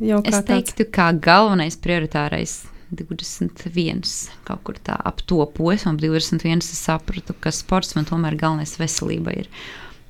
Es 0.00 0.40
teiktu, 0.44 0.84
tāds? 0.84 0.92
kā 0.92 1.10
galvenais 1.24 1.76
prioritārais 1.80 2.62
21, 2.96 4.04
kaut 4.46 4.62
kur 4.66 4.76
tā 4.84 4.96
ap 4.96 5.22
to 5.26 5.40
posmu, 5.56 5.96
21. 5.98 6.62
es 6.62 6.84
sapratu, 6.84 7.34
ka 7.40 7.52
sports 7.54 7.96
man 7.96 8.06
tomēr 8.08 8.36
galvenais 8.38 8.76
veselība 8.78 9.34
ir. 9.40 9.50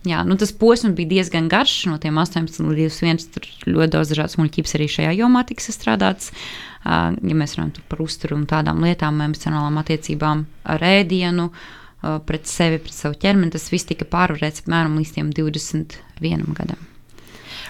Jā, 0.06 0.20
nu 0.22 0.36
tas 0.38 0.52
posms 0.54 0.94
bija 0.94 1.16
diezgan 1.16 1.48
garš. 1.50 1.86
No 1.90 1.98
tiem 2.02 2.18
18 2.22 2.62
līdz 2.62 3.00
21 3.00 3.26
tur 3.34 3.48
ļoti 3.66 3.92
daudz 3.96 4.12
dažādas 4.12 4.38
muļķības 4.38 4.76
arī 4.78 4.88
šajā 4.92 5.14
jomā 5.18 5.42
tiks 5.48 5.72
strādāts. 5.74 6.30
Ja 6.86 7.34
mēs 7.34 7.56
runājam 7.56 7.82
par 7.90 8.04
uzturu 8.04 8.36
un 8.38 8.44
tādām 8.46 8.84
lietām, 8.86 9.18
emocionālām 9.24 9.80
attiecībām 9.82 10.44
ar 10.70 10.84
ēdienu, 10.86 11.48
pret 12.28 12.46
sevi, 12.46 12.78
pret 12.78 12.94
savu 12.94 13.18
ķermeni, 13.18 13.50
tas 13.56 13.66
viss 13.72 13.88
tika 13.88 14.06
pārvarēts 14.06 14.62
apmēram 14.62 14.94
līdz 15.00 15.32
21 15.34 16.52
gadam. 16.54 16.84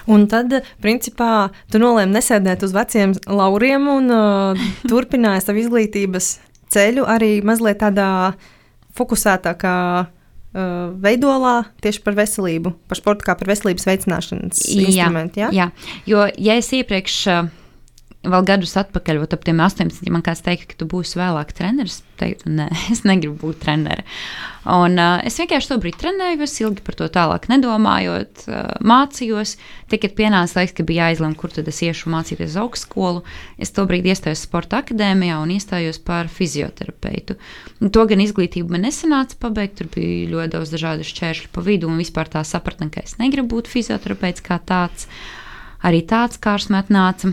Un 0.07 0.27
tad, 0.31 0.53
principā, 0.79 1.49
tu 1.71 1.81
nolēmi 1.81 2.15
nesēdēt 2.15 2.61
uz 2.63 2.75
veciem 2.75 3.15
lauriem 3.27 3.89
un 3.91 4.13
uh, 4.13 4.67
turpināji 4.91 5.43
savu 5.43 5.63
izglītības 5.63 6.29
ceļu 6.71 7.07
arī 7.09 7.39
mazliet 7.47 7.81
tādā 7.81 8.35
fokusētākā 8.97 9.75
uh, 10.57 10.89
veidolā 11.03 11.59
tieši 11.83 12.01
par 12.05 12.17
veselību, 12.17 12.73
par 12.89 12.99
sportu 12.99 13.27
kā 13.27 13.37
par 13.37 13.53
veselības 13.53 13.87
veicināšanas 13.87 14.65
jā, 14.65 14.89
instrumentu. 14.89 15.45
Ja? 15.45 15.53
Jā, 15.53 15.69
jo 16.09 16.25
ja 16.35 16.57
es 16.59 16.73
iepriekš. 16.75 17.21
Uh, 17.31 17.55
vēl 18.25 18.43
gadus 18.47 18.73
atpakaļ, 18.79 19.21
ap 19.23 19.45
tiem 19.45 19.61
18, 19.63 20.03
ja 20.07 20.13
man 20.13 20.23
kāds 20.25 20.43
teikt, 20.45 20.71
ka 20.71 20.79
tu 20.79 20.87
būsi 20.89 21.19
vēlāk 21.19 21.53
treneris, 21.55 22.01
teiktu, 22.19 22.49
nē, 22.51 22.67
es 22.93 23.03
negribu 23.07 23.37
būt 23.45 23.61
treneris. 23.63 24.21
Un 24.67 24.97
uh, 24.99 25.21
es 25.23 25.37
vienkārši 25.39 25.69
to 25.69 25.77
brīdi 25.79 26.01
trenējos, 26.01 26.57
ilgi 26.59 26.83
par 26.83 26.97
to 26.99 27.07
tālāk 27.13 27.45
nedomājot, 27.47 28.41
uh, 28.49 28.73
mācījos. 28.83 29.53
Tad, 29.87 30.01
kad 30.03 30.15
pienāca 30.17 30.59
laiks, 30.59 30.73
kad 30.75 30.89
bija 30.89 31.07
jāizlemj, 31.07 31.37
kur 31.39 31.53
tad 31.55 31.69
es 31.71 31.79
iešu 31.85 32.11
mācīties 32.11 32.57
augstskolu, 32.59 33.23
es 33.55 33.71
to 33.71 33.85
brīdi 33.87 34.11
iestājos 34.11 34.43
sporta 34.43 34.81
akadēmijā 34.83 35.37
un 35.39 35.53
iestājos 35.55 36.01
par 36.03 36.27
fizioterapeitu. 36.27 37.37
Un 37.79 37.93
to 37.95 38.03
gan 38.09 38.23
izglītību 38.25 38.75
man 38.75 38.83
nesanāca 38.89 39.39
pabeigt, 39.39 39.77
tur 39.79 39.91
bija 39.93 40.27
ļoti 40.33 40.55
daudz 40.57 40.75
dažādu 40.75 41.07
šķēršļu 41.07 41.53
pa 41.55 41.63
vidu 41.63 41.87
un 41.87 42.03
vispār 42.03 42.27
tā 42.35 42.43
sapratne, 42.43 42.89
ka 42.91 43.05
es 43.07 43.15
negribu 43.21 43.55
būt 43.55 43.71
fizioterapeits 43.71 44.43
kā 44.43 44.59
tāds. 44.59 45.07
Arī 45.85 46.01
tāds 46.09 46.41
kārs 46.41 46.67
man 46.73 46.83
atnāca. 46.83 47.31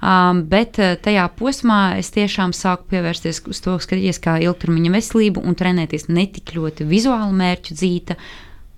Um, 0.00 0.46
bet 0.48 0.78
uh, 0.80 0.94
tajā 0.96 1.26
posmā 1.36 1.98
es 2.00 2.08
tiešām 2.14 2.54
sāku 2.56 2.88
pievērsties 2.88 3.42
uz 3.52 3.58
to, 3.60 3.74
skatīties 3.84 4.20
kā 4.24 4.38
ilgtermiņa 4.40 4.94
veselību 4.94 5.42
un 5.44 5.58
trenēties 5.60 6.08
ne 6.08 6.24
tik 6.32 6.54
ļoti 6.56 6.86
vizuālu 6.88 7.36
mērķu 7.36 7.76
dzīta, 7.76 8.16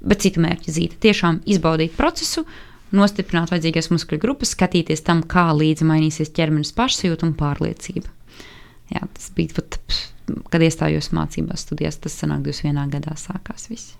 bet 0.03 0.25
citu 0.25 0.43
mērķu 0.43 0.75
dzīta. 0.75 0.99
Tiešām 1.07 1.39
izbaudīt 1.55 1.95
procesu, 1.95 2.43
nostiprināt 2.91 3.55
vajadzīgās 3.55 3.93
muskuļu 3.95 4.25
grupas, 4.25 4.57
skatīties 4.57 5.07
tam, 5.07 5.23
kā 5.23 5.47
līdzi 5.55 5.87
mainīsies 5.87 6.35
ķermenis 6.35 6.75
pašsajūta 6.77 7.29
un 7.29 7.37
pārliecība. 7.39 8.11
Jā, 8.93 9.07
tas 9.15 9.31
bija 9.37 9.61
pat, 9.61 9.79
kad 10.51 10.65
iestājos 10.67 11.13
mācībās, 11.17 11.63
studijās, 11.69 12.03
tas 12.03 12.19
sanāk 12.19 12.43
21. 12.51 12.83
gadā 12.99 13.15
sākās 13.15 13.71
viss. 13.71 13.95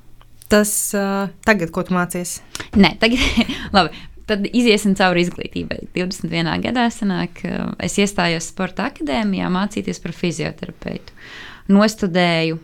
Tas 0.53 0.73
uh, 0.99 1.31
tagad, 1.47 1.71
ko 1.73 1.81
tu 1.87 1.95
mācies? 1.97 2.41
Nē, 2.77 2.97
tagad, 3.01 3.23
labi, 3.77 4.03
tad 4.31 4.47
iziesim 4.51 4.97
cauri 4.99 5.25
izglītībai. 5.27 5.81
21. 5.97 6.51
gadā 6.67 6.89
sanāk, 6.95 7.45
es 7.83 7.99
iestājos 8.01 8.51
sporta 8.53 8.89
akadēmijā 8.91 9.51
mācīties 9.53 10.03
par 10.03 10.15
fizioterapeitu. 10.17 11.17
Nostudēju, 11.73 12.59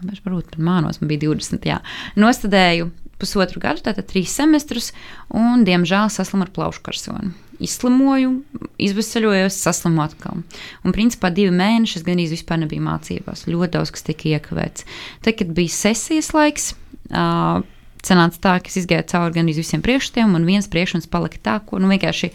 varbūt 0.00 0.54
pat 0.54 0.64
mānos, 0.64 1.00
man 1.00 1.10
bija 1.12 1.26
20. 1.28 1.68
Jā. 1.68 1.80
Nostudēju 2.20 2.90
pusotru 3.20 3.60
gadu, 3.62 3.84
tātad 3.84 4.08
trīs 4.08 4.32
semestrus, 4.32 4.90
un, 5.36 5.64
diemžēl, 5.66 6.08
saslimu 6.12 6.46
ar 6.46 6.52
plaušu 6.56 6.82
karsoni. 6.86 7.32
Izslimoju, 7.60 8.38
izvesaļojos, 8.80 9.58
saslimu 9.60 10.00
atkal. 10.06 10.40
Un, 10.80 10.94
principā, 10.96 11.28
divi 11.34 11.52
mēneši 11.52 12.00
es 12.00 12.06
gandrīz 12.06 12.32
vispār 12.32 12.62
nebiju 12.62 12.86
mācībās. 12.86 13.44
Ļoti 13.50 13.74
daudz 13.76 13.92
kas 13.92 14.06
tika 14.06 14.30
iekavēts. 14.32 14.86
Tad, 15.20 15.36
kad 15.42 15.52
bija 15.56 15.74
sesijas 15.74 16.32
laiks, 16.36 16.70
uh, 17.12 17.60
sanāca 18.06 18.40
tā, 18.40 18.56
ka 18.62 18.72
es 18.72 18.80
izgāju 18.82 19.08
cauri 19.12 19.36
gan 19.38 19.50
visiem 19.50 19.84
priekšstatiem, 19.84 20.34
un 20.36 20.48
viens 20.48 20.68
priekšstats 20.70 21.10
palika 21.10 21.40
tā, 21.42 21.56
ko 21.66 21.80
nu, 21.82 21.90
vienkārši 21.92 22.32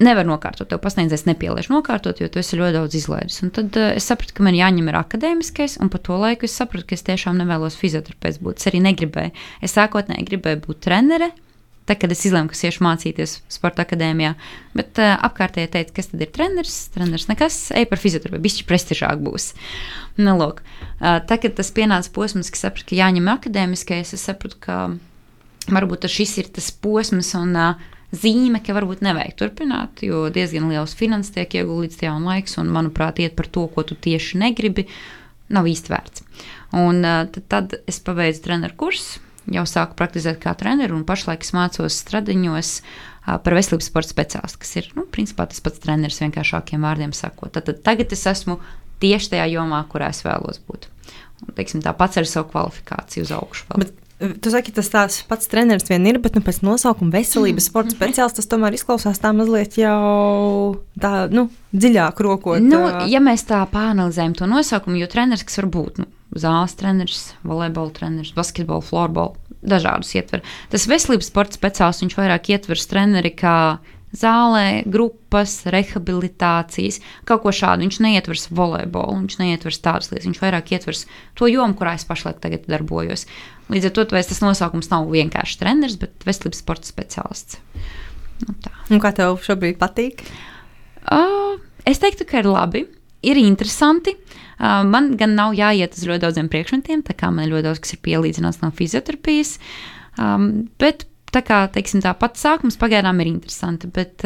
nevar 0.00 0.24
nokārtot. 0.28 0.68
Tev 0.70 0.80
pasniedzējs 0.84 1.26
nepieliež 1.28 1.68
nokārtot, 1.72 2.22
jo 2.22 2.28
tu 2.32 2.40
esi 2.40 2.58
ļoti 2.58 2.76
daudz 2.78 2.96
izlaidis. 2.96 3.40
Un 3.44 3.52
tad 3.56 3.76
uh, 3.76 3.90
es 3.96 4.08
sapratu, 4.08 4.34
ka 4.36 4.46
man 4.46 4.56
jāņem 4.56 4.88
ir 4.88 4.98
akadēmiskais, 5.00 5.76
un 5.84 5.92
pa 5.92 6.00
to 6.00 6.16
laiku 6.20 6.48
es 6.48 6.56
sapratu, 6.56 6.88
ka 6.88 6.96
es 6.96 7.06
tiešām 7.06 7.38
nevēlos 7.42 7.76
fizioterapeits 7.80 8.40
būt. 8.40 8.62
Es 8.62 8.70
arī 8.70 8.82
negribēju. 8.88 9.36
Es 9.64 9.76
sākotnēji 9.76 10.28
gribēju 10.30 10.62
būt 10.66 10.82
trenere, 10.88 11.30
Tad, 11.90 11.98
kad 11.98 12.12
es 12.14 12.20
izlēmu, 12.22 12.46
ka 12.46 12.54
iešu 12.54 12.84
mācīties 12.86 13.32
sporta 13.50 13.82
akadēmijā, 13.82 14.36
bet 14.78 14.98
uh, 15.02 15.16
apkārtēji 15.26 15.72
teica, 15.72 15.94
kas 15.96 16.06
tad 16.12 16.20
ir 16.22 16.28
treneris. 16.30 16.74
Treneris 16.94 17.26
nekas, 17.26 17.56
ej 17.74 17.88
par 17.90 17.98
fizioterapiju, 17.98 18.44
bišķi 18.44 18.66
prestižāk 18.68 19.18
būs. 19.24 19.48
Nu, 20.14 20.36
lūk, 20.38 20.60
uh, 20.62 21.16
tad, 21.18 21.40
kad 21.42 21.56
tas 21.58 21.72
pienāca 21.74 22.12
posms, 22.14 22.52
ka 22.54 22.60
sapratu, 22.60 22.92
ka 22.92 22.98
jāņem 23.00 23.26
akadēmiskais, 23.32 24.12
es 24.14 24.22
sapratu, 24.22 24.60
ka 24.62 24.76
varbūt 25.66 26.06
šis 26.14 26.36
ir 26.44 26.50
tas 26.54 26.68
posms 26.70 27.32
un 27.40 27.58
uh, 27.58 27.88
zīme, 28.14 28.60
ka 28.62 28.76
varbūt 28.76 29.02
nevajag 29.02 29.34
turpināt, 29.42 30.04
jo 30.06 30.28
diezgan 30.30 30.68
liels 30.70 30.94
finanses 30.94 31.34
tiek 31.34 31.56
ieguldīts 31.58 31.98
tajā 31.98 32.12
un 32.20 32.28
laiks, 32.30 32.54
un 32.62 32.70
manuprāt, 32.70 33.18
iet 33.18 33.34
par 33.34 33.50
to, 33.50 33.64
ko 33.74 33.82
tu 33.82 33.98
tieši 33.98 34.38
negribi, 34.44 34.86
nav 35.50 35.66
īsti 35.66 35.90
vērts. 35.90 36.22
Un 36.78 37.02
tad, 37.02 37.40
tad 37.50 37.76
es 37.90 37.98
pabeidzu 38.06 38.46
treneru 38.46 38.78
kursu 38.78 39.18
jau 39.54 39.64
sāku 39.68 39.96
praktizēt 39.98 40.40
kā 40.42 40.54
treneris, 40.58 40.94
un 40.96 41.06
pašlaik 41.08 41.46
es 41.46 41.54
mācos 41.56 42.00
stradiņos 42.04 42.74
par 43.44 43.56
veselības 43.56 43.90
sporta 43.90 44.14
speciālistu, 44.14 44.60
kas 44.62 44.76
ir 44.80 44.90
nu, 44.96 45.06
principā 45.12 45.46
tas 45.50 45.62
pats 45.64 45.82
treneris, 45.82 46.20
vienkāršākiem 46.22 46.86
vārdiem 46.86 47.14
sakot. 47.16 47.52
Tad, 47.54 47.68
tad 47.68 47.82
tagad 47.86 48.14
es 48.16 48.26
esmu 48.30 48.58
tieši 49.02 49.34
tajā 49.34 49.48
jomā, 49.54 49.82
kurā 49.90 50.10
es 50.14 50.24
vēlos 50.26 50.62
būt. 50.66 50.88
Un, 51.44 51.54
teiksim, 51.56 51.82
tā 51.84 51.92
pats 51.96 52.20
ar 52.20 52.28
savu 52.28 52.50
kvalifikāciju 52.52 53.26
uz 53.26 53.34
augšu. 53.36 53.68
Vēl. 53.70 53.84
Bet 53.84 54.00
Tu 54.20 54.50
saki, 54.52 54.68
tas 54.76 54.90
tās 54.92 55.14
pats 55.24 55.48
treneris 55.48 55.86
vien 55.88 56.04
ir, 56.04 56.18
bet 56.20 56.34
nu, 56.36 56.42
pēc 56.44 56.58
nosaukuma 56.60 57.14
veselības 57.14 57.70
sporta 57.70 57.94
speciālists 57.94 58.36
tas 58.36 58.50
tomēr 58.52 58.74
izklausās 58.76 59.16
tā 59.22 59.30
mazliet 59.32 59.78
jau 59.80 60.74
tā, 61.00 61.24
nu, 61.32 61.46
dziļāk 61.72 62.20
rokot. 62.26 62.60
Nu, 62.60 62.82
ja 63.08 63.22
mēs 63.24 63.46
tā 63.48 63.62
pāranalizējam 63.72 64.34
to 64.36 64.48
nosaukumu, 64.50 65.00
jo 65.00 65.08
treneris, 65.08 65.46
kas 65.48 65.62
var 65.62 65.70
būt 65.72 66.02
nu, 66.02 66.08
zāles 66.38 66.76
treneris, 66.78 67.22
volejbola 67.46 67.92
treneris, 67.94 68.34
basketbola, 68.36 68.84
florbola, 68.84 69.34
dažādus 69.60 70.12
ietver. 70.16 70.44
Tas 70.70 70.88
veselības 70.88 71.30
sporta 71.30 71.58
speciālists, 71.58 72.04
viņš 72.04 72.18
vairāk 72.18 72.52
ietver 72.54 72.80
treneri 72.90 73.32
kā 73.36 73.56
zālē, 74.16 74.82
grupas, 74.90 75.60
rehabilitācijas, 75.70 76.98
kaut 77.28 77.44
ko 77.44 77.52
šādu. 77.54 77.84
Viņš 77.86 78.00
neietver 78.02 78.40
volejbolu, 78.58 79.20
viņš 79.22 79.38
neietver 79.38 79.76
tādas 79.76 80.10
lietas, 80.10 80.26
viņš 80.26 80.42
vairāk 80.42 80.72
ietver 80.74 80.98
to 81.38 81.50
jomu, 81.50 81.76
kurā 81.78 81.94
es 81.98 82.06
pašlaik 82.08 82.42
darbojos. 82.66 83.26
Līdz 83.70 83.90
ar 83.90 83.94
to 83.94 84.06
tas 84.10 84.42
nosaukums 84.42 84.90
nav 84.90 85.10
vienkārši 85.10 85.60
treneris, 85.60 85.98
bet 86.00 86.26
veselības 86.26 86.62
sporta 86.62 86.90
speciālists. 86.90 87.60
Nu, 88.46 88.56
tā. 88.64 88.72
Un 88.90 89.02
kā 89.02 89.12
tev 89.14 89.38
šobrīd 89.44 89.78
patīk? 89.78 90.24
Uh, 91.04 91.60
es 91.86 92.00
teiktu, 92.02 92.26
ka 92.26 92.40
ir 92.40 92.48
labi, 92.50 92.86
ir 93.22 93.38
interesanti. 93.38 94.16
Uh, 94.16 94.29
man 94.60 95.14
gan 95.20 95.36
nav 95.38 95.54
jāiet 95.56 95.96
uz 95.96 96.04
ļoti 96.08 96.24
daudziem 96.26 96.50
priekšmetiem, 96.52 97.04
tā 97.06 97.16
kā 97.16 97.30
man 97.32 97.48
ļoti 97.48 97.66
daudz 97.68 97.80
kas 97.84 97.96
ir 97.96 98.02
pielīdzināts 98.04 98.60
no 98.64 98.72
fizioterapijas. 98.76 99.56
Um, 100.20 100.50
bet 100.80 101.06
tā 101.32 101.42
kā 101.46 101.62
teiksim, 101.72 102.02
tā 102.04 102.12
pats 102.18 102.42
sākums 102.44 102.78
pagaidām 102.80 103.22
ir 103.22 103.32
interesanti, 103.32 103.90
bet 103.90 104.24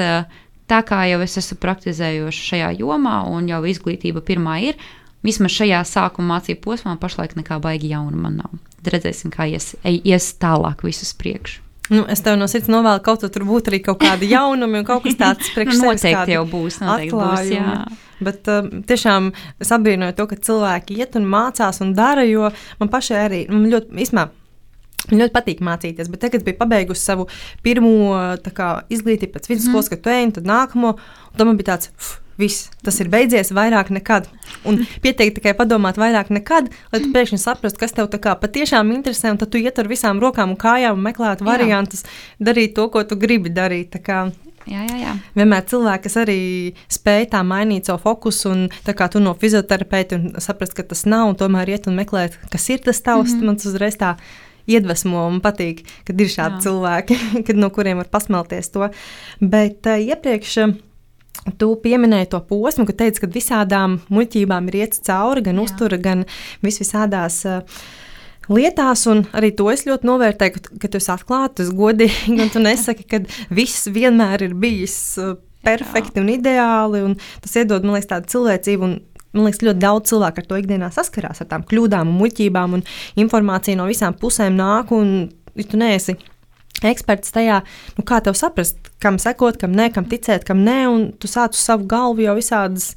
tā 0.70 0.80
kā 0.89 1.03
jau 1.11 1.20
es 1.24 1.39
esmu 1.41 1.59
praktizējoša 1.62 2.47
šajā 2.51 2.70
jomā 2.80 3.18
un 3.30 3.49
jau 3.51 3.62
izglītība 3.68 4.24
pirmā 4.24 4.61
ir, 4.70 4.78
vismaz 5.24 5.57
šajā 5.57 5.82
sākuma 5.89 6.37
mācību 6.37 6.62
posmā 6.64 6.97
pašlaik 7.01 7.37
nekā 7.39 7.61
baigi 7.64 7.93
jauna 7.93 8.24
man 8.26 8.41
nav. 8.43 8.57
Tad 8.80 8.97
redzēsim, 8.97 9.32
kā 9.32 9.49
ies, 9.53 9.72
ies 9.85 10.32
tālāk 10.41 10.85
visus 10.85 11.14
priekšu. 11.16 11.63
Nu, 11.93 12.07
es 12.09 12.22
tev 12.24 12.39
no 12.41 12.47
sirds 12.49 12.70
novēlu, 12.72 13.03
ka 13.03 13.11
kaut 13.11 13.24
kur 13.26 13.32
tur 13.32 13.45
būtu 13.49 13.72
arī 13.72 13.82
kaut 13.85 14.01
kāda 14.01 14.24
jaunuma 14.24 14.80
un 14.80 14.87
kaut 14.89 15.05
kas 15.05 15.18
tāds 15.20 15.51
priekš 15.53 15.76
nu, 15.76 15.91
noteikti 15.91 16.37
jau 16.37 16.47
būs. 16.49 16.78
Noteikti 16.80 17.18
būs 17.18 17.51
jā. 17.53 17.74
Bet 18.24 18.49
uh, 18.49 18.70
tiešām 18.89 19.28
es 19.61 19.72
apbrīnoju 19.74 20.16
to, 20.16 20.28
ka 20.30 20.39
cilvēki 20.49 20.97
iet 21.03 21.18
un 21.20 21.28
mācās 21.28 21.82
un 21.85 21.93
dara, 21.99 22.24
jo 22.24 22.49
man 22.80 22.93
pašai 22.93 23.20
arī 23.26 23.43
man 23.53 23.68
ļoti, 23.72 23.93
īstenībā, 24.07 24.30
Man 25.11 25.20
ļoti 25.20 25.35
patīk 25.35 25.59
mācīties, 25.61 26.09
bet 26.09 26.22
tagad, 26.24 26.45
biju 26.47 26.57
pabeigusi 26.57 27.05
savu 27.05 27.26
pirmo 27.64 28.16
kā, 28.57 28.68
izglītību 28.89 29.35
pēc 29.35 29.51
vidusskolas, 29.51 29.91
mm. 29.91 29.93
kad 29.93 30.01
tu 30.01 30.12
ej, 30.14 30.28
tad 30.39 30.49
nākamo, 30.49 30.95
tad 31.37 31.45
man 31.45 31.59
bija 31.61 31.74
tāds. 31.74 31.91
Uf, 31.99 32.14
Viss, 32.41 32.70
tas 32.82 32.97
ir 33.03 33.11
beidzies 33.12 33.53
vairāk 33.55 33.93
nekad. 33.95 34.26
Un 34.66 34.80
pieteikt 35.05 35.39
tikai 35.39 35.53
padomāt 35.59 35.99
vairāk 36.01 36.32
nekad, 36.35 36.70
lai 36.93 37.03
tu 37.03 37.12
pēkšņi 37.14 37.39
saprastu, 37.39 37.78
kas 37.78 37.95
tev 37.95 38.11
patiešām 38.11 38.91
interesē, 38.95 39.30
un 39.30 39.39
tad 39.39 39.53
tu 39.53 39.61
iet 39.62 39.78
ar 39.78 39.91
visām 39.91 40.22
rokām 40.22 40.55
un 40.55 40.59
kājām 40.59 40.99
un 40.99 41.07
meklētu 41.07 41.47
variantus, 41.47 42.03
darīt 42.43 42.74
to, 42.74 42.89
ko 42.91 43.05
tu 43.07 43.18
gribi 43.20 43.53
darīt. 43.55 43.95
Jā, 44.64 44.80
jā, 44.89 44.97
jā. 44.97 45.12
Vienmēr 45.37 45.66
cilvēki, 45.68 46.03
kas 46.07 46.16
arī 46.22 46.39
spēj 46.93 47.28
tā 47.35 47.43
mainīt 47.45 47.91
savu 47.91 48.01
fokusu, 48.07 48.55
un 48.55 48.62
tā 48.87 48.95
kā 48.97 49.11
tu 49.12 49.20
no 49.20 49.35
fizioterapeita 49.37 50.16
un 50.16 50.32
saprast, 50.41 50.72
ka 50.76 50.87
tas 50.89 51.05
nav, 51.05 51.28
un 51.28 51.37
tomēr 51.39 51.74
iet 51.74 51.89
un 51.91 51.99
meklēt, 52.01 52.39
kas 52.53 52.70
ir 52.72 52.80
tas 52.80 53.03
tavs, 53.05 53.35
mm 53.35 53.41
-hmm. 53.41 53.47
man 53.47 53.57
tas 53.61 53.68
uzreiz 53.70 54.01
tā 54.01 54.14
iedvesmo 54.66 55.26
un 55.28 55.41
patīk, 55.45 55.85
kad 56.07 56.20
ir 56.20 56.32
šādi 56.32 56.59
Jā. 56.59 56.62
cilvēki, 56.66 57.18
kad, 57.47 57.57
no 57.57 57.70
kuriem 57.70 58.01
var 58.01 58.09
pasmelties 58.09 58.70
to. 58.70 58.89
Bet 59.41 59.87
uh, 59.87 60.01
iepriekš. 60.01 60.57
Uh, 60.64 60.74
Tu 61.45 61.68
pieminēji 61.82 62.30
to 62.32 62.40
posmu, 62.49 62.86
ka 62.88 62.95
teici, 63.05 63.20
ka 63.20 63.28
visādām 63.28 63.99
muļķībām 64.12 64.70
ir 64.70 64.78
iet 64.80 64.97
cauri, 65.05 65.45
gan 65.45 65.61
Jā. 65.61 65.66
uztura, 65.66 65.99
gan 66.01 66.24
vis 66.64 66.80
visādās 66.80 67.42
uh, 67.49 67.82
lietās, 68.49 69.05
un 69.12 69.24
arī 69.36 69.53
to 69.57 69.68
es 69.72 69.84
ļoti 69.84 70.09
novērtēju, 70.09 70.55
ka, 70.57 70.78
ka 70.80 70.90
tu 70.92 71.01
esi 71.03 71.12
atklāts, 71.12 71.72
godīgi, 71.76 72.38
un 72.42 72.53
tu 72.53 72.64
nesaki, 72.64 73.05
ka 73.11 73.20
viss 73.53 73.90
vienmēr 73.92 74.49
ir 74.49 74.57
bijis 74.57 74.97
uh, 75.20 75.36
perfekti 75.64 76.20
Jā. 76.20 76.24
un 76.24 76.32
ideāli, 76.32 77.05
un 77.11 77.18
tas 77.45 77.59
iedod, 77.61 77.84
man 77.84 77.99
liekas, 77.99 78.12
tādu 78.14 78.32
cilvēcību 78.34 78.88
un 78.88 78.99
man 79.34 79.49
liekas, 79.49 79.64
ļoti 79.66 79.82
daudz 79.82 80.12
cilvēku 80.12 80.40
ar 80.40 80.49
to 80.49 80.59
ikdienā 80.61 80.90
saskarās, 80.95 81.42
ar 81.42 81.51
tām 81.51 81.64
kļūdām 81.68 82.12
muļķībām, 82.20 82.78
un 82.78 82.84
informācija 83.20 83.78
no 83.78 83.88
visām 83.90 84.16
pusēm 84.16 84.57
nāk, 84.57 84.95
un 84.95 85.26
tu 85.55 85.80
neesi 85.80 86.16
eksperts 86.91 87.35
tajā, 87.35 87.61
nu, 87.99 88.05
kā 88.07 88.20
tev 88.24 88.37
saprast, 88.39 88.91
kam 89.03 89.18
sekot, 89.22 89.59
kam 89.61 89.74
nē, 89.76 89.91
kam 89.95 90.09
ticēt, 90.11 90.47
kam 90.49 90.64
nē, 90.66 90.78
un 90.91 91.07
tu 91.20 91.30
sāc 91.30 91.57
uz 91.57 91.62
savu 91.62 91.89
galvu 91.91 92.26
jau 92.26 92.37
visādas, 92.39 92.93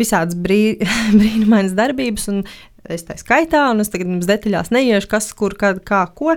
visādas 0.00 0.38
brī, 0.38 0.76
brīnumainas 1.18 1.76
darbības, 1.78 2.28
un 2.32 2.44
es 2.84 3.06
tā 3.06 3.16
skaitā, 3.20 3.66
un 3.72 3.84
es 3.84 3.92
tagad 3.92 4.10
jums 4.10 4.28
detaļās 4.28 4.72
neiešu, 4.74 5.10
kas, 5.10 5.30
kur, 5.36 5.56
kad, 5.60 5.80
kā, 5.86 6.04
ko, 6.16 6.36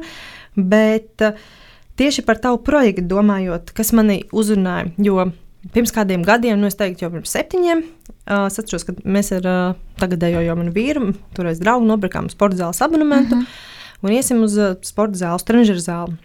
bet 0.55 1.25
tieši 1.97 2.23
par 2.27 2.39
tavu 2.41 2.61
projektu 2.65 3.07
domājot, 3.09 3.73
kas 3.75 3.93
mani 3.97 4.21
uzrunāja, 4.31 4.91
jo 5.01 5.29
pirms 5.73 5.93
kādiem 5.95 6.23
gadiem, 6.25 6.59
nu, 6.59 6.69
es 6.69 6.77
teiktu, 6.79 7.05
jau 7.05 7.13
pirms 7.13 7.33
septiņiem, 7.33 7.81
uh, 7.83 8.45
es 8.47 8.59
atceros, 8.61 8.85
ka 8.87 8.95
mēs 9.03 9.33
ar 9.35 9.49
uh, 9.49 9.79
tagadējo 10.01 10.43
jau 10.45 10.55
manu 10.59 10.73
vīru, 10.75 11.11
toreiz 11.35 11.61
draugu, 11.63 11.87
nopirkām 11.89 12.29
sporta 12.31 12.59
zāles 12.61 12.81
abonementu 12.85 13.35
mm 13.35 13.41
-hmm. 13.41 14.07
un 14.07 14.15
iesim 14.15 14.43
uz 14.43 14.57
uh, 14.57 14.77
sporta 14.81 15.17
zāles, 15.17 15.45
trenižera 15.47 15.83
zāli. 15.83 16.17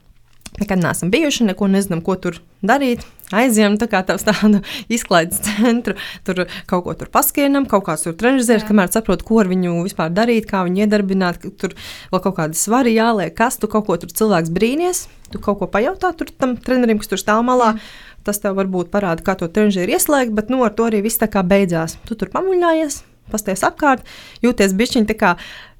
Nekad 0.60 0.82
neesam 0.82 1.08
bijuši, 1.10 1.46
neko 1.48 1.66
nezinām, 1.72 2.02
ko 2.04 2.14
tur 2.20 2.36
darīt. 2.60 3.06
Aizjām 3.32 3.78
tā 3.80 3.88
kā 3.88 4.02
tādu 4.04 4.60
izklaides 4.92 5.40
centru, 5.46 5.96
tur 6.26 6.44
kaut 6.68 6.84
ko 6.84 6.92
tur 7.00 7.08
paskienam, 7.14 7.64
kaut 7.70 7.86
kāds 7.86 8.04
tur 8.04 8.12
trenižers, 8.20 8.66
kamēr 8.68 8.92
saprotu, 8.92 9.24
ko 9.24 9.40
ar 9.40 9.48
viņu 9.48 9.78
vispār 9.86 10.12
darīt, 10.12 10.50
kā 10.50 10.60
viņu 10.68 10.84
iedarbināt. 10.84 11.40
Tur 11.56 11.72
vēl 12.12 12.24
kaut 12.28 12.36
kāda 12.36 12.58
svari 12.58 12.92
jāliek, 12.98 13.32
kas 13.34 13.56
tu 13.62 13.70
kaut 13.72 13.88
ko 13.88 13.96
tur 13.96 14.12
cilvēks 14.12 14.52
brīnīties. 14.52 15.06
Tu 15.32 15.40
kaut 15.40 15.62
ko 15.62 15.70
pajautā 15.72 16.12
tur 16.12 16.28
tam 16.36 16.58
trenerim, 16.60 17.00
kas 17.00 17.08
tur 17.08 17.20
stāv 17.22 17.40
malā. 17.48 17.72
Jā 17.78 18.12
Tas 18.22 18.38
tev 18.38 18.54
varbūt 18.58 18.92
parāda, 18.92 19.22
kā 19.26 19.34
to 19.38 19.48
trenižeri 19.50 19.96
ieslēgt, 19.96 20.34
bet 20.36 20.50
nu, 20.52 20.60
ar 20.62 20.74
to 20.76 20.86
arī 20.86 21.02
viss 21.02 21.18
tā 21.18 21.26
kā 21.30 21.42
beidzās. 21.46 21.96
Tu 22.06 22.14
tur 22.18 22.30
pamuļājies, 22.30 23.00
pasties 23.32 23.64
apkārt, 23.66 24.06
jūties 24.44 24.76
bišķiņ 24.78 25.08
tā 25.10 25.16
kā 25.18 25.32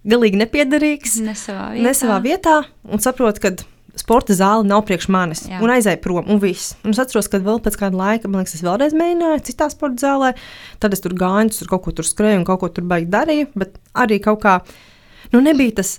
galīgi 0.08 0.40
nepiederīgs. 0.40 1.20
Ne 1.22 1.36
savā 1.38 1.68
vietā. 1.70 1.84
Ne 1.86 1.92
savā 1.94 2.18
vietā 2.24 2.56
un 2.90 3.02
saproti, 3.04 3.44
sporta 3.98 4.34
zāle 4.36 4.66
nav 4.66 4.84
priekš 4.88 5.08
manis. 5.12 5.44
Jā. 5.50 5.60
Un 5.62 5.72
aizēju 5.74 6.00
prom, 6.04 6.28
un 6.30 6.40
viss. 6.42 6.76
Un 6.84 6.94
es 6.94 7.00
atceros, 7.02 7.28
ka 7.30 7.40
vēl 7.42 7.60
pēc 7.64 7.78
kāda 7.80 7.98
laika, 7.98 8.30
man 8.30 8.42
liekas, 8.42 8.56
es 8.58 8.64
vēlreiz 8.64 8.96
mēģināju 8.96 9.42
citā 9.48 9.68
sporta 9.72 10.06
zālē. 10.06 10.32
Tad 10.82 10.96
es 10.96 11.04
tur 11.04 11.16
gāju, 11.18 11.52
tur 11.58 11.74
kaut 11.74 11.84
ko 11.86 11.96
tur 11.98 12.08
skrēju 12.08 12.42
un 12.42 12.46
kaut 12.48 12.62
ko 12.62 12.70
tur 12.72 12.86
baigi 12.88 13.10
darīju. 13.12 13.50
Bet 13.58 13.76
arī 14.04 14.20
kaut 14.24 14.40
kā, 14.44 14.60
nu, 15.34 15.44
nebija 15.44 15.82
tas. 15.82 15.98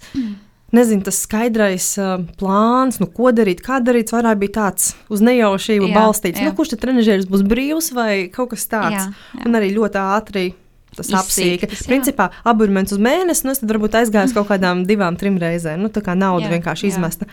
Nezinu, 0.73 1.03
tas 1.05 1.19
skaidrais 1.21 1.91
uh, 2.01 2.15
plāns, 2.39 2.95
nu, 2.97 3.05
ko 3.13 3.29
darīt, 3.29 3.59
kā 3.61 3.75
darīt. 3.85 4.09
Vairāk 4.09 4.39
bija 4.41 4.55
tāds 4.55 4.87
uz 5.05 5.21
nejaušību 5.21 5.85
jā, 5.85 5.93
balstīts. 5.93 6.41
Jā. 6.41 6.47
Nu, 6.49 6.55
kurš 6.57 6.71
tad 6.71 6.81
trenižeris 6.87 7.27
būs 7.29 7.43
brīvs 7.45 7.91
vai 7.93 8.07
kaut 8.33 8.55
kas 8.55 8.65
tāds? 8.71 8.97
Jā, 8.97 9.03
jā. 9.37 9.43
Un 9.45 9.59
arī 9.59 9.69
ļoti 9.75 10.01
ātri. 10.01 10.47
Tas 10.97 11.09
apsīka. 11.17 11.69
Principā 11.85 12.27
abonements 12.49 12.93
uz 12.93 13.01
mēnesi, 13.01 13.45
nu 13.45 13.53
es 13.53 13.61
tad 13.61 13.69
varbūt 13.69 13.99
aizgāju 14.01 14.33
kaut 14.35 14.49
kādām 14.49 14.83
divām, 14.89 15.17
trim 15.17 15.39
reizēm. 15.41 15.81
Nu, 15.81 15.89
tā 15.93 16.03
kā 16.05 16.17
nauda 16.17 16.47
jā, 16.47 16.55
vienkārši 16.55 16.89
jā. 16.89 16.95
izmesta. 16.95 17.29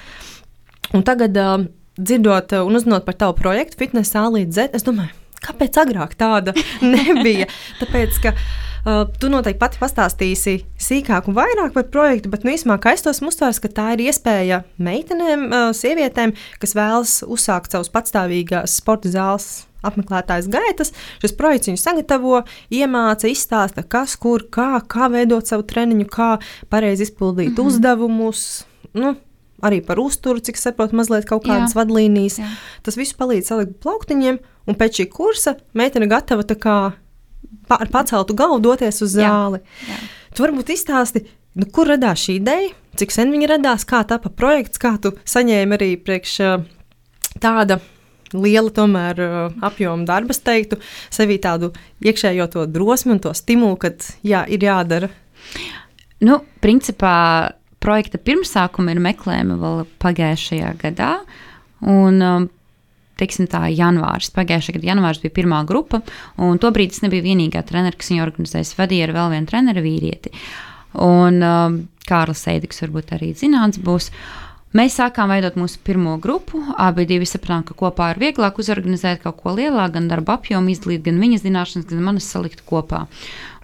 Un 0.97 1.05
tagad, 1.07 1.37
uh, 1.37 1.67
dzirdot 2.01 2.57
un 2.65 2.79
uzzinot 2.79 3.07
par 3.07 3.19
tavu 3.19 3.37
projektu, 3.39 3.79
Fitness 3.79 4.17
A 4.19 4.27
līdz 4.31 4.57
Z, 4.57 4.73
es 4.79 4.87
domāju, 4.87 5.15
kāpēc 5.45 5.79
agrāk 5.85 6.17
tāda 6.19 6.57
nebija? 6.95 7.51
Tāpēc, 7.83 8.19
ka 8.25 8.35
Uh, 8.81 9.03
tu 9.21 9.29
noteikti 9.29 9.61
pati 9.61 9.77
pastāstīsi 9.77 10.55
sīkāk 10.81 11.27
un 11.29 11.35
vairāk 11.37 11.75
par 11.75 11.85
projektu, 11.93 12.31
bet 12.33 12.47
nu, 12.47 12.55
īsumā 12.55 12.79
kaistos 12.81 13.21
uztvers, 13.21 13.59
ka 13.61 13.69
tā 13.69 13.91
ir 13.93 14.07
iespēja 14.07 14.63
meitenēm, 14.81 15.43
uh, 15.51 15.65
sievietēm, 15.77 16.33
kas 16.63 16.73
vēlas 16.79 17.19
uzsākt 17.29 17.77
savus 17.77 17.93
patstāvīgās 17.93 18.79
sporta 18.81 19.13
zāles 19.13 19.67
apmeklētājas 19.85 20.49
gaitas. 20.49 20.95
Šis 21.21 21.37
projekts 21.37 21.69
viņu 21.69 21.81
sagatavo, 21.83 22.41
iemāca, 22.73 23.29
izstāsta, 23.29 23.85
kas, 23.85 24.17
kur, 24.21 24.47
kā, 24.49 24.79
kā 24.89 25.13
veidot 25.13 25.45
savu 25.45 25.67
treniņu, 25.69 26.09
kā 26.09 26.31
pareizi 26.73 27.05
izpildīt 27.09 27.53
mm 27.53 27.57
-hmm. 27.61 27.67
uzdevumus. 27.69 28.47
Nu, 28.97 29.13
arī 29.67 29.81
par 29.85 30.01
uzturu, 30.03 30.43
cik 30.45 30.59
saprotu, 30.61 30.97
mazliet 30.99 31.29
kaut 31.29 31.45
kādas 31.47 31.75
jā. 31.75 31.81
vadlīnijas. 31.81 32.41
Jā. 32.43 32.49
Tas 32.87 32.99
viss 32.99 33.17
palīdz 33.19 33.53
salikt 33.53 33.79
plauktiņiem, 33.85 34.41
un 34.67 34.79
pēc 34.79 35.01
šī 35.01 35.07
kursa 35.13 35.57
meitene 35.77 36.09
gatava 36.11 36.45
ar 37.71 37.93
paceltu 37.93 38.35
galvu 38.39 38.61
doties 38.63 39.03
uz 39.05 39.15
zāli. 39.19 39.63
Jā, 39.63 39.95
jā. 39.95 40.01
Tu 40.35 40.45
varbūt 40.45 40.75
izstāsti, 40.75 41.25
nu, 41.59 41.67
kur 41.75 41.91
radās 41.91 42.23
šī 42.27 42.39
ideja, 42.41 42.75
cik 42.99 43.15
sen 43.15 43.33
viņa 43.35 43.55
radās, 43.57 43.87
kā 43.89 44.03
tapa 44.07 44.31
projekts, 44.31 44.81
kā 44.83 44.95
tu 45.03 45.15
saņēmi 45.29 45.77
arī 45.77 45.91
priekš 46.03 46.37
tāda 47.43 47.81
liela 48.31 48.71
tomēr 48.71 49.21
apjoma 49.67 50.07
darba, 50.07 50.35
es 50.35 50.43
teiktu, 50.47 50.79
sevī 51.11 51.41
tādu 51.43 51.73
iekšējo 52.07 52.47
to 52.53 52.67
drosmi 52.71 53.17
un 53.17 53.23
to 53.23 53.35
stimulu, 53.35 53.79
ka 53.81 53.93
jā, 54.23 54.45
ir 54.47 54.67
jādara. 54.67 55.11
Nu, 56.21 56.43
principā 56.63 57.15
projekta 57.81 58.21
pirmsākuma 58.23 58.95
ir 58.95 59.03
meklējumi 59.03 59.59
vēl 59.61 59.85
pagājušajā 60.03 60.73
gadā. 60.81 61.13
Un, 61.81 62.21
um, 62.21 62.49
teiksim, 63.21 63.49
tā, 63.51 63.65
janvārs. 63.73 64.33
Pagājušā 64.37 64.77
gada 64.77 64.93
janvārs 64.93 65.23
bija 65.23 65.37
pirmā 65.41 65.63
grupa, 65.69 66.03
un 66.41 66.61
tobrīd 66.61 66.95
es 66.95 67.03
nebiju 67.05 67.27
vienīgā 67.31 67.65
trenere, 67.69 67.97
kas 67.97 68.13
viņu 68.13 68.27
organizēja. 68.27 68.69
Es 68.69 68.77
vadīju 68.79 69.09
ar 69.09 69.17
vēl 69.17 69.33
vienu 69.37 69.51
treneru 69.51 69.85
vīrieti. 69.85 70.33
Un 71.01 71.43
um, 71.47 71.83
Kārlis 72.09 72.45
Seidiks 72.47 72.83
varbūt 72.83 73.13
arī 73.17 73.33
zināms 73.39 73.81
būs. 73.83 74.11
Mēs 74.77 75.01
sākām 75.01 75.33
veidot 75.33 75.57
mūsu 75.59 75.81
pirmo 75.83 76.15
grupu. 76.23 76.61
Abi 76.79 77.03
divi 77.11 77.27
sapratām, 77.27 77.65
ka 77.67 77.75
kopā 77.79 78.13
ir 78.13 78.21
vieglāk 78.23 78.61
uzorganizēt 78.63 79.25
kaut 79.25 79.41
ko 79.43 79.57
lielāku, 79.57 79.97
gan 79.97 80.07
darba 80.11 80.37
apjomu 80.39 80.71
izdalīt, 80.71 81.03
gan 81.09 81.19
viņas 81.23 81.43
zināšanas, 81.43 81.89
gan 81.91 82.05
manas 82.07 82.29
salikt 82.31 82.63
kopā. 82.69 83.07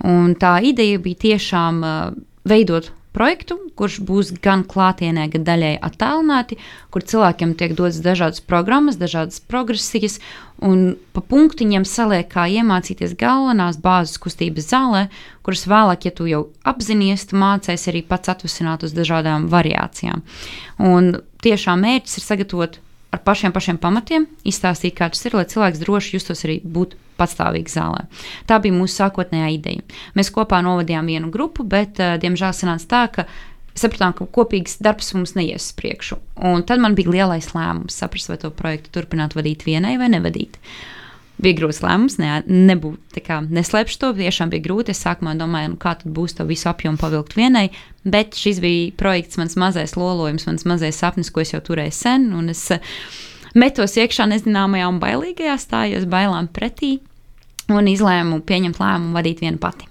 Un 0.02 0.34
tā 0.38 0.56
ideja 0.66 0.98
bija 1.02 1.22
tiešām 1.28 1.78
uh, 1.86 2.16
veidot 2.46 2.90
projektu, 3.16 3.56
kurš 3.78 3.98
būs 4.04 4.34
gan 4.44 4.64
klātienē, 4.68 5.26
gan 5.32 5.46
daļēji 5.46 5.80
attēlināti, 5.88 6.58
kur 6.92 7.04
cilvēkiem 7.08 7.54
tiek 7.58 7.72
dotas 7.78 8.02
dažādas 8.04 8.44
programmas, 8.44 8.98
dažādas 9.00 9.40
progresijas, 9.40 10.18
un 10.60 10.96
pa 11.16 11.24
punktiņiem 11.24 11.86
saliek, 11.88 12.28
kā 12.32 12.46
iemācīties 12.60 13.16
galvenās 13.18 13.80
bāzes 13.80 14.20
kustības 14.22 14.68
zālē, 14.70 15.06
kuras 15.46 15.64
vēlāk, 15.70 16.08
ja 16.08 16.14
tu 16.16 16.28
jau 16.28 16.42
apzinājies, 16.68 17.28
tu 17.30 17.40
mācīsies 17.40 17.88
arī 17.92 18.04
pats 18.06 18.32
atvasināt 18.32 18.84
uz 18.86 18.92
dažādām 18.96 19.48
variācijām. 19.52 20.24
Un 20.82 21.16
tiešām 21.44 21.84
mērķis 21.86 22.20
ir 22.20 22.26
sagatavot 22.26 22.78
ar 23.16 23.24
pašiem, 23.24 23.54
pašiem 23.56 23.80
pamatiem, 23.80 24.28
izstāstīt, 24.44 24.96
kā 24.98 25.08
tas 25.12 25.24
ir, 25.24 25.36
lai 25.38 25.48
cilvēks 25.48 25.82
droši 25.82 26.16
justos 26.18 26.44
arī 26.44 26.60
būt 26.64 26.96
patstāvīgi 27.18 27.72
zālē. 27.72 28.06
Tā 28.48 28.60
bija 28.62 28.76
mūsu 28.76 29.00
sākotnējā 29.00 29.50
ideja. 29.56 29.84
Mēs 30.18 30.32
kopā 30.34 30.62
novadījām 30.64 31.12
vienu 31.12 31.32
grupu, 31.34 31.66
bet, 31.66 32.00
uh, 32.00 32.16
diemžēl, 32.22 32.56
sanāca 32.56 32.90
tā, 32.92 33.04
ka 33.18 33.28
sapratām, 33.76 34.14
ka 34.16 34.26
kopīgs 34.32 34.80
darbs 34.82 35.12
mums 35.16 35.36
neies 35.36 35.70
uz 35.70 35.76
priekšu. 35.78 36.18
Un 36.48 36.64
tad 36.66 36.82
man 36.82 36.96
bija 36.98 37.12
lielais 37.12 37.52
lēmums 37.54 37.96
saprast, 38.00 38.30
vai 38.32 38.38
to 38.40 38.52
projektu 38.54 38.92
turpināt 38.94 39.36
vadīt 39.36 39.66
vienai 39.68 39.96
vai 40.00 40.10
nevadīt. 40.12 40.58
Bija 41.36 41.58
grūts 41.58 41.82
lēmums, 41.84 42.16
ne, 42.16 42.38
nebūt 42.48 43.18
kā, 43.26 43.42
neslēpšu 43.44 43.98
to. 44.00 44.12
Tiešām 44.16 44.52
bija 44.54 44.64
grūti. 44.64 44.94
Es 44.94 45.02
sākumā 45.04 45.34
domāju, 45.36 45.74
nu, 45.74 45.80
kā 45.80 45.92
tad 46.00 46.08
būs 46.16 46.38
to 46.38 46.46
visu 46.48 46.70
apjomu 46.70 46.96
pavilkt 47.00 47.36
vienai, 47.36 47.66
bet 48.08 48.38
šis 48.40 48.62
bija 48.64 48.94
projekts, 48.96 49.36
mans 49.40 49.58
mazais 49.60 49.98
lolojums, 50.00 50.46
mans 50.48 50.64
mazais 50.68 50.96
sapnis, 50.96 51.28
ko 51.28 51.44
es 51.44 51.52
jau 51.52 51.60
turēju 51.60 51.92
sen. 51.92 52.30
Es 52.48 52.64
metos 53.52 53.98
iekšā 54.00 54.30
nezināmajā 54.32 54.88
un 54.88 55.02
bailīgajā, 55.02 55.58
stājos 55.60 56.08
bailām 56.08 56.48
pretī 56.48 56.96
un 57.72 57.90
izlēmu 57.90 58.40
pieņemt 58.46 58.80
lēmumu 58.80 59.16
vadīt 59.16 59.42
vienu 59.44 59.60
pati. 59.62 59.88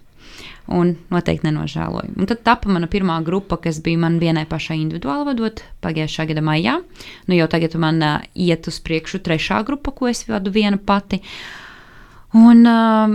Un 0.66 0.96
noteikti 1.14 1.46
nenožēloju. 1.46 2.16
Un 2.18 2.30
tad 2.30 2.42
tapa 2.48 2.72
mana 2.74 2.88
pirmā 2.90 3.20
grupa, 3.26 3.60
kas 3.62 3.78
bija 3.86 4.00
man 4.02 4.18
vienai 4.22 4.48
pašai 4.50 4.80
individuāli 4.82 5.28
vadot 5.28 5.62
pagājušā 5.86 6.26
gada 6.32 6.42
maijā. 6.42 6.80
Nu, 7.30 7.36
jau 7.38 7.46
tagad 7.52 7.76
man 7.78 8.02
uh, 8.02 8.24
iet 8.34 8.66
uz 8.72 8.80
priekšu 8.82 9.22
trešā 9.28 9.62
grupa, 9.68 9.94
ko 9.94 10.10
es 10.10 10.24
vadu 10.26 10.54
viena 10.56 10.82
pati. 10.82 11.22
Un 12.34 12.66
uh, 12.66 13.14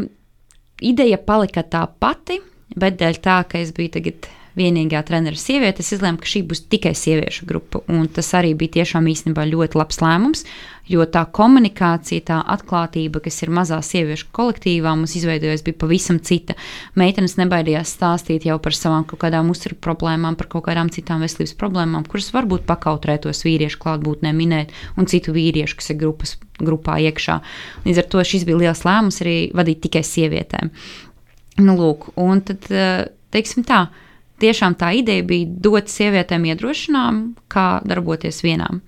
ideja 0.78 1.18
palika 1.18 1.66
tā 1.66 1.82
pati, 1.90 2.38
bet 2.78 3.00
dēļ 3.02 3.18
tā, 3.24 3.40
ka 3.50 3.58
es 3.58 3.74
biju 3.74 3.96
tagad 3.98 4.30
vienīgā 4.58 5.02
treneru 5.06 5.38
sieviete, 5.38 5.84
es 5.84 5.94
izlēmu, 5.96 6.20
ka 6.20 6.28
šī 6.30 6.42
būs 6.50 6.64
tikai 6.72 6.94
sieviešu 6.96 7.46
grupa. 7.48 7.84
Un 7.90 8.08
tas 8.10 8.32
arī 8.38 8.52
bija 8.58 8.80
tiešām 8.80 9.08
īstenībā 9.10 9.46
ļoti 9.50 9.78
labs 9.78 10.00
lēmums, 10.02 10.44
jo 10.90 11.04
tā 11.06 11.22
komunikācija, 11.30 12.24
tā 12.26 12.38
atklātība, 12.50 13.22
kas 13.22 13.38
ir 13.44 13.52
mazā 13.54 13.78
sieviešu 13.84 14.30
kolektīvā, 14.34 14.94
mums 14.98 15.14
izveidojas, 15.18 15.62
bija 15.66 15.78
pavisam 15.84 16.18
cita. 16.18 16.56
Meitenes 16.98 17.36
nebaidījās 17.38 17.94
stāstīt 17.94 18.48
jau 18.48 18.58
par 18.62 18.74
savām 18.76 19.06
kaut 19.08 19.22
kādām 19.22 19.52
uzturu 19.52 19.78
problēmām, 19.78 20.38
par 20.40 20.50
kaut 20.50 20.66
kādām 20.66 20.90
citām 20.90 21.22
veselības 21.22 21.54
problēmām, 21.60 22.08
kuras 22.10 22.32
varbūt 22.34 22.66
pakautrētos 22.68 23.44
vīriešu 23.46 23.78
klātbūtnē 23.84 24.34
minēt, 24.36 24.74
un 24.98 25.06
citu 25.10 25.34
vīriešu, 25.36 25.78
kas 25.78 25.92
ir 25.94 26.00
grupas, 26.02 26.34
grupā 26.58 26.98
iekšā. 27.06 27.38
Līdz 27.86 28.02
ar 28.02 28.10
to 28.10 28.26
šis 28.26 28.48
bija 28.48 28.64
liels 28.64 28.84
lēmums 28.88 29.22
arī 29.22 29.38
vadīt 29.54 29.84
tikai 29.86 30.02
sievietēm. 30.06 30.74
Nu, 31.60 31.76
lūk, 31.76 32.10
un 32.18 32.40
tad, 32.46 32.66
eh, 32.72 33.06
teiksim 33.34 33.66
tā, 33.68 33.86
tiešām 34.40 34.76
tā 34.80 34.92
ideja 34.98 35.24
bija 35.26 35.48
dot 35.68 35.92
sievietēm 35.92 36.48
iedrošinājumu, 36.50 37.46
kā 37.52 37.68
darboties 37.86 38.42
vienām. 38.46 38.82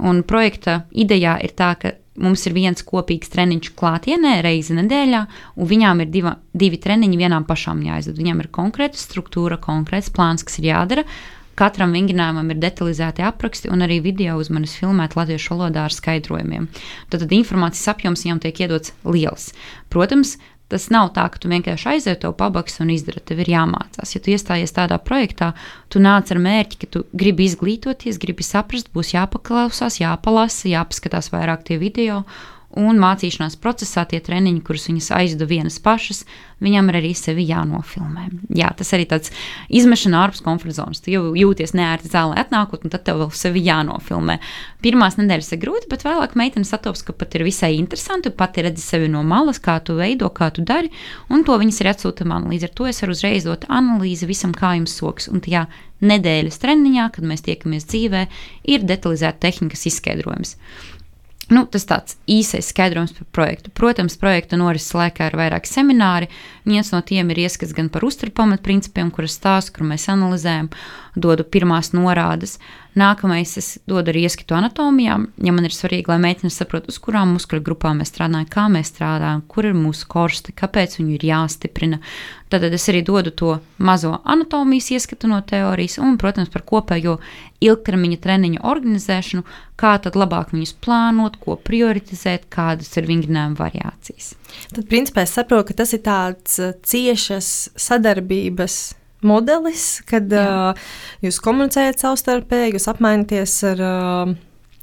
Un 0.00 0.22
projekta 0.24 0.84
idejā 0.96 1.36
ir 1.44 1.52
tā, 1.56 1.74
ka 1.80 1.96
mums 2.20 2.44
ir 2.48 2.54
viens 2.56 2.84
kopīgs 2.84 3.32
treniņš 3.32 3.72
klātienē, 3.78 4.38
reizi 4.44 4.76
nedēļā, 4.76 5.24
un 5.56 5.68
viņām 5.70 6.04
ir 6.04 6.12
diva, 6.12 6.36
divi 6.52 6.80
treniņi 6.80 7.20
vienām 7.20 7.46
pašām 7.48 7.82
jāizdod. 7.86 8.20
Viņām 8.20 8.40
ir 8.44 8.50
konkrēta 8.54 9.00
struktūra, 9.00 9.60
konkrēts 9.60 10.12
plāns, 10.14 10.44
kas 10.46 10.60
ir 10.60 10.70
jādara. 10.72 11.06
Katram 11.60 11.92
vingrinājumam 11.92 12.54
ir 12.54 12.60
detalizēti 12.62 13.24
apraksti 13.26 13.68
un 13.72 13.84
arī 13.84 13.98
video 14.00 14.38
uz 14.40 14.48
manis 14.52 14.78
filmēta 14.80 15.18
latviešu 15.18 15.52
valodā 15.52 15.84
ar 15.84 15.92
skaidrojumiem. 15.92 16.70
Tad, 17.10 17.20
tad 17.26 17.34
informācijas 17.36 17.90
apjoms 17.92 18.24
viņam 18.24 18.40
tiek 18.46 18.62
iedots 18.64 18.94
liels. 19.04 19.50
Protams, 19.92 20.38
Tas 20.70 20.86
nav 20.94 21.10
tā, 21.16 21.24
ka 21.32 21.40
tu 21.42 21.50
vienkārši 21.50 21.88
aizies 21.94 22.20
to 22.22 22.30
pabaks 22.36 22.78
un 22.82 22.92
izdari. 22.94 23.22
Tev 23.26 23.42
ir 23.42 23.50
jāmācās. 23.50 24.14
Ja 24.14 24.22
tu 24.22 24.30
iestājies 24.30 24.74
tādā 24.76 25.00
projektā, 25.02 25.50
tu 25.90 26.02
nāc 26.02 26.30
ar 26.30 26.38
mērķi, 26.42 26.78
ka 26.80 26.90
tu 26.94 27.04
gribi 27.10 27.48
izglītoties, 27.50 28.20
gribi 28.22 28.46
saprast, 28.46 28.92
būs 28.94 29.12
jāpaklausās, 29.16 29.98
jāpalasa, 30.02 30.70
jāpaskatās 30.70 31.32
vairāk 31.34 31.66
tie 31.66 31.80
video. 31.82 32.22
Un 32.78 33.00
mācīšanās 33.02 33.56
procesā 33.58 34.04
tie 34.06 34.20
treniņi, 34.22 34.60
kurus 34.62 34.84
viņas 34.86 35.08
aizdu 35.16 35.46
vienas 35.50 35.80
pašas, 35.82 36.20
viņam 36.62 36.92
ir 36.92 36.98
arī 37.00 37.08
sevi 37.18 37.42
jānofilmē. 37.48 38.28
Jā, 38.54 38.68
tas 38.78 38.92
arī 38.94 39.08
tāds 39.10 39.32
izmešana 39.66 40.20
ārpus 40.20 40.44
komforta 40.46 40.76
zonas. 40.76 41.00
Tu 41.02 41.16
jau 41.16 41.32
jūties 41.34 41.74
neērti 41.74 42.12
zālē 42.12 42.38
atnākot, 42.44 42.84
un 42.86 42.92
tad 42.94 43.02
tev 43.08 43.18
vēl 43.24 43.32
sevi 43.34 43.64
jānofilmē. 43.66 44.38
Pirmās 44.86 45.18
nedēļas 45.18 45.50
ir 45.56 45.62
grūti, 45.64 45.90
bet 45.90 46.06
vēlāk 46.06 46.36
meitene 46.38 46.68
satops, 46.68 47.02
ka 47.02 47.16
pat 47.16 47.34
ir 47.34 47.46
visai 47.48 47.72
interesanti. 47.74 48.30
Pati 48.30 48.62
redzi 48.68 48.86
sevi 48.86 49.10
no 49.10 49.24
malas, 49.26 49.58
kā 49.58 49.80
tu 49.82 49.98
veido, 49.98 50.30
kā 50.30 50.52
tu 50.54 50.62
dari, 50.62 50.92
un 51.26 51.42
to 51.42 51.58
viņas 51.58 51.82
ir 51.82 51.90
atsūta 51.90 52.28
man. 52.28 52.46
Līdz 52.54 52.68
ar 52.68 52.74
to 52.78 52.86
es 52.92 53.02
varu 53.02 53.18
uzreiz 53.18 53.50
dot 53.50 53.66
analīzi 53.66 54.30
visam, 54.30 54.54
kā 54.54 54.76
jums 54.78 54.94
soks. 55.00 55.26
Un 55.26 55.42
tajā 55.42 55.66
nedēļas 56.06 56.62
treniņā, 56.62 57.10
kad 57.18 57.26
mēs 57.26 57.42
tiekamies 57.50 57.90
dzīvē, 57.90 58.24
ir 58.70 58.86
detalizēta 58.86 59.42
tehnikas 59.48 59.88
izskaidrojums. 59.90 60.54
Nu, 61.50 61.64
tas 61.66 61.82
tāds 61.82 62.14
īsais 62.30 62.68
skaidrojums 62.70 63.16
par 63.16 63.26
projektu. 63.34 63.72
Protams, 63.74 64.14
projekta 64.20 64.58
norises 64.58 64.92
laikā 64.94 65.30
ir 65.30 65.36
vairāki 65.40 65.66
semināri. 65.66 66.28
Viens 66.62 66.92
no 66.94 67.00
tiem 67.02 67.32
ir 67.34 67.42
ieskats 67.42 67.74
gan 67.74 67.88
par 67.90 68.06
uzturu 68.06 68.30
pamatprincipiem, 68.38 69.10
kuras 69.10 69.34
stāstu, 69.34 69.74
kur 69.78 69.88
mēs 69.90 70.06
analizējam, 70.12 70.70
dodu 71.18 71.42
pirmās 71.42 71.90
norādes. 71.96 72.60
Nākamais 72.98 73.52
es 73.60 73.68
dodu 73.86 74.10
arī 74.10 74.24
ieskatu 74.26 74.56
anatomijā. 74.58 75.14
Ja 75.38 75.52
man 75.54 75.66
ir 75.68 75.74
svarīgi, 75.74 76.10
lai 76.10 76.18
meitenes 76.22 76.56
saprotu, 76.58 76.90
uz 76.90 76.98
kurām 77.02 77.36
muskuļu 77.36 77.62
grupām 77.68 78.00
mēs 78.02 78.10
strādājam, 78.10 78.48
kā 78.50 78.66
mēs 78.72 78.90
strādājam, 78.90 79.44
kur 79.46 79.68
ir 79.68 79.76
mūsu 79.78 80.08
korsti, 80.10 80.54
kāpēc 80.58 80.98
viņi 80.98 81.14
ir 81.14 81.26
jāstiprina. 81.30 82.00
Tad 82.50 82.66
es 82.66 82.88
arī 82.90 83.04
dodu 83.06 83.30
to 83.30 83.52
mazo 83.78 84.16
anatomijas 84.26 84.90
ieskatu 84.96 85.30
no 85.30 85.38
teorijas 85.46 86.00
un, 86.02 86.18
protams, 86.18 86.50
par 86.50 86.66
kopējo 86.66 87.20
ilgtermiņa 87.62 88.18
treniņu 88.24 88.64
organizēšanu, 88.66 89.46
kā 89.78 89.94
tad 90.02 90.18
labāk 90.18 90.50
viņus 90.50 90.74
plānot, 90.82 91.38
ko 91.38 91.54
prioritizēt, 91.62 92.48
kādas 92.50 92.90
ir 92.98 93.06
vingrinājuma 93.06 93.54
variācijas. 93.60 94.34
Tad, 94.74 94.88
principā, 94.90 95.28
es 95.28 95.36
saprotu, 95.38 95.70
ka 95.70 95.84
tas 95.84 95.94
ir 95.94 96.02
tāds 96.02 96.58
uh, 96.58 96.74
ciešas 96.82 97.70
sadarbības 97.78 98.80
modelis, 99.26 100.00
kad 100.08 100.30
Jā. 100.32 100.44
uh, 100.72 100.86
jūs 101.24 101.40
komunicējat 101.44 102.04
savstarpēji, 102.04 102.76
jūs 102.76 102.88
apmainaties 102.92 103.58
ar. 103.72 103.84
Uh, 103.84 104.38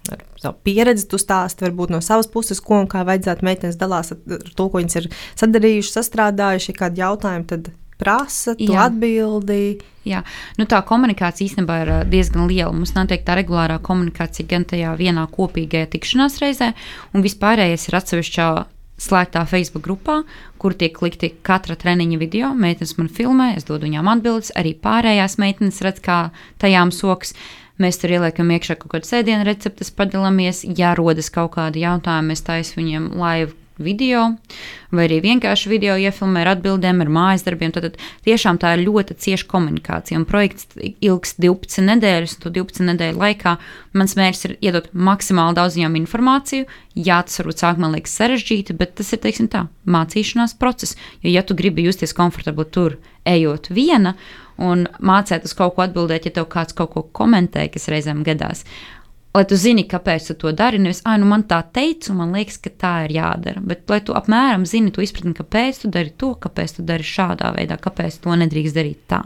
ar 0.07 0.21
savu 0.39 0.55
pieredzi, 0.63 1.03
tu 1.11 1.17
stāsti 1.19 1.65
varbūt 1.65 1.91
no 1.91 1.99
savas 2.05 2.29
puses, 2.31 2.61
ko 2.63 2.77
un 2.79 2.85
kā 2.87 3.01
vajadzētu 3.07 3.43
meitenes 3.43 3.75
dalās 3.75 4.13
ar, 4.13 4.21
ar 4.37 4.53
to, 4.55 4.69
ko 4.71 4.79
viņas 4.79 5.01
ir 5.01 5.09
sadarījušas, 5.41 5.97
sastrādājuši, 5.99 6.75
kādi 6.77 7.03
jautājumi 7.03 7.47
tad 7.49 7.67
prasa, 7.99 8.55
tu 8.55 8.77
atbildi. 8.77 9.79
Jā, 10.07 10.21
nu 10.59 10.67
tā 10.69 10.79
komunikācija 10.87 11.49
īstenībā 11.49 11.77
ir 11.83 11.91
diezgan 12.11 12.47
liela. 12.47 12.71
Mums 12.71 12.93
notiek 12.95 13.25
tā 13.27 13.35
regulārā 13.39 13.81
komunikācija 13.83 14.47
gan 14.47 14.63
tajā 14.69 14.93
vienā 14.99 15.25
kopīgajā 15.33 15.89
tikšanās 15.97 16.39
reizē, 16.43 16.71
un 17.11 17.25
vispārējais 17.25 17.89
ir 17.89 17.99
atsevišķā 17.99 18.47
slēgtā 19.01 19.43
Facebook 19.49 19.85
grupā, 19.85 20.21
kur 20.61 20.75
tiek 20.77 20.97
likti 21.01 21.31
katra 21.45 21.77
treniņa 21.79 22.17
video. 22.21 22.51
Meitenes 22.57 22.95
man 22.97 23.11
filmē, 23.13 23.53
es 23.57 23.67
dodu 23.67 23.87
viņām 23.87 24.09
atbildes, 24.15 24.51
arī 24.57 24.73
pārējās 24.73 25.37
meitenes 25.41 25.81
redz, 25.85 26.01
kā 26.03 26.19
tajām 26.61 26.93
soks. 26.95 27.35
Mēs 27.77 28.01
tur 28.01 28.15
ieliekam 28.15 28.49
iekšā 28.55 28.79
kaut 28.81 28.95
kādas 28.95 29.13
ēdienu 29.13 29.45
receptes, 29.45 29.93
padalāmies. 29.93 30.63
Ja 30.79 30.95
rodas 30.97 31.29
kaut 31.33 31.53
kādi 31.59 31.85
jautājumi, 31.85 32.33
mēs 32.33 32.45
taisām 32.47 32.81
viņiem 32.81 33.11
live 33.21 33.53
video, 33.83 34.23
vai 34.91 35.05
arī 35.07 35.19
vienkārši 35.23 35.71
video 35.71 35.97
iefilmē 35.99 36.43
ar 36.43 36.53
atbildēm, 36.55 37.01
ar 37.03 37.11
mājas 37.11 37.45
darbiem. 37.45 37.73
Tad, 37.75 37.89
tad 37.89 37.99
tiešām 38.27 38.59
tā 38.61 38.73
ir 38.75 38.85
ļoti 38.85 39.17
cieša 39.25 39.47
komunikācija. 39.51 40.19
Un 40.19 40.27
projekts 40.29 40.69
ilgs 40.77 41.35
12 41.41 41.85
nedēļas, 41.91 42.37
un 42.37 42.45
to 42.45 42.53
12 42.59 42.89
nedēļu 42.91 43.21
laikā 43.21 43.57
mans 43.97 44.17
mērķis 44.19 44.49
ir 44.49 44.57
iedot 44.69 44.89
maksimāli 44.93 45.59
daudz 45.59 45.77
viņām 45.79 45.99
informāciju. 46.03 46.67
Jā, 46.97 47.21
tas 47.27 47.41
varbūt 47.41 47.63
sākumā 47.63 47.91
liekas 47.93 48.17
sarežģīti, 48.17 48.77
bet 48.77 48.97
tas 48.97 49.13
ir 49.13 49.21
teiksim, 49.23 49.51
tā, 49.53 49.67
mācīšanās 49.85 50.57
process. 50.59 50.97
Jo, 51.21 51.31
ja 51.35 51.45
tu 51.45 51.57
gribi 51.57 51.85
justies 51.85 52.15
komfortabli 52.17 52.67
tur, 52.73 52.97
ejot 53.27 53.71
viena 53.73 54.15
un 54.57 54.87
mācīt 55.03 55.45
uz 55.45 55.53
kaut 55.57 55.75
ko 55.75 55.85
atbildēt, 55.85 56.25
ja 56.25 56.39
tev 56.39 56.47
kāds 56.49 56.75
kaut 56.77 56.93
ko 56.95 57.03
komentē, 57.19 57.67
kas 57.73 57.89
reizēm 57.93 58.23
gadās, 58.25 58.63
lai 59.37 59.45
tu 59.47 59.57
zini, 59.59 59.85
kāpēc 59.89 60.31
tu 60.31 60.35
to 60.41 60.51
dari. 60.57 60.81
Nevis, 60.81 61.03
ah, 61.05 61.17
nu 61.21 61.29
man 61.29 61.45
tā 61.49 61.61
teica, 61.73 62.11
un 62.13 62.21
man 62.23 62.35
liekas, 62.35 62.59
ka 62.63 62.73
tā 62.73 62.93
ir 63.05 63.15
jādara. 63.19 63.61
Bet, 63.63 63.85
lai 63.91 64.01
tu 64.05 64.15
apmēram 64.17 64.65
zini, 64.69 64.93
tu 64.93 65.05
izpratni, 65.05 65.35
kāpēc 65.37 65.83
tu 65.83 65.91
dari 65.93 66.13
to, 66.17 66.33
kāpēc 66.41 66.77
tu 66.77 66.85
dari 66.87 67.05
šādā 67.05 67.53
veidā, 67.57 67.79
kāpēc 67.81 68.21
to 68.23 68.37
nedrīkst 68.43 68.77
darīt 68.77 69.03
tā. 69.11 69.23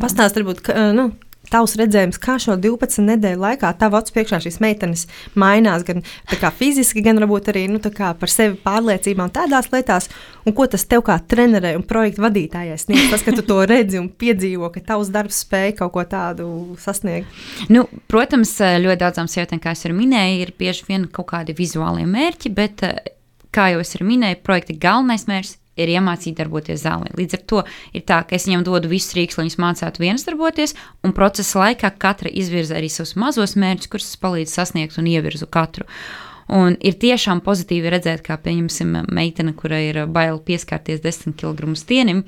Pastāst, 0.00 0.38
varbūt, 0.40 0.72
nu, 0.96 1.10
tavs 1.50 1.76
redzējums, 1.80 2.18
kā 2.22 2.36
šo 2.42 2.56
12 2.60 3.04
nedēļu 3.06 3.40
laikā 3.42 3.72
tavs 3.80 3.98
acu 4.00 4.14
priekšā 4.16 4.40
šīs 4.46 4.60
meitenes 4.62 5.06
mainās 5.38 5.84
gan 5.86 6.02
fiziski, 6.56 7.02
gan 7.04 7.20
varbūt 7.20 7.50
arī 7.52 7.66
nu, 7.70 7.80
par 7.80 8.32
sevi 8.32 8.58
pārliecībā 8.64 9.26
un 9.26 9.34
tādās 9.34 9.70
lietās, 9.72 10.08
un 10.46 10.56
ko 10.56 10.66
tas 10.70 10.86
tev 10.88 11.04
kā 11.06 11.18
trenerei 11.20 11.76
un 11.78 11.86
projektu 11.86 12.24
vadītājai 12.24 12.78
sniedz. 12.80 13.10
Tas, 13.12 13.24
ka 13.26 13.34
tu 13.36 13.44
to 13.46 13.60
redzi 13.68 14.00
un 14.00 14.10
piedzīvo, 14.10 14.70
ka 14.74 14.82
tavs 14.92 15.12
darbs 15.12 15.42
spēj 15.44 15.76
kaut 15.80 15.94
ko 15.94 16.06
tādu 16.08 16.48
sasniegt. 16.80 17.30
Nu, 17.72 17.86
protams, 18.10 18.56
ļoti 18.60 19.02
daudzām 19.04 19.30
sievietēm, 19.30 19.62
kā 19.62 19.74
jau 19.76 19.94
minēju, 19.96 20.44
ir 20.44 20.54
bieži 20.58 20.86
vien 20.88 21.08
kaut 21.10 21.30
kādi 21.32 21.56
vizuāli 21.56 22.06
mērķi, 22.08 22.54
bet, 22.56 22.84
kā 23.54 23.72
jau 23.74 23.82
es 23.82 23.96
minēju, 24.00 24.42
projekta 24.46 24.76
galvenais 24.80 25.26
mērķis 25.30 25.59
ir 25.82 25.92
iemācīt 25.96 26.38
darboties 26.38 26.84
zālē. 26.84 27.12
Līdz 27.18 27.38
ar 27.38 27.44
to 27.52 27.62
ir 27.96 28.06
tā, 28.08 28.22
ka 28.26 28.36
es 28.38 28.48
viņam 28.48 28.64
dodu 28.66 28.90
visus 28.90 29.16
rīkus, 29.18 29.38
lai 29.38 29.46
viņas 29.48 29.60
mācītu 29.64 30.04
vienas 30.04 30.26
darboties, 30.28 30.76
un 31.06 31.14
procesa 31.16 31.64
laikā 31.64 31.92
katra 32.00 32.32
izvirza 32.32 32.78
arī 32.78 32.90
savus 32.92 33.16
mazos 33.20 33.56
mērķus, 33.60 33.92
kurus 33.92 34.10
es 34.12 34.20
palīdzu 34.20 34.56
sasniegt 34.56 35.00
un 35.00 35.08
ievirzu 35.10 35.48
katru. 35.50 35.88
Un 36.50 36.74
ir 36.82 36.96
tiešām 36.98 37.44
pozitīvi 37.46 37.92
redzēt, 37.94 38.24
kā, 38.26 38.34
pieņemsim, 38.42 38.96
meitene, 39.14 39.52
kurai 39.54 39.84
ir 39.92 40.00
bail 40.10 40.40
pieskarties 40.42 40.98
10 41.04 41.36
kg 41.38 41.76
stienim, 41.78 42.24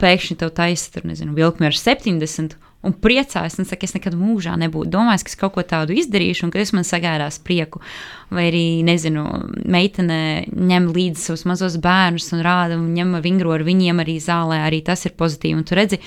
pēkšņi 0.00 0.38
tev 0.40 0.54
taisa, 0.56 0.88
tur 0.94 1.04
nezinu, 1.10 1.36
vilkme 1.36 1.68
ar 1.68 1.76
70 1.76 2.56
un 2.86 2.94
priecājas. 2.94 3.58
Un 3.60 3.68
saka, 3.68 3.88
es 3.88 3.96
nekad 3.96 4.16
mūžā 4.18 4.54
nebūtu 4.60 4.92
domājis, 4.92 5.26
ka 5.26 5.32
es 5.32 5.40
kaut 5.40 5.56
ko 5.56 5.64
tādu 5.66 5.96
izdarīšu, 5.98 6.46
un 6.46 6.54
ka 6.54 6.62
tas 6.62 6.72
man 6.76 6.86
sagādās 6.86 7.40
prieku. 7.42 7.82
Vai 8.30 8.48
arī, 8.50 8.64
nezinu, 8.86 9.26
meitene 9.66 10.46
ņem 10.50 10.88
līdzi 10.94 11.28
savus 11.28 11.44
mazos 11.50 11.76
bērnus 11.82 12.32
un 12.36 12.46
rāda, 12.46 12.78
un 12.78 12.94
ņem 12.96 13.18
vingro 13.24 13.54
ar 13.56 13.66
viņiem 13.66 14.02
arī 14.04 14.16
zālē. 14.22 14.62
Arī 14.66 14.82
tas 14.86 15.04
ir 15.08 15.16
pozitīvi. 15.18 15.58
Un 15.60 15.66
tu 15.66 15.78
redzi, 15.78 16.00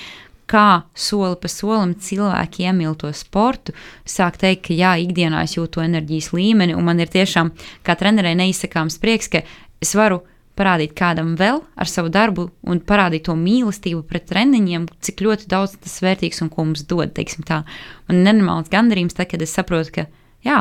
kā 0.49 0.81
soli 0.97 1.37
pa 1.39 1.51
solim 1.51 1.93
cilvēki 2.01 2.65
iemīl 2.65 2.97
to 2.99 3.11
sportu, 3.15 3.75
sāk 4.09 4.39
teikt, 4.41 4.67
ka 4.69 4.77
jā, 4.77 4.95
ikdienā 5.03 5.43
es 5.45 5.55
jūtu 5.57 5.83
enerģijas 5.85 6.31
līmeni, 6.33 6.75
un 6.77 6.87
man 6.87 7.01
ir 7.03 7.11
tiešām 7.13 7.53
kā 7.85 7.95
trenerei 7.99 8.35
neizsakāms 8.39 8.97
prieks, 9.01 9.29
ka 9.29 9.43
es 9.83 9.93
varu 9.97 10.23
parādīt 10.59 10.95
kādam 10.97 11.35
vēl 11.39 11.61
ar 11.79 11.89
savu 11.89 12.11
darbu 12.13 12.49
un 12.67 12.81
parādīt 12.83 13.25
to 13.29 13.35
mīlestību 13.39 14.03
pret 14.09 14.27
treniņiem, 14.29 14.89
cik 14.99 15.23
ļoti 15.25 15.47
daudz 15.51 15.77
tas 15.79 16.01
vērtīgs 16.03 16.43
un 16.43 16.51
ko 16.53 16.67
mums 16.67 16.83
dod. 16.89 17.15
Man 17.15 18.19
ir 18.19 18.25
nenormāls 18.27 18.71
gandarījums, 18.73 19.15
tad, 19.15 19.31
kad 19.31 19.41
es 19.45 19.55
saprotu, 19.55 19.95
ka 19.95 20.05
jā, 20.45 20.59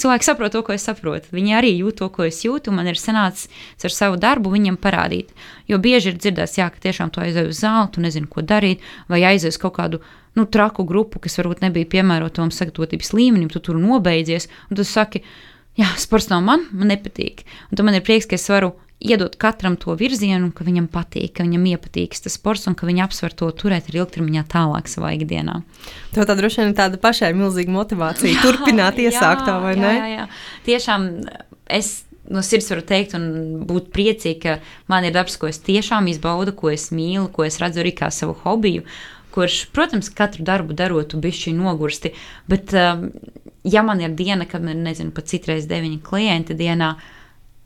cilvēki 0.00 0.26
saprot 0.26 0.54
to, 0.54 0.62
ko 0.64 0.74
es 0.74 0.84
saprotu. 0.86 1.30
Viņi 1.34 1.54
arī 1.58 1.72
jūt 1.74 2.00
to, 2.00 2.08
ko 2.12 2.24
es 2.28 2.40
jūtu, 2.44 2.72
un 2.72 2.80
man 2.80 2.88
ir 2.90 2.98
sanācis 3.00 3.50
ar 3.84 3.94
savu 3.94 4.18
darbu 4.20 4.52
viņam 4.52 4.78
parādīt. 4.80 5.34
Jo 5.68 5.80
bieži 5.82 6.12
ir 6.12 6.18
dzirdēts, 6.20 6.58
jā, 6.60 6.68
ka 6.72 6.82
tiešām 6.86 7.12
tu 7.12 7.22
aizej 7.24 7.50
uz 7.50 7.60
zāli, 7.60 7.90
tu 7.94 8.04
nezini, 8.04 8.30
ko 8.30 8.44
darīt, 8.46 8.84
vai 9.10 9.22
aizej 9.28 9.54
uz 9.54 9.60
kaut 9.60 9.76
kādu 9.78 10.00
nu, 10.38 10.46
traku 10.46 10.86
grupu, 10.88 11.20
kas 11.22 11.38
varbūt 11.40 11.64
nebija 11.64 11.88
piemērota 11.90 12.40
tam 12.40 12.52
sagatavotības 12.54 13.12
līmenim, 13.16 13.50
tu 13.52 13.62
tur 13.64 13.80
nobeidzies, 13.82 14.48
un 14.70 14.78
tu 14.78 14.86
saki, 14.86 15.24
jā, 15.78 15.90
sports 16.00 16.30
nav 16.32 16.44
man, 16.46 16.68
man 16.72 16.92
nepatīk. 16.94 17.44
Un 17.70 17.80
tad 17.80 17.88
man 17.88 17.98
ir 17.98 18.06
prieks, 18.06 18.30
ka 18.30 18.38
es 18.38 18.48
varu 18.50 18.72
iedot 19.00 19.36
katram 19.40 19.76
to 19.80 19.94
virzienu, 19.96 20.50
ka 20.52 20.64
viņam 20.66 20.86
patīk, 20.92 21.32
ka 21.36 21.44
viņam 21.46 21.64
iepatīks 21.72 22.26
tas 22.26 22.36
sports 22.36 22.68
un 22.68 22.76
ka 22.76 22.88
viņi 22.88 23.02
apsver 23.06 23.32
to 23.36 23.48
turēt 23.56 23.88
arī 23.88 24.02
ilgtermiņā 24.02 24.44
tālāk 24.52 24.90
savā 24.92 25.14
ikdienā. 25.16 25.62
Tev 26.14 26.28
tā 26.28 26.36
droši 26.36 26.60
vien 26.60 26.72
ir 26.72 26.76
tāda 26.78 27.00
pašai 27.00 27.32
milzīga 27.36 27.72
motivācija 27.72 28.34
jā, 28.34 28.42
turpināt 28.44 29.00
iesāktā, 29.00 29.56
vai 29.64 29.74
jā, 29.74 29.80
ne? 29.80 29.92
Jā, 29.96 30.10
jā. 30.12 30.26
Tiešām 30.68 31.06
es 31.80 31.92
no 32.30 32.42
sirds 32.46 32.68
varu 32.70 32.84
teikt, 32.86 33.16
un 33.16 33.62
būt 33.66 33.88
priecīga, 33.94 34.58
ka 34.60 34.92
man 34.92 35.06
ir 35.08 35.16
darbs, 35.16 35.38
ko 35.40 35.48
es 35.48 35.62
tiešām 35.64 36.10
izbaudu, 36.12 36.52
ko 36.56 36.70
es 36.70 36.90
mīlu, 36.94 37.30
ko 37.32 37.46
es 37.48 37.56
redzu 37.62 37.80
arī 37.82 37.94
kā 37.96 38.10
savu 38.14 38.36
hobiju. 38.44 38.84
Kurš, 39.34 39.62
protams, 39.74 40.10
katru 40.14 40.44
darbu 40.46 40.74
darot, 40.76 41.14
bišķi 41.14 41.54
nogursti, 41.54 42.12
bet, 42.50 42.74
um, 42.74 43.08
ja 43.62 43.82
man 43.86 44.02
ir 44.02 44.12
diena, 44.18 44.46
kad 44.50 44.62
man 44.62 44.76
ir, 44.76 44.84
nezinu, 44.90 45.14
pat 45.14 45.30
citreiz 45.30 45.68
deviņi 45.70 46.00
klienti 46.06 46.56
dienā, 46.58 46.90
uh, 46.98 47.19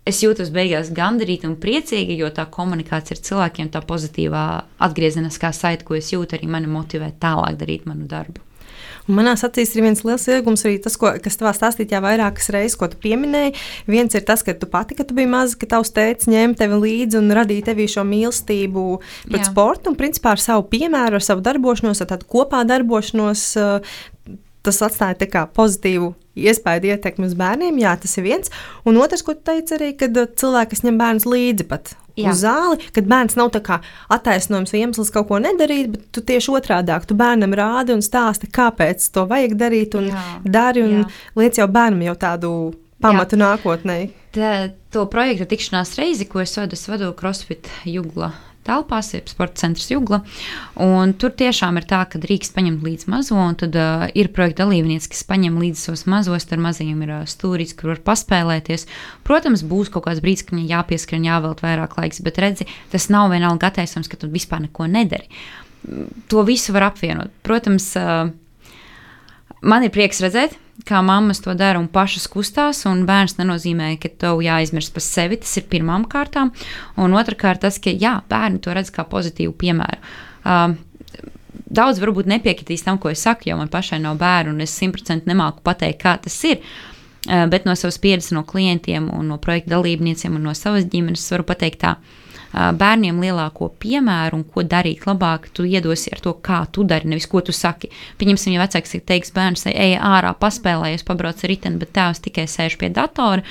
es 0.09 0.23
jūtos 0.25 0.53
beigās 0.55 0.93
gandarīta 0.95 1.49
un 1.49 1.59
priecīga, 1.61 2.17
jo 2.19 2.31
tā 2.35 2.47
komunikācija 2.53 3.17
ar 3.17 3.23
cilvēkiem, 3.29 3.71
tā 3.73 3.85
pozitīvā 3.85 4.47
atgriezeniskā 4.87 5.53
saite, 5.57 5.87
ko 5.89 5.97
es 5.99 6.13
jūtu, 6.13 6.37
arī 6.37 6.51
mani 6.51 6.71
motivē 6.71 7.13
tālāk 7.21 7.57
darīt 7.61 7.89
manu 7.89 8.09
darbu. 8.11 8.43
Un 9.05 9.19
manā 9.19 9.35
acīs 9.37 9.75
ir 9.77 9.85
viens 9.85 10.01
liels 10.01 10.25
iegūms 10.33 10.65
arī 10.65 10.79
tas, 10.85 10.95
ko, 11.01 11.11
kas 11.21 11.37
tavā 11.37 11.53
stāstītā 11.57 12.01
vairākas 12.01 12.49
reizes, 12.55 12.77
ko 12.81 12.89
tu 12.89 12.97
pieminēji. 13.03 13.53
Viens 13.91 14.17
ir 14.17 14.25
tas, 14.25 14.41
ka 14.45 14.55
tu 14.57 14.69
pati, 14.71 14.97
kad 14.97 15.11
tu 15.11 15.17
biji 15.17 15.29
maza, 15.29 15.59
ka 15.61 15.69
tavs 15.75 15.93
tēvs 15.93 16.29
ņēma 16.33 16.57
tevi 16.57 16.81
līdzi 16.87 17.21
un 17.21 17.35
radīja 17.37 17.69
tevī 17.69 17.85
šo 17.93 18.07
mīlestību 18.09 18.87
pret 19.29 19.43
Jā. 19.43 19.51
sportu 19.51 19.93
un 19.93 19.99
principā 20.01 20.33
ar 20.33 20.41
savu 20.41 20.65
piemēru, 20.73 21.21
ar 21.21 21.27
savu 21.27 21.45
darbošanos, 21.45 22.01
ar 22.01 22.15
tādu 22.15 22.29
kopā 22.33 22.63
darbošanos 22.69 23.45
tas 24.65 24.81
atstāja 24.85 25.19
tā 25.21 25.29
kā 25.31 25.45
pozitīvu 25.57 26.13
iespēju 26.35 26.95
ietekmi 26.95 27.29
uz 27.29 27.35
bērniem. 27.39 27.77
Jā, 27.83 27.95
tas 28.01 28.17
ir 28.19 28.27
viens. 28.27 28.51
Un 28.89 28.99
otrs, 29.01 29.23
ko 29.23 29.37
tu 29.37 29.45
teici, 29.51 29.77
arī, 29.77 29.93
kad 29.99 30.17
uh, 30.19 30.31
cilvēki 30.41 30.81
ņem 30.87 30.99
bērnus 31.01 31.29
līdzi 31.31 31.67
pat 31.71 31.95
Jā. 32.19 32.31
uz 32.31 32.43
zāli, 32.45 32.79
kad 32.95 33.09
bērns 33.11 33.37
nav 33.39 33.53
attaisnojums 34.15 34.75
vai 34.75 34.81
iemesls 34.83 35.13
kaut 35.15 35.29
ko 35.31 35.41
nedarīt, 35.43 35.91
bet 35.95 36.07
tu 36.15 36.23
tieši 36.23 36.55
otrādi 36.55 36.95
tu 37.07 37.17
bērnam 37.19 37.55
rādi 37.59 37.95
un 37.95 38.03
stāsti, 38.03 38.51
kāpēc 38.55 39.07
to 39.15 39.27
vajag 39.31 39.57
darīt 39.59 39.99
un 39.99 40.11
Jā. 40.11 40.25
dari 40.45 40.83
un 40.87 40.97
Jā. 41.01 41.05
liec 41.39 41.59
jau 41.59 41.69
bērnam 41.69 42.03
jau 42.07 42.15
tādu 42.15 42.51
pamatu 43.03 43.39
Jā. 43.39 43.43
nākotnē. 43.45 43.99
Tā, 44.35 44.55
to 44.95 45.07
projektu 45.11 45.47
tikšanās 45.51 45.95
reizi, 45.99 46.27
ko 46.27 46.43
es 46.43 46.55
vadu, 46.59 46.79
es 46.79 46.87
vadu 46.91 47.13
CrossFit 47.19 47.71
Jugla 47.87 48.33
telpās, 48.67 49.13
jeb 49.15 49.29
sporta 49.31 49.63
centrs 49.65 49.91
Jugla. 49.93 50.21
Tur 51.21 51.35
tiešām 51.39 51.79
ir 51.81 51.87
tā, 51.91 52.01
ka 52.11 52.21
drīkst 52.23 52.55
paņemt 52.57 52.85
līdzi 52.85 53.11
mazo, 53.13 53.39
un 53.41 53.59
tad 53.61 53.77
uh, 53.79 54.07
ir 54.17 54.31
projekta 54.35 54.65
dalībnieks, 54.65 55.09
kas 55.13 55.25
paņem 55.29 55.59
līdzi 55.63 55.87
savus 55.89 56.05
mazos, 56.11 56.49
tur 56.49 56.63
mazajiem 56.65 57.05
ir 57.07 57.15
uh, 57.19 57.27
stūrīts, 57.29 57.77
kur 57.79 57.93
var 57.93 58.03
paspēlēties. 58.09 58.87
Protams, 59.27 59.65
būs 59.69 59.93
kaut 59.95 60.07
kāds 60.09 60.23
brīdis, 60.25 60.47
kad 60.47 60.57
viņai 60.57 60.73
jāpieskrien, 60.73 61.29
jāvelt 61.29 61.63
vairāk 61.65 61.99
laiks, 62.01 62.23
bet 62.25 62.41
redzi, 62.43 62.69
tas 62.95 63.11
nav 63.13 63.31
vienalga 63.35 63.71
attaisnojums, 63.71 64.11
ka 64.11 64.21
tu 64.21 64.33
vispār 64.33 64.65
neko 64.67 64.89
nedari. 64.91 65.29
To 66.33 66.45
visu 66.49 66.73
var 66.77 66.89
apvienot. 66.91 67.33
Protams, 67.45 67.91
uh, 68.01 68.31
man 69.61 69.85
ir 69.85 69.93
prieks 69.95 70.25
redzēt, 70.25 70.57
kā 70.83 71.01
mammas 71.03 71.41
to 71.45 71.55
dara 71.55 71.79
un 71.79 71.87
pašas 71.89 72.27
kustās, 72.31 72.83
un 72.91 73.05
bērns 73.09 73.39
nenozīmē, 73.39 73.93
ka 74.03 74.11
tev 74.25 74.43
jāizmirst 74.45 74.95
par 74.95 75.05
sevi. 75.05 75.39
Tas 75.43 75.55
ir 75.61 75.69
pirmām 75.71 76.09
kārtām, 76.11 76.51
un 77.01 77.15
otrkārt 77.17 77.63
tas, 77.65 77.79
ka 77.83 77.95
jā, 77.95 78.17
bērni 78.31 78.61
to 78.65 78.75
redz 78.75 78.91
kā 78.95 79.07
pozitīvu 79.09 79.55
piemēru. 79.61 80.03
Uh, 80.45 80.75
Daudz 81.75 81.99
varbūt 81.99 82.29
nepiekritīs 82.31 82.85
tam, 82.87 82.99
ko 83.03 83.09
es 83.11 83.23
saku, 83.25 83.49
jo 83.49 83.57
man 83.59 83.71
pašai 83.71 83.97
nav 84.03 84.19
bērnu, 84.21 84.53
un 84.55 84.63
es 84.63 84.75
simtprocentīgi 84.79 85.31
nemāku 85.31 85.63
pateikt, 85.67 86.03
kā 86.03 86.13
tas 86.23 86.37
ir. 86.47 86.61
Uh, 87.25 87.47
bet 87.51 87.65
no 87.67 87.75
savas 87.79 87.99
pieredzes, 88.03 88.35
no 88.37 88.45
klientiem, 88.47 89.09
no 89.27 89.39
projekta 89.43 89.73
dalībniekiem 89.77 90.37
un 90.37 90.51
no 90.51 90.55
savas 90.59 90.87
ģimenes 90.91 91.25
varu 91.33 91.47
pateikt, 91.49 91.81
tā, 91.87 91.95
bērniem 92.55 93.19
lielāko 93.19 93.69
piemēru 93.83 94.39
un 94.39 94.45
ko 94.47 94.63
darīt 94.63 95.07
labāk, 95.09 95.49
tu 95.57 95.67
iedosi 95.67 96.13
ar 96.15 96.23
to, 96.23 96.35
kā 96.45 96.61
tu 96.71 96.85
dari, 96.87 97.09
nevis 97.11 97.27
ko 97.31 97.43
tu 97.45 97.55
saki. 97.55 97.91
Pieņemsim, 98.21 98.55
ja 98.55 98.63
vecāks 98.63 98.95
teiks, 99.07 99.33
bērns 99.35 99.67
ej 99.73 99.97
ārā, 99.99 100.35
paspēlējies, 100.39 101.07
pabrauc 101.09 101.43
ar 101.43 101.51
riteni, 101.51 101.81
bet 101.83 101.95
tēvs 101.97 102.23
tikai 102.25 102.47
sēž 102.51 102.79
pie 102.79 102.93
datora. 102.95 103.43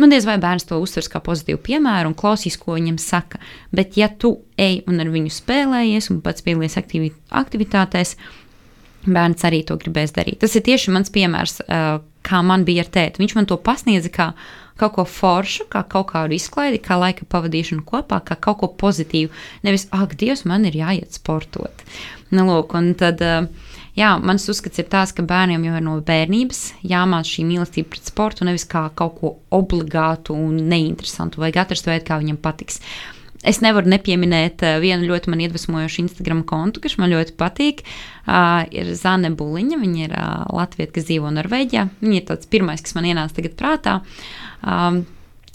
Nu, 0.00 0.08
diez 0.12 0.28
vai 0.28 0.36
bērns 0.40 0.68
to 0.68 0.78
uztvers 0.80 1.10
kā 1.12 1.22
pozitīvu 1.24 1.60
piemēru 1.64 2.12
un 2.12 2.18
klausīs, 2.18 2.58
ko 2.60 2.76
viņam 2.76 3.00
saka. 3.00 3.40
Bet, 3.72 3.96
ja 4.00 4.08
tu 4.12 4.36
ej 4.60 4.82
un 4.88 5.00
ar 5.00 5.10
viņu 5.12 5.32
spēlējies 5.34 6.10
un 6.12 6.22
pats 6.24 6.44
piedalies 6.44 6.78
aktivi, 6.80 7.12
aktivitātēs, 7.42 8.16
bērns 9.06 9.44
arī 9.48 9.62
to 9.64 9.76
gribēs 9.80 10.12
darīt. 10.16 10.40
Tas 10.42 10.56
ir 10.56 10.64
tieši 10.66 10.92
mans 10.92 11.12
piemērs, 11.12 11.60
kā 12.26 12.42
man 12.44 12.66
bija 12.68 12.84
ar 12.84 12.90
tēti. 12.92 13.22
Viņš 13.22 13.36
man 13.38 13.48
to 13.48 13.56
pasniedza 13.60 14.12
kā 14.12 14.32
kaut 14.80 14.96
ko 14.96 15.06
foršu, 15.08 15.66
kā 15.72 15.82
kaut 15.88 16.10
kādu 16.12 16.36
izklaidi, 16.36 16.80
kā 16.82 16.98
laika 17.00 17.26
pavadīšanu 17.30 17.84
kopā, 17.88 18.20
kā 18.24 18.36
kaut 18.40 18.60
ko 18.62 18.70
pozitīvu. 18.80 19.32
Nevis, 19.66 19.86
ak, 19.94 20.16
Dievs, 20.20 20.46
man 20.48 20.66
ir 20.68 20.78
jāiet 20.80 21.18
sportot. 21.18 21.84
Nu, 22.30 22.46
lūk, 22.48 22.74
un 22.78 22.92
tad, 22.98 23.22
jā, 23.98 24.10
mans 24.22 24.48
uzskats 24.52 24.80
ir 24.80 24.88
tāds, 24.90 25.14
ka 25.16 25.24
bērniem 25.26 25.64
jau 25.66 25.76
ir 25.78 25.86
no 25.86 25.96
bērnības 26.06 26.60
jāmācās 26.86 27.32
šī 27.34 27.46
mīlestība 27.48 27.94
pret 27.94 28.12
sportu, 28.12 28.46
nevis 28.48 28.68
kā 28.70 28.86
kaut 28.96 29.16
ko 29.20 29.34
obligātu 29.56 30.36
un 30.36 30.60
neinteresantu, 30.70 31.42
vajag 31.42 31.64
atrast 31.64 31.90
veidu, 31.90 32.06
kā 32.08 32.20
viņam 32.22 32.38
patiks. 32.42 32.80
Es 33.46 33.62
nevaru 33.64 33.88
nepieminēt 33.88 34.60
vienu 34.82 35.06
ļoti 35.08 35.30
man 35.32 35.40
iedvesmojošu 35.46 36.02
Instagram 36.02 36.42
kontu, 36.48 36.82
kas 36.84 36.98
man 37.00 37.12
ļoti 37.14 37.32
patīk. 37.40 37.80
Uh, 38.26 38.66
ir 38.68 38.90
Zane 38.98 39.30
Buliņa, 39.32 39.78
viņa 39.80 40.02
ir 40.04 40.12
uh, 40.12 40.42
Latvija, 40.52 40.90
kas 40.92 41.08
dzīvo 41.08 41.32
Norvēģijā. 41.38 41.86
Viņa 42.02 42.18
ir 42.18 42.26
tāds 42.28 42.50
pirmais, 42.52 42.84
kas 42.84 42.92
man 42.98 43.08
ienāca 43.08 43.38
tagad 43.40 43.56
prātā. 43.56 43.96
Um, 44.60 45.06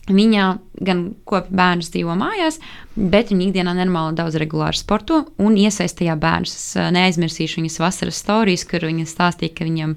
Viņa 0.05 0.47
gan 0.85 0.99
kopja 1.25 1.49
bērnus 1.55 1.87
dzīvo 1.89 2.13
mājās, 2.19 2.59
bet 2.93 3.31
viņa 3.31 3.47
ikdienā 3.47 3.71
normāli 3.73 4.13
daudz 4.19 4.35
regulāri 4.37 4.77
sporto 4.77 5.23
un 5.41 5.55
iesaistījā 5.57 6.13
bērnus. 6.21 6.53
Es 6.53 6.93
neaizmirsīšu 6.93 7.57
viņas 7.57 7.79
vasaras 7.81 8.19
stāstījus, 8.21 8.65
kur 8.69 8.85
viņa 8.85 9.07
stāstīja, 9.09 9.55
ka 9.57 9.65
viņam 9.65 9.95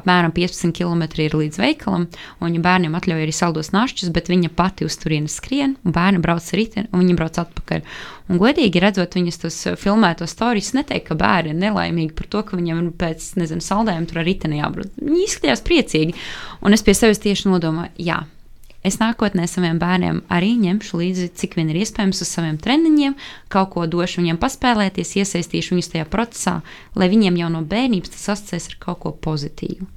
apmēram 0.00 0.32
15 0.32 0.72
km 0.78 1.04
ir 1.26 1.36
līdz 1.36 1.60
veikalam, 1.60 2.06
un 2.40 2.48
viņa 2.48 2.64
bērniem 2.64 2.96
atļauj 2.96 3.26
arī 3.26 3.36
saldos 3.36 3.72
našķus, 3.76 4.14
bet 4.16 4.32
viņa 4.32 4.52
pati 4.56 4.88
uz 4.88 4.96
turienes 5.02 5.36
skrien, 5.36 5.76
un 5.84 5.96
bērni 5.98 6.24
brauc 6.24 6.48
ar 6.48 6.60
riteni, 6.62 6.88
un 6.94 7.04
viņi 7.04 7.20
brauc 7.20 7.42
atpakaļ. 7.44 7.84
Un, 8.30 8.40
godīgi 8.40 8.80
redzot 8.80 9.20
viņas 9.20 9.42
tos 9.44 9.60
filmētos 9.82 10.32
stāstus, 10.32 10.72
neteikt, 10.78 11.10
ka 11.10 11.20
bērni 11.20 11.52
ir 11.52 11.62
nelaimīgi 11.66 12.16
par 12.16 12.32
to, 12.32 12.46
ka 12.48 12.56
viņiem 12.56 12.94
pēc 12.96 13.34
nezinu, 13.36 13.60
saldējuma 13.60 14.08
tur 14.08 14.24
ar 14.24 14.30
riteni 14.30 14.62
jābrauc. 14.62 14.96
Viņi 14.96 15.24
izskatījās 15.28 15.66
priecīgi, 15.68 16.20
un 16.64 16.72
es 16.72 16.86
pie 16.86 16.96
sevis 16.96 17.20
tieši 17.20 17.50
nodomāju, 17.50 17.92
jā 18.00 18.22
Es 18.80 18.96
nākotnē 18.96 19.44
saviem 19.44 19.76
bērniem 19.80 20.22
arī 20.32 20.54
ņemšu 20.56 21.00
līdzi, 21.02 21.26
cik 21.36 21.58
vien 21.58 21.68
ir 21.68 21.82
iespējams, 21.82 22.22
uz 22.24 22.30
saviem 22.32 22.56
treniņiem, 22.56 23.16
kaut 23.52 23.74
ko 23.74 23.84
došu 23.84 24.22
viņiem 24.22 24.40
paspēlēties, 24.40 25.18
iesaistīšu 25.20 25.76
viņus 25.76 25.92
tajā 25.92 26.08
procesā, 26.08 26.60
lai 26.96 27.10
viņiem 27.12 27.36
jau 27.42 27.52
no 27.52 27.60
bērnības 27.60 28.16
tas 28.16 28.30
asociēs 28.36 28.70
ar 28.72 28.78
kaut 28.86 29.02
ko 29.04 29.12
pozitīvu. 29.28 29.88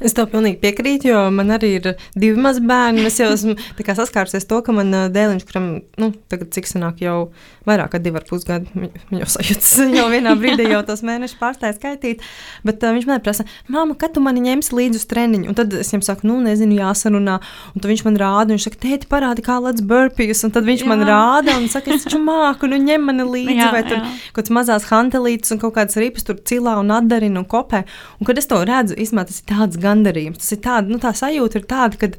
Es 0.00 0.16
tev 0.16 0.28
pilnīgi 0.32 0.60
piekrītu, 0.62 1.10
jo 1.10 1.20
man 1.34 1.54
arī 1.56 1.72
ir 1.78 1.90
divi 2.14 2.40
mazi 2.40 2.62
bērni. 2.66 3.06
Es 3.08 3.20
jau 3.20 3.30
esmu 3.32 3.56
saskārusies 3.96 4.48
to, 4.48 4.60
ka 4.64 4.74
man 4.76 4.92
dēliņš, 5.14 5.46
kuram 5.48 5.68
nu, 6.00 6.10
tagad 6.30 6.52
cik 6.56 6.68
sanāk 6.68 7.00
jau 7.04 7.30
vairāk 7.66 7.94
kā 7.94 8.00
divi 8.02 8.20
ar 8.20 8.26
pus 8.28 8.44
gadu, 8.46 8.70
viņa 8.76 9.20
jau 9.20 9.28
sajūtas, 9.36 9.72
jau 9.98 10.06
vienā 10.12 10.34
brīdī 10.38 10.68
jau 10.70 10.82
tos 10.86 11.02
mēnešus 11.06 11.38
pārstāja 11.40 11.76
skaitīt. 11.76 12.22
Bet 12.66 12.84
uh, 12.84 12.92
viņš 12.94 13.08
man 13.08 13.22
prasa, 13.24 13.46
māma, 13.72 13.96
kad 13.98 14.14
tu 14.14 14.22
mani 14.24 14.44
ņemsi 14.44 14.76
līdzi 14.76 15.00
uz 15.00 15.06
treniņu? 15.10 15.50
Un 15.50 15.58
tad 15.58 15.74
es 15.74 15.90
viņam 15.92 16.04
saku, 16.06 16.28
nu, 16.30 16.38
nezinu, 16.44 16.78
jāsarunā. 16.78 17.38
Un 17.72 17.82
tad 17.82 17.90
viņš 17.90 18.04
man 18.06 18.20
rāda, 18.20 18.54
viņš 18.54 18.68
saka, 18.68 18.80
tēti, 18.84 19.10
parādi, 19.10 19.44
kā 19.46 19.58
lec 19.64 19.82
burpijas. 19.86 20.44
Un 20.46 20.54
tad 20.54 20.68
viņš 20.68 20.84
jā. 20.84 20.90
man 20.92 21.04
rāda 21.08 21.56
un 21.58 21.66
saka, 21.72 21.94
es 21.96 22.06
taču 22.06 22.20
māku, 22.22 22.70
nu, 22.70 22.78
ņem 22.86 23.08
mani 23.10 23.26
līdzi. 23.32 23.58
Jā, 23.58 23.72
vai 23.74 23.82
tur 23.86 24.02
kaut 24.04 24.40
kāds 24.40 24.54
mazās 24.54 24.86
hantelītes 24.90 25.54
un 25.54 25.62
kaut 25.62 25.74
kādas 25.78 25.98
ripas 26.00 26.26
tur 26.26 26.38
cilā 26.46 26.76
un 26.82 26.92
atdarina 26.94 27.42
un 27.42 27.48
kopē. 27.48 27.82
Un 28.20 28.28
kad 28.28 28.38
es 28.38 28.50
to 28.50 28.60
redzu, 28.66 28.94
izmā 29.00 29.26
tas 29.26 29.40
ir 29.42 29.50
tāds 29.50 29.80
gandarījums. 29.86 30.42
Tas 30.42 30.52
ir 30.56 30.62
tāds, 30.66 30.92
nu, 30.92 31.00
tā 31.02 31.14
sajūta 31.16 31.60
ir 31.60 31.66
tāda, 31.70 32.00
ka 32.00 32.10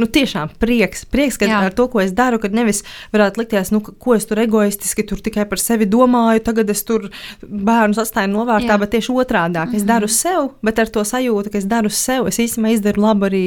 nu, 0.00 0.08
tiešām 0.08 0.54
prieks, 0.62 1.04
prieks 1.10 1.38
ka 1.40 1.48
ar 1.58 1.74
to, 1.76 1.86
ko 1.92 2.00
es 2.02 2.14
daru, 2.16 2.40
kad 2.42 2.54
nevis 2.56 2.82
varētu 3.12 3.42
likties, 3.42 3.72
nu, 3.74 3.82
ko 3.82 4.14
es 4.16 4.26
tur 4.28 4.40
egoistiski 4.42 5.04
tur 5.08 5.20
tikai 5.24 5.46
par 5.50 5.60
sevi 5.60 5.88
domāju, 5.90 6.44
tagad 6.46 6.70
es 6.72 6.84
tur 6.88 7.10
bērnus 7.42 8.00
atstāju 8.00 8.32
novārtā, 8.32 8.74
Jā. 8.74 8.80
bet 8.80 8.94
tieši 8.96 9.16
otrādi- 9.24 9.66
es 9.76 9.84
daru 9.88 10.08
mhm. 10.08 10.16
sev, 10.16 10.52
bet 10.62 10.78
ar 10.78 10.88
to 10.88 11.04
sajūtu, 11.04 11.52
ka 11.52 11.58
es 11.58 11.68
daru 11.68 11.92
sev, 11.92 12.30
es 12.30 12.40
īstenībā 12.40 12.76
izdaru 12.76 13.04
labu 13.08 13.28
arī 13.28 13.44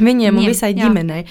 viņiem 0.00 0.38
un 0.38 0.46
visai 0.48 0.72
ģimenei. 0.76 1.24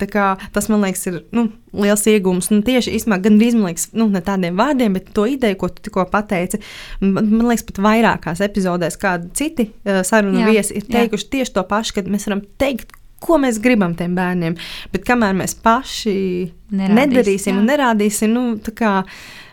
Jā. 0.00 0.50
Tas 0.54 0.68
man 0.72 0.84
liekas, 0.84 1.06
ir 1.10 1.18
nu, 1.36 1.46
liels 1.76 2.04
iegūms. 2.10 2.50
Nu, 2.52 2.60
tieši 2.66 2.94
īstenībā, 2.98 3.20
gandrīz 3.24 3.56
liekas, 3.58 3.88
nu, 3.96 4.08
ne 4.12 4.22
tādiem 4.24 4.58
vārdiem, 4.58 4.96
bet 4.98 5.10
to 5.16 5.26
ideju, 5.30 5.58
ko 5.60 5.70
tu 5.72 5.86
tikko 5.86 6.06
pateici. 6.12 6.60
Man, 7.04 7.32
liekas, 7.46 7.66
pat 7.70 7.80
vairākās 7.86 8.42
epizodēs, 8.46 8.98
kādi 9.00 9.32
citi 9.38 9.70
uh, 9.70 10.02
sarunu 10.06 10.44
viesi 10.48 10.76
ir 10.78 10.86
teikuši 10.90 11.26
jā. 11.26 11.32
tieši 11.38 11.56
to 11.56 11.66
pašu, 11.68 11.96
ka 11.96 12.06
mēs 12.10 12.28
varam 12.28 12.44
teikt, 12.60 12.94
ko 13.22 13.40
mēs 13.42 13.58
gribam 13.62 13.96
tiem 13.98 14.14
bērniem. 14.16 14.58
Bet 14.92 15.06
kamēr 15.08 15.34
mēs 15.38 15.56
paši 15.64 16.18
Nerādīs, 16.76 16.96
nedarīsim 17.00 17.54
jā. 17.54 17.58
un 17.60 17.68
nerādīsim, 17.72 18.36
nu, 18.36 18.46
tā 18.62 18.76
kā. 18.76 18.94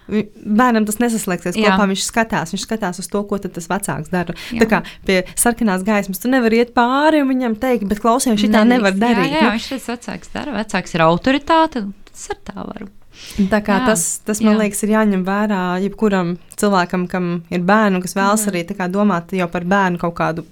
Bērnam 0.07 0.87
tas 0.87 0.99
nesaslēgsies 1.01 1.57
Jā. 1.59 1.73
kopā. 1.73 1.87
Viņš 1.91 2.05
skatās, 2.07 2.53
viņš 2.53 2.65
skatās 2.65 2.99
uz 3.03 3.09
to, 3.11 3.21
ko 3.27 3.39
tas 3.43 3.69
vecāks 3.71 4.11
dara. 4.13 4.35
Jā. 4.51 4.63
Tā 4.63 4.69
kā 4.69 4.81
pie 5.07 5.21
sarkanās 5.39 5.85
gaismas 5.87 6.21
tu 6.23 6.31
nevari 6.31 6.63
iet 6.63 6.73
pāri 6.75 7.23
un 7.23 7.31
viņam 7.31 7.55
teikt, 7.61 7.87
bet 7.91 8.03
klausies, 8.03 8.39
šī 8.39 8.51
tā 8.53 8.65
nevar 8.67 8.95
darīt. 8.97 9.31
Jā, 9.31 9.39
jā 9.39 9.45
nu, 9.47 9.53
viņš 9.57 9.69
tas 9.75 9.87
vecāks 9.93 10.33
dara. 10.35 10.57
Vecāks 10.59 10.97
ir 10.97 11.05
autoritāte, 11.05 11.85
tas 12.11 12.27
ar 12.35 12.43
tā 12.49 12.59
varu. 12.59 12.89
Tā 13.37 13.59
kā 13.63 13.77
jā, 13.77 13.85
tas, 13.91 14.03
tas, 14.25 14.41
man 14.41 14.57
jā. 14.57 14.63
liekas, 14.63 14.81
ir 14.83 14.95
jāņem 14.95 15.21
vērā 15.27 15.61
jebkuram 15.83 16.33
cilvēkam, 16.57 17.05
kam 17.11 17.29
ir 17.53 17.61
bērnu, 17.65 18.01
kas 18.03 18.17
vēlas 18.17 18.47
jā. 18.47 18.51
arī 18.51 18.89
domāt 18.91 19.35
jau 19.37 19.47
par 19.53 19.67
bērnu 19.69 20.01
kaut 20.01 20.15
kādu 20.17 20.45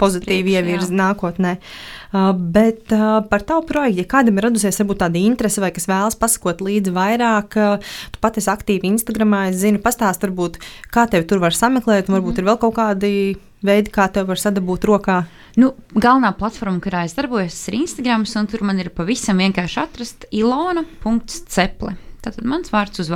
pozitīvi 0.00 0.56
ievirzi 0.58 0.96
nākotnē. 0.96 1.56
Uh, 2.10 2.32
bet 2.34 2.90
uh, 2.96 3.20
par 3.30 3.44
tavu 3.46 3.62
projektu, 3.68 4.00
ja 4.02 4.08
kādam 4.10 4.40
ir 4.40 4.48
radusies 4.48 4.80
varbūt 4.82 5.02
tāda 5.04 5.20
interese 5.20 5.62
vai 5.62 5.70
kas 5.76 5.86
vēlas 5.86 6.18
pasakot 6.18 6.64
līdzi 6.66 6.94
vairāk, 6.96 7.54
uh, 7.60 7.92
tu 8.10 8.22
pati 8.24 8.42
esi 8.42 8.50
aktīvi 8.50 8.90
Instagramā, 8.90 9.44
es 9.52 9.60
zinu, 9.62 9.78
pastāst 9.84 10.26
varbūt, 10.26 10.58
kā 10.90 11.06
tevi 11.12 11.28
tur 11.30 11.44
var 11.44 11.54
sameklēt, 11.54 12.10
un 12.10 12.18
varbūt 12.18 12.34
mm 12.34 12.42
ir 12.42 12.48
vēl 12.50 12.58
kaut 12.62 12.76
kādi 12.78 13.12
veidi, 13.66 13.92
kā 13.92 14.06
tev 14.12 14.30
var 14.30 14.40
sadabūt 14.40 14.86
rokā. 14.88 15.20
Nu, 15.60 15.72
galvenā 15.92 16.32
platforma, 16.38 16.80
kurā 16.82 17.04
es 17.08 17.16
darbojos, 17.18 17.58
ir 17.68 17.80
Instagram, 17.80 18.24
un 18.38 18.48
tur 18.50 18.64
man 18.66 18.80
ir 18.80 18.92
pavisam 18.94 19.40
vienkārši 19.42 19.80
atrast 19.82 20.26
ilona.ceple. 20.30 21.96
Tātad 22.24 22.46
mans 22.48 22.72
vārds 22.72 23.02
uz 23.02 23.10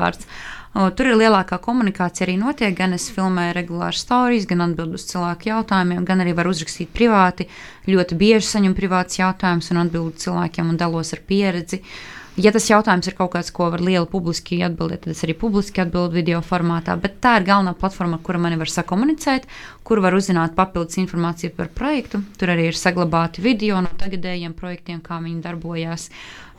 vārds. 0.74 0.96
Tur 0.96 1.06
ir 1.06 1.18
lielākā 1.18 1.58
komunikācija 1.62 2.26
arī 2.26 2.36
notiek. 2.38 2.74
Gan 2.76 2.92
es 2.94 3.10
filmēju 3.14 3.54
regulāri 3.54 3.96
stāstus, 3.98 4.48
gan 4.50 4.60
atbildu 4.66 4.98
uz 4.98 5.06
cilvēku 5.10 5.48
jautājumiem, 5.52 6.04
gan 6.04 6.20
arī 6.20 6.34
varu 6.34 6.50
uzrakstīt 6.50 6.90
privāti. 6.92 7.48
Ļoti 7.86 8.18
bieži 8.18 8.46
saņemu 8.48 8.74
privātus 8.74 9.20
jautājumus 9.20 9.70
un 9.70 9.84
atbildu 9.84 10.18
cilvēkiem 10.24 10.68
un 10.68 10.76
dalos 10.76 11.12
ar 11.14 11.22
pieredzi. 11.26 11.82
Ja 12.34 12.50
tas 12.50 12.64
jautājums 12.66 13.06
ir 13.06 13.14
kaut 13.14 13.30
kāds, 13.30 13.52
ko 13.54 13.68
var 13.70 13.78
liela 13.78 14.08
publiski 14.10 14.56
atbildēt, 14.66 15.04
tad 15.04 15.12
es 15.12 15.20
arī 15.22 15.36
publiski 15.38 15.84
atbildu 15.84 16.16
video 16.16 16.40
formātā. 16.42 16.96
Bet 16.98 17.20
tā 17.22 17.36
ir 17.38 17.46
galvenā 17.46 17.76
platforma, 17.78 18.18
kura 18.18 18.40
mani 18.42 18.58
var 18.58 18.72
sakomunicēt, 18.72 19.46
kur 19.86 20.02
var 20.02 20.16
uzzināt 20.18 20.56
papildus 20.58 20.98
informāciju 20.98 21.54
par 21.54 21.70
projektu. 21.70 22.24
Tur 22.34 22.50
arī 22.50 22.72
ir 22.72 22.80
saglabāti 22.80 23.44
video 23.44 23.78
no 23.84 23.92
tagadējiem 24.00 24.56
projektiem, 24.58 24.98
kā 24.98 25.20
viņi 25.22 25.44
darbojās. 25.46 26.08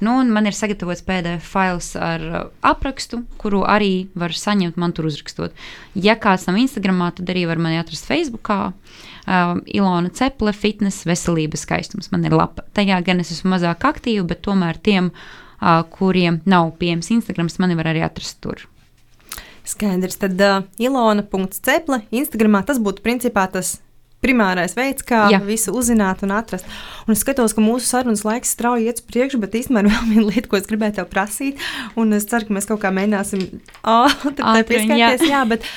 Nu, 0.04 0.18
man 0.28 0.48
ir 0.50 0.56
sagatavots 0.56 1.06
PDF 1.08 1.46
fails 1.48 1.94
ar 1.96 2.24
uh, 2.28 2.42
aprakstu, 2.68 3.22
kuru 3.40 3.62
arī 3.64 4.10
var 4.18 4.36
saņemt 4.36 4.76
man 4.82 4.92
tur 4.96 5.08
uzrakstot. 5.08 5.56
Ja 5.96 6.18
kāds 6.20 6.50
nav 6.50 6.60
Instagramā, 6.60 7.14
tad 7.16 7.32
arī 7.32 7.46
var 7.48 7.62
mani 7.62 7.80
atrast 7.80 8.10
Facebookā. 8.10 8.60
Uh, 9.26 9.56
Ilona 9.72 10.12
Ceple, 10.12 10.52
fitness, 10.54 11.08
veselības 11.08 11.64
skaistums. 11.64 12.12
Man 12.12 12.28
ir 12.28 12.36
lapa. 12.36 12.68
Tajā 12.76 13.00
gan 13.08 13.24
es 13.24 13.32
esmu 13.38 13.56
mazāk 13.56 13.88
aktīva, 13.88 14.28
bet 14.34 14.44
tomēr 14.46 14.82
tiem 14.84 15.14
kuriem 15.90 16.42
nav 16.46 16.74
pieejams 16.78 17.08
Instagram, 17.16 17.48
mani 17.64 17.78
var 17.80 17.88
arī 17.90 18.04
atrast 18.06 18.42
tur. 18.44 18.66
Skaidrs, 19.66 20.20
tad 20.22 20.42
uh, 20.46 20.60
ilona.ceple 20.78 22.04
Instagramā 22.14 22.62
tas 22.68 22.78
būtu 22.78 23.02
principā 23.02 23.48
tas 23.50 23.80
primārais 24.26 24.74
veids, 24.78 25.06
kā 25.06 25.26
Jā. 25.34 25.40
visu 25.46 25.74
uzzināt 25.78 26.24
un 26.26 26.34
atrast. 26.36 26.68
Un 27.06 27.14
es 27.16 27.22
skatos, 27.22 27.54
ka 27.56 27.64
mūsu 27.64 27.86
sarunas 27.88 28.26
laiks 28.26 28.56
strauji 28.58 28.90
iet 28.90 29.02
uz 29.02 29.06
priekšu, 29.06 29.42
bet 29.44 29.58
īstenībā 29.62 29.86
ir 29.86 29.92
vēl 29.94 30.10
viena 30.14 30.26
lieta, 30.32 30.50
ko 30.52 30.60
es 30.60 30.70
gribēju 30.70 30.98
tev 31.00 31.12
prasīt. 31.12 31.62
Un 32.00 32.16
es 32.18 32.28
ceru, 32.32 32.50
ka 32.50 32.58
mēs 32.58 32.70
kaut 32.72 32.82
kā 32.84 32.94
mēģināsim 32.96 33.46
ātri 33.86 34.66
pieskarties. 34.72 35.28
Jā, 35.30 35.44
bet 35.50 35.70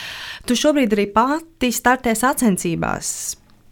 tu 0.48 0.56
šobrīd 0.58 0.96
arī 0.96 1.06
pati 1.12 1.72
startē 1.74 2.16
sacensībās. 2.18 3.12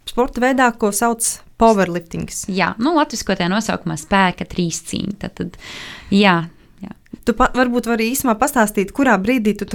Sporta 0.07 0.41
veidā, 0.43 0.69
ko 0.79 0.93
sauc 0.95 1.25
Powerliftings. 1.57 2.45
Jā, 2.53 2.75
nu, 2.81 2.93
latviskotē 2.99 3.47
nosaukumā 3.49 3.97
spēka 3.97 4.45
trīs 4.49 4.83
cīņa. 4.85 5.15
Tad, 5.23 5.33
tad, 5.39 5.57
jā, 6.13 6.19
jā. 6.21 6.35
Tu 7.27 7.35
pa, 7.35 7.49
varbūt 7.55 7.87
vari 7.87 8.09
īsumā 8.11 8.35
pastāstīt, 8.39 8.93
kurā 8.95 9.15
brīdī 9.21 9.55
tu 9.59 9.67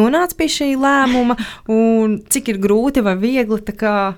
nonāci 0.00 0.36
pie 0.36 0.48
šī 0.48 0.68
lēmuma, 0.80 1.36
un 1.68 2.20
cik 2.28 2.54
ir 2.54 2.60
grūti 2.60 3.04
vai 3.04 3.16
viegli 3.20 3.60
kā, 3.76 4.14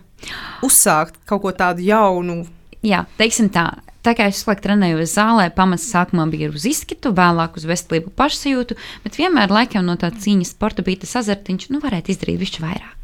uzsākt 0.62 1.18
kaut 1.26 1.42
ko 1.42 1.52
tādu 1.52 1.82
jaunu. 1.82 2.44
Jā, 2.82 3.04
teiksim 3.18 3.50
tā. 3.54 3.82
Tā 4.02 4.16
kā 4.18 4.26
es 4.26 4.40
visu 4.42 4.58
trenējos 4.58 5.14
zālē, 5.14 5.46
pamats 5.54 5.86
sākumā 5.92 6.24
bija 6.30 6.48
uz 6.50 6.64
izskatu, 6.66 7.12
vēlāk 7.14 7.54
uz 7.60 7.66
veselību 7.70 8.10
pašsajūtu, 8.18 8.74
bet 9.04 9.18
vienmēr 9.20 9.54
laikam 9.54 9.86
no 9.86 9.94
tā 9.94 10.10
cīņas 10.10 10.56
sporta 10.56 10.82
bija 10.82 11.04
tas 11.04 11.20
azartiņš, 11.22 11.70
nu 11.70 11.78
varētu 11.84 12.10
izdarīt 12.10 12.42
višķi 12.42 12.64
vairāk. 12.64 13.01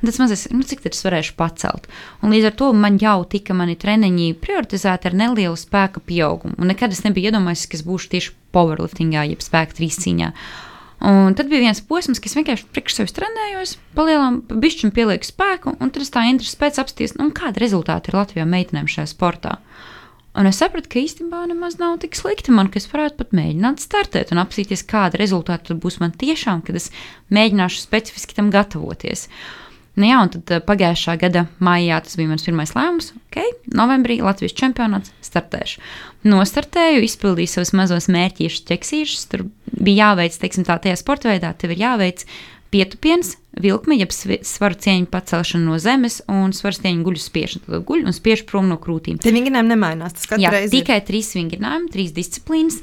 Un 0.00 0.10
tas 0.10 0.20
mazais, 0.22 0.46
nu, 0.54 0.64
cik 0.66 0.82
tas 0.86 1.04
varēšu 1.06 1.36
pacelt. 1.38 1.86
Un 2.24 2.34
līdz 2.34 2.50
ar 2.50 2.56
to 2.62 2.72
man 2.76 2.98
jau 3.02 3.20
tika 3.28 3.56
mani 3.56 3.76
treniņi 3.80 4.32
prioritizēti 4.42 5.10
ar 5.10 5.18
nelielu 5.22 5.58
spēka 5.58 6.02
pieaugumu. 6.04 6.58
Un 6.58 6.72
nekad 6.72 6.96
es 6.96 7.04
nebiju 7.06 7.30
iedomājies, 7.30 7.68
ka 7.70 7.78
es 7.78 7.86
būšu 7.86 8.12
tieši 8.14 8.34
powerliftingā, 8.54 9.28
jeb 9.30 9.44
spēka 9.44 9.78
trīscīņā. 9.78 10.32
Un 11.00 11.32
tad 11.32 11.48
bija 11.48 11.64
viens 11.64 11.80
posms, 11.80 12.20
kas 12.20 12.36
vienkārši 12.36 12.66
priekš 12.74 12.98
sevis 12.98 13.14
trenējos, 13.16 13.78
palielinām, 13.96 14.42
bišķiņu 14.52 14.92
pielieku 14.92 15.24
spēku, 15.24 15.72
un 15.80 15.92
tad 15.94 16.04
es 16.04 16.12
tā 16.12 16.26
interesi 16.28 16.58
pēc 16.60 16.80
apsties, 16.82 17.16
nu, 17.16 17.30
kāda 17.32 17.62
rezultāti 17.62 18.12
ir 18.12 18.18
Latvijā 18.18 18.44
meitenēm 18.44 18.90
šajā 18.90 19.08
sportā. 19.08 19.56
Un 20.38 20.46
es 20.46 20.60
sapratu, 20.62 20.86
ka 20.92 21.00
īstenībā 21.02 21.42
nemaz 21.50 21.80
nav 21.80 21.96
tik 22.02 22.14
slikti 22.14 22.52
man, 22.54 22.68
ka 22.70 22.78
es 22.78 22.86
varētu 22.90 23.18
pat 23.18 23.32
mēģināt 23.34 23.82
startēt 23.82 24.30
un 24.30 24.38
apsīties, 24.44 24.84
kāda 24.86 25.18
rezultāta 25.18 25.74
būs 25.74 25.98
man 26.02 26.14
tiešām, 26.14 26.62
kad 26.66 26.78
es 26.78 26.90
mēģināšu 27.34 27.82
specifiski 27.82 28.36
tam 28.36 28.52
gatavoties. 28.54 29.26
Nu 29.98 30.06
jā, 30.06 30.20
un 30.22 30.30
tad 30.30 30.52
eh, 30.54 30.60
pagājušā 30.62 31.16
gada 31.20 31.44
maijā 31.58 31.98
tas 32.04 32.14
bija 32.16 32.30
mans 32.30 32.46
pirmais 32.46 32.72
lēmums. 32.76 33.10
Ok, 33.18 33.40
novembrī 33.74 34.20
Latvijas 34.22 34.54
čempionāts 34.56 35.10
startēšu. 35.26 35.82
Nostartēju, 36.30 37.02
izpildīju 37.08 37.50
savus 37.50 37.74
mazos 37.76 38.06
mērķīšus, 38.14 38.64
ķeksīšus. 38.70 39.26
Tur 39.32 39.44
bija 39.74 40.12
jāveic, 40.12 40.38
teiksim, 40.38 40.64
tā, 40.68 40.78
tajā 40.78 40.94
sporta 41.00 41.32
veidā, 41.32 41.50
tev 41.58 41.74
ir 41.74 41.82
jāveic 41.82 42.24
pietupiens, 42.70 43.34
vilkme, 43.60 43.96
jeb 43.98 44.12
svaru 44.14 44.78
cieņu 44.78 45.08
pacelšana 45.10 45.66
no 45.66 45.78
zemes 45.82 46.20
un 46.30 46.54
svaru 46.56 46.78
cieņu 46.78 47.06
guļu 47.06 47.22
spiešana. 47.22 47.66
Tad 47.66 47.86
guļ 47.88 48.06
un 48.06 48.16
spiež 48.16 48.44
prom 48.48 48.70
no 48.70 48.78
krūtīm. 48.80 49.18
Tie 49.22 49.34
vingrinājumi 49.34 49.74
nemainās. 49.74 50.16
Tas 50.16 50.40
Jā, 50.40 50.52
reizi 50.54 50.78
tikai 50.78 51.00
ir. 51.02 51.06
trīs 51.08 51.32
vingrinājumi, 51.36 51.90
trīs 51.94 52.14
disciplīnas. 52.16 52.80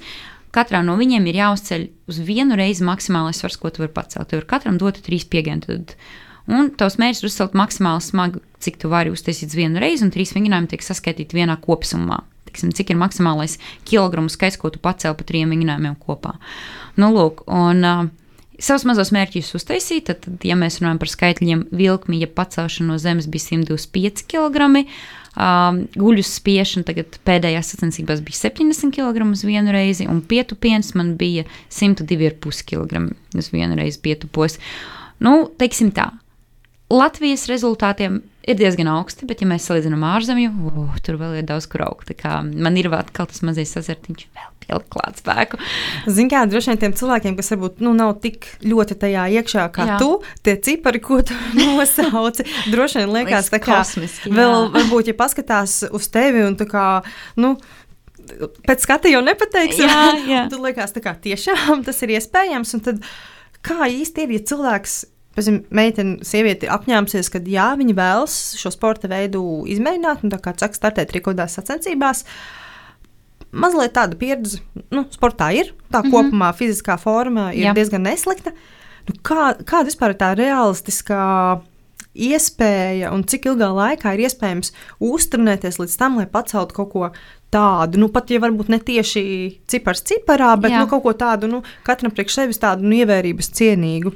Katrā 0.55 0.81
no 0.83 0.95
viņiem 0.99 1.27
ir 1.29 1.41
jāuzceļ 1.41 1.87
uz 2.09 2.21
vienu 2.23 2.57
reizi 2.57 2.85
maksimālais 2.87 3.39
svars, 3.39 3.59
ko 3.61 3.71
tu 3.71 3.83
vari 3.83 3.93
pacelt. 3.93 4.29
Tev 4.31 4.41
ir 4.41 4.49
katram 4.49 4.79
doti 4.81 5.03
trīs 5.05 5.27
piegājieni. 5.29 5.85
Un 6.47 6.69
tavs 6.79 6.95
mērķis 6.99 7.23
ir 7.23 7.27
uzcelt 7.27 7.57
maksimāli 7.59 8.03
smagu, 8.05 8.41
cik 8.63 8.79
tu 8.79 8.91
vari 8.91 9.11
uztaisīt 9.11 9.51
vienu 9.55 9.81
reizi, 9.83 10.05
un 10.05 10.13
trīs 10.15 10.31
vingrinājumi 10.35 10.71
tiek 10.71 10.85
saskaitīti 10.85 11.35
vienā 11.35 11.57
kopsumā. 11.59 12.21
Tiksim, 12.47 12.71
cik 12.71 12.93
ir 12.93 12.99
maksimālais 12.99 13.57
kilogramu 13.87 14.31
skaits, 14.31 14.55
ko 14.59 14.71
tu 14.71 14.79
pacēli 14.79 15.19
pa 15.19 15.27
trim 15.27 15.51
vingrinājumiem 15.51 15.97
kopā. 15.99 16.37
Nu, 16.95 17.11
lūk, 17.11 17.43
un, 17.51 17.83
uh, 17.83 18.07
savus 18.59 18.85
mazos 18.87 19.11
mērķus 19.15 19.53
uztaisīt. 19.57 20.07
Tad, 20.09 20.21
tad, 20.25 20.43
ja 20.47 20.57
mēs 20.59 20.79
runājam 20.81 20.99
par 21.01 21.11
skaitļiem, 21.11 21.63
vilkmi, 21.77 22.21
ja 22.23 22.29
pacelšana 22.31 22.93
no 22.93 22.99
zemes 23.01 23.29
bija 23.31 23.45
125 23.51 24.25
kg, 24.31 24.69
um, 25.37 25.81
guļu 25.97 26.25
spiešana 26.25 26.87
tagad 26.87 27.19
pēdējās 27.27 27.73
sacensībās 27.73 28.23
bija 28.25 28.41
70 28.47 28.93
kg 28.95 29.27
uz 29.29 29.43
vienu 29.47 29.73
reizi, 29.75 30.07
un 30.09 30.21
pietupiens 30.25 30.93
man 30.97 31.15
bija 31.19 31.45
102,5 31.73 32.63
kg 32.71 33.07
uz 33.37 33.51
vienu 33.53 33.77
reizi 33.79 34.01
pietupos. 34.03 34.57
Nu, 35.23 35.47
teiksim 35.57 35.91
tā, 35.95 36.11
Latvijas 36.93 37.47
rezultātiem 37.49 38.21
ir 38.47 38.57
diezgan 38.57 38.89
augsti, 38.91 39.27
bet, 39.27 39.41
ja 39.43 39.49
mēs 39.49 39.67
salīdzinām 39.67 40.03
ārzemju, 40.07 40.51
uh, 40.71 40.99
tur 41.03 41.19
vēl 41.19 41.41
ir 41.41 41.47
daudz 41.47 41.67
kur 41.71 41.83
augt. 41.87 42.13
Man 42.47 42.79
ir 42.79 42.89
vēl 42.91 43.09
tas 43.15 43.43
mazais 43.45 43.73
sazartiņš, 43.75 44.27
vēl 44.35 44.51
pielikt 44.63 44.89
klāt 44.93 45.21
spēku. 45.21 45.59
Ziniet, 46.07 46.31
kā 46.33 46.43
droši 46.49 46.71
vien 46.71 46.81
tiem 46.81 46.95
cilvēkiem, 46.97 47.37
kas 47.39 47.51
varbūt 47.53 47.81
nu, 47.83 47.93
nav 47.97 48.15
tik 48.23 48.47
ļoti 48.65 48.97
tajā 49.03 49.25
iekšā 49.39 49.67
kā 49.75 49.87
jā. 49.91 49.97
tu, 50.01 50.11
tie 50.45 50.55
cipari, 50.63 51.01
ko 51.03 51.19
tu 51.25 51.35
nosauci, 51.59 52.47
droši 52.71 53.03
vien 53.03 53.15
liekas, 53.15 53.51
tā 53.53 53.61
kā 53.63 53.81
vēl, 54.25 54.69
varbūt, 54.75 55.11
ja 55.11 55.17
paskatās 55.17 55.81
uz 55.91 56.09
tevi 56.13 56.45
un 56.47 56.57
tā 56.59 56.69
kā. 56.69 56.87
Nu, 57.39 57.57
Pēc 58.67 58.81
skata 58.83 59.07
jau 59.07 59.21
nepateiks, 59.23 59.77
jā, 59.79 59.99
jā. 60.33 60.39
Tad 60.51 60.59
liekas, 60.59 60.91
ka 60.99 61.13
tiešām 61.23 61.85
tas 61.87 62.01
ir 62.03 62.11
iespējams. 62.17 62.73
Tad, 62.83 62.99
kā 63.63 63.87
īsti 63.87 64.25
ir, 64.25 64.33
ja 64.35 64.43
cilvēks 64.51 64.97
Pēc 65.37 65.49
meitene, 65.69 66.25
sieviete 66.25 66.69
apņēmusies, 66.73 67.27
ka 67.29 67.41
jā, 67.45 67.67
viņa 67.77 67.93
vēlas 67.97 68.37
šo 68.57 68.71
sporta 68.73 69.09
veidu 69.11 69.41
izmēģināt, 69.69 70.23
un 70.25 70.33
tā 70.33 70.39
kā 70.41 70.55
saka, 70.57 70.79
startēt 70.79 71.11
trikodās 71.11 71.59
sacensībās. 71.59 72.23
Mazliet 73.53 73.93
tāda 73.93 74.17
pieredze, 74.17 74.63
nu, 74.89 75.05
sportā 75.13 75.51
ir. 75.53 75.71
Tā 75.91 76.01
mm 76.01 76.09
-hmm. 76.09 76.11
kopumā 76.11 76.49
fiziskā 76.57 76.97
forma 76.97 77.51
ir 77.53 77.69
jā. 77.69 77.73
diezgan 77.77 78.01
neslikta. 78.03 78.51
Nu, 79.07 79.13
kā, 79.21 79.53
kāda 79.63 79.85
vispār 79.85 80.15
ir 80.15 80.17
tā 80.19 80.33
realistiskā 80.35 81.61
iespēja 82.15 83.11
un 83.13 83.25
cik 83.27 83.49
ilgā 83.51 83.71
laikā 83.73 84.13
ir 84.15 84.25
iespējams 84.27 84.73
uzturnēties 85.03 85.81
līdz 85.81 85.97
tam, 85.99 86.17
lai 86.21 86.27
paceltu 86.29 86.77
kaut 86.79 86.93
ko 86.93 87.09
tādu, 87.53 87.99
nu, 88.01 88.09
pat 88.11 88.31
ja 88.31 88.41
varbūt 88.43 88.69
ne 88.71 88.79
tieši 88.83 89.23
cipars 89.71 90.03
ciparā, 90.07 90.49
bet 90.59 90.73
Jā. 90.73 90.81
nu, 90.83 90.89
kaut 90.91 91.03
ko 91.05 91.13
tādu, 91.17 91.47
nu, 91.51 91.61
katram 91.87 92.11
priekš 92.11 92.41
sevis 92.41 92.59
tādu 92.59 92.83
nu, 92.87 92.97
ievērības 92.99 93.51
cienīgu. 93.55 94.11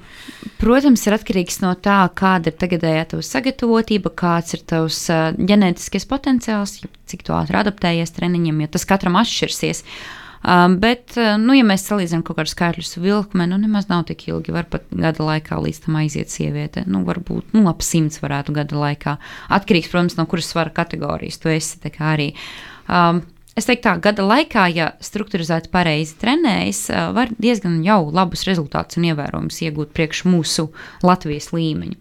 Protams, 0.59 1.05
ir 1.07 1.15
atkarīgs 1.15 1.61
no 1.63 1.71
tā, 1.79 2.01
kāda 2.17 2.51
ir 2.51 2.57
tagadējā 2.59 3.05
tava 3.13 3.25
sagatavotība, 3.25 4.11
kāds 4.19 4.57
ir 4.57 4.65
tavs 4.67 5.05
uh, 5.13 5.29
ģenētiskais 5.39 6.07
potenciāls, 6.11 6.81
cik 7.11 7.23
tu 7.27 7.35
ātri 7.37 7.61
adaptējies 7.61 8.11
treniņiem, 8.17 8.65
jo 8.65 8.73
tas 8.75 8.87
katram 8.89 9.15
atšķirsies. 9.21 9.85
Um, 10.41 10.79
bet, 10.81 11.13
uh, 11.19 11.35
nu, 11.37 11.53
ja 11.53 11.65
mēs 11.67 11.85
salīdzinām 11.85 12.23
kaut 12.25 12.39
kādus 12.39 12.55
skaitļus 12.55 12.97
vilkmē, 13.03 13.45
nu, 13.51 13.59
nemaz 13.61 13.91
nav 13.91 14.07
tik 14.09 14.25
ilgi. 14.31 14.55
Var 14.55 14.65
pat 14.71 14.89
gada 14.89 15.27
laikā 15.27 15.59
līdz 15.61 15.83
tam 15.85 15.99
aiziet 16.01 16.33
sieviete. 16.33 16.87
Nu, 16.89 17.03
varbūt 17.05 17.53
nu, 17.57 17.67
ap 17.69 17.85
simts 17.85 18.23
varētu 18.23 18.55
gada 18.57 18.81
laikā. 18.81 19.17
Atkarīgs, 19.53 19.91
protams, 19.93 20.17
no 20.17 20.25
kuras 20.29 20.49
svara 20.49 20.73
kategorijas 20.73 21.37
tu 21.41 21.53
esi 21.53 21.93
arī. 22.01 22.31
Uh, 22.33 22.71
Um, 22.91 23.23
Es 23.51 23.65
teiktu, 23.67 23.83
tā 23.83 23.97
gada 23.99 24.23
laikā, 24.23 24.61
ja 24.71 24.85
struktūrizēti 25.03 25.67
pareizi 25.73 26.13
trenējas, 26.21 26.85
uh, 26.87 27.09
var 27.11 27.33
diezgan 27.35 27.81
jau 27.83 28.05
labus 28.07 28.45
rezultātus 28.47 28.95
un 28.95 29.09
ievērojumus 29.09 29.57
iegūt 29.67 29.91
priekš 29.91 30.21
mūsu 30.23 30.69
Latvijas 31.03 31.49
līmeņa. 31.51 31.97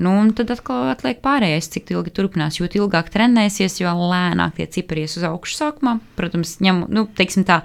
Nu, 0.00 0.14
un 0.16 0.32
tad 0.32 0.48
atkal 0.54 0.88
atliek 0.94 1.18
pārējais, 1.20 1.68
cik 1.74 1.90
ilgi 1.92 2.12
turpinās. 2.16 2.56
Jo 2.56 2.68
ilgāk 2.68 3.10
trenēsies, 3.12 3.82
jo 3.82 3.92
lēnāk 3.92 4.56
tie 4.56 4.68
cipari 4.72 5.04
ies 5.04 5.18
uz 5.20 5.26
augšu 5.28 5.58
sākumā. 5.58 5.98
Protams, 6.16 6.54
ņem, 6.64 6.86
nu, 6.88 7.04
teiksim 7.18 7.44
tā, 7.48 7.60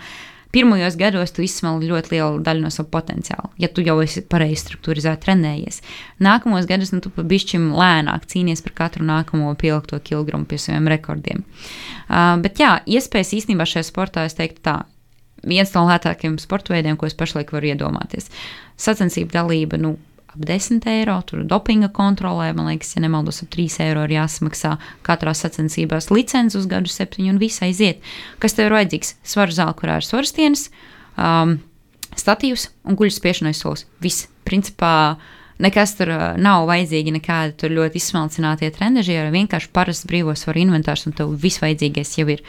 pirmajos 0.55 0.95
gados 0.99 1.31
tu 1.35 1.43
izsmeli 1.43 1.87
ļoti 1.89 2.13
lielu 2.13 2.41
daļu 2.43 2.63
no 2.63 2.71
sava 2.71 2.87
potenciāla, 2.93 3.49
ja 3.59 3.67
tu 3.71 3.83
jau 3.83 3.97
esi 4.03 4.23
pareizi 4.23 4.61
struktūrizēti 4.65 5.23
trenējies. 5.25 5.81
Nākamos 6.23 6.67
gados 6.69 6.91
nu, 6.95 7.01
tu 7.03 7.11
pavisam 7.15 7.69
lēnāk 7.75 8.27
cīnies 8.31 8.63
par 8.63 8.75
katru 8.81 9.07
nākamo 9.07 9.51
pielikto 9.59 9.99
kilogramu 10.03 10.47
pie 10.47 10.59
saviem 10.61 10.87
rekordiem. 10.91 11.43
Uh, 12.07 12.35
bet 12.43 12.59
jā, 12.63 12.77
iespējas 12.87 13.31
īstenībā 13.39 13.67
šajā 13.67 13.87
sportā 13.89 14.25
es 14.27 14.35
teiktu 14.35 14.63
tā. 14.63 14.75
Viens 15.45 15.71
no 15.75 15.83
lētākajiem 15.85 16.39
sporta 16.41 16.73
veidiem, 16.73 16.95
ko 16.97 17.07
es 17.07 17.15
pašlaik 17.15 17.51
varu 17.53 17.73
iedomāties. 17.73 18.31
Sacensību 18.81 19.35
dalība, 19.35 19.77
nu, 19.77 19.93
ap 20.35 20.45
10 20.47 20.85
eiro. 20.91 21.15
Tur 21.27 21.43
dopinga 21.47 21.89
kontrolē, 21.93 22.51
man 22.55 22.69
liekas, 22.69 22.93
ja 22.95 23.03
nemaldos, 23.03 23.41
ap 23.43 23.51
3 23.55 23.79
eiro 23.87 24.03
ir 24.05 24.15
jāsamaksā 24.17 24.75
katrā 25.05 25.33
sacensībās 25.35 26.11
licences 26.13 26.59
uz 26.61 26.67
gadu 26.71 26.91
septiņu 26.91 27.35
un 27.35 27.39
viss 27.41 27.63
aiziet. 27.65 28.03
Kas 28.43 28.57
tev 28.57 28.69
ir 28.69 28.77
vajadzīgs? 28.77 29.15
Svaru 29.25 29.55
zāle, 29.55 29.75
kurā 29.79 29.99
ir 30.01 30.07
svarstienas, 30.07 30.67
um, 31.15 31.57
statīvs 32.19 32.69
un 32.85 32.99
guļus 32.99 33.19
spiešanai 33.21 33.55
solis. 33.55 33.85
Viss, 34.03 34.27
principā, 34.47 35.15
nekas 35.63 35.95
tur 35.99 36.11
uh, 36.13 36.25
nav 36.41 36.67
vajadzīgi, 36.69 37.15
nekādi 37.15 37.71
ļoti 37.71 38.01
izsmalcinātie 38.01 38.71
trendeži, 38.75 39.19
ar 39.19 39.31
vienkārši 39.35 39.71
parasts 39.75 40.07
brīvos 40.09 40.47
var 40.49 40.59
inventārs 40.59 41.07
un 41.07 41.15
tev 41.15 41.35
viss 41.39 41.63
vajadzīgais 41.63 42.17
jau 42.19 42.27
ir. 42.35 42.43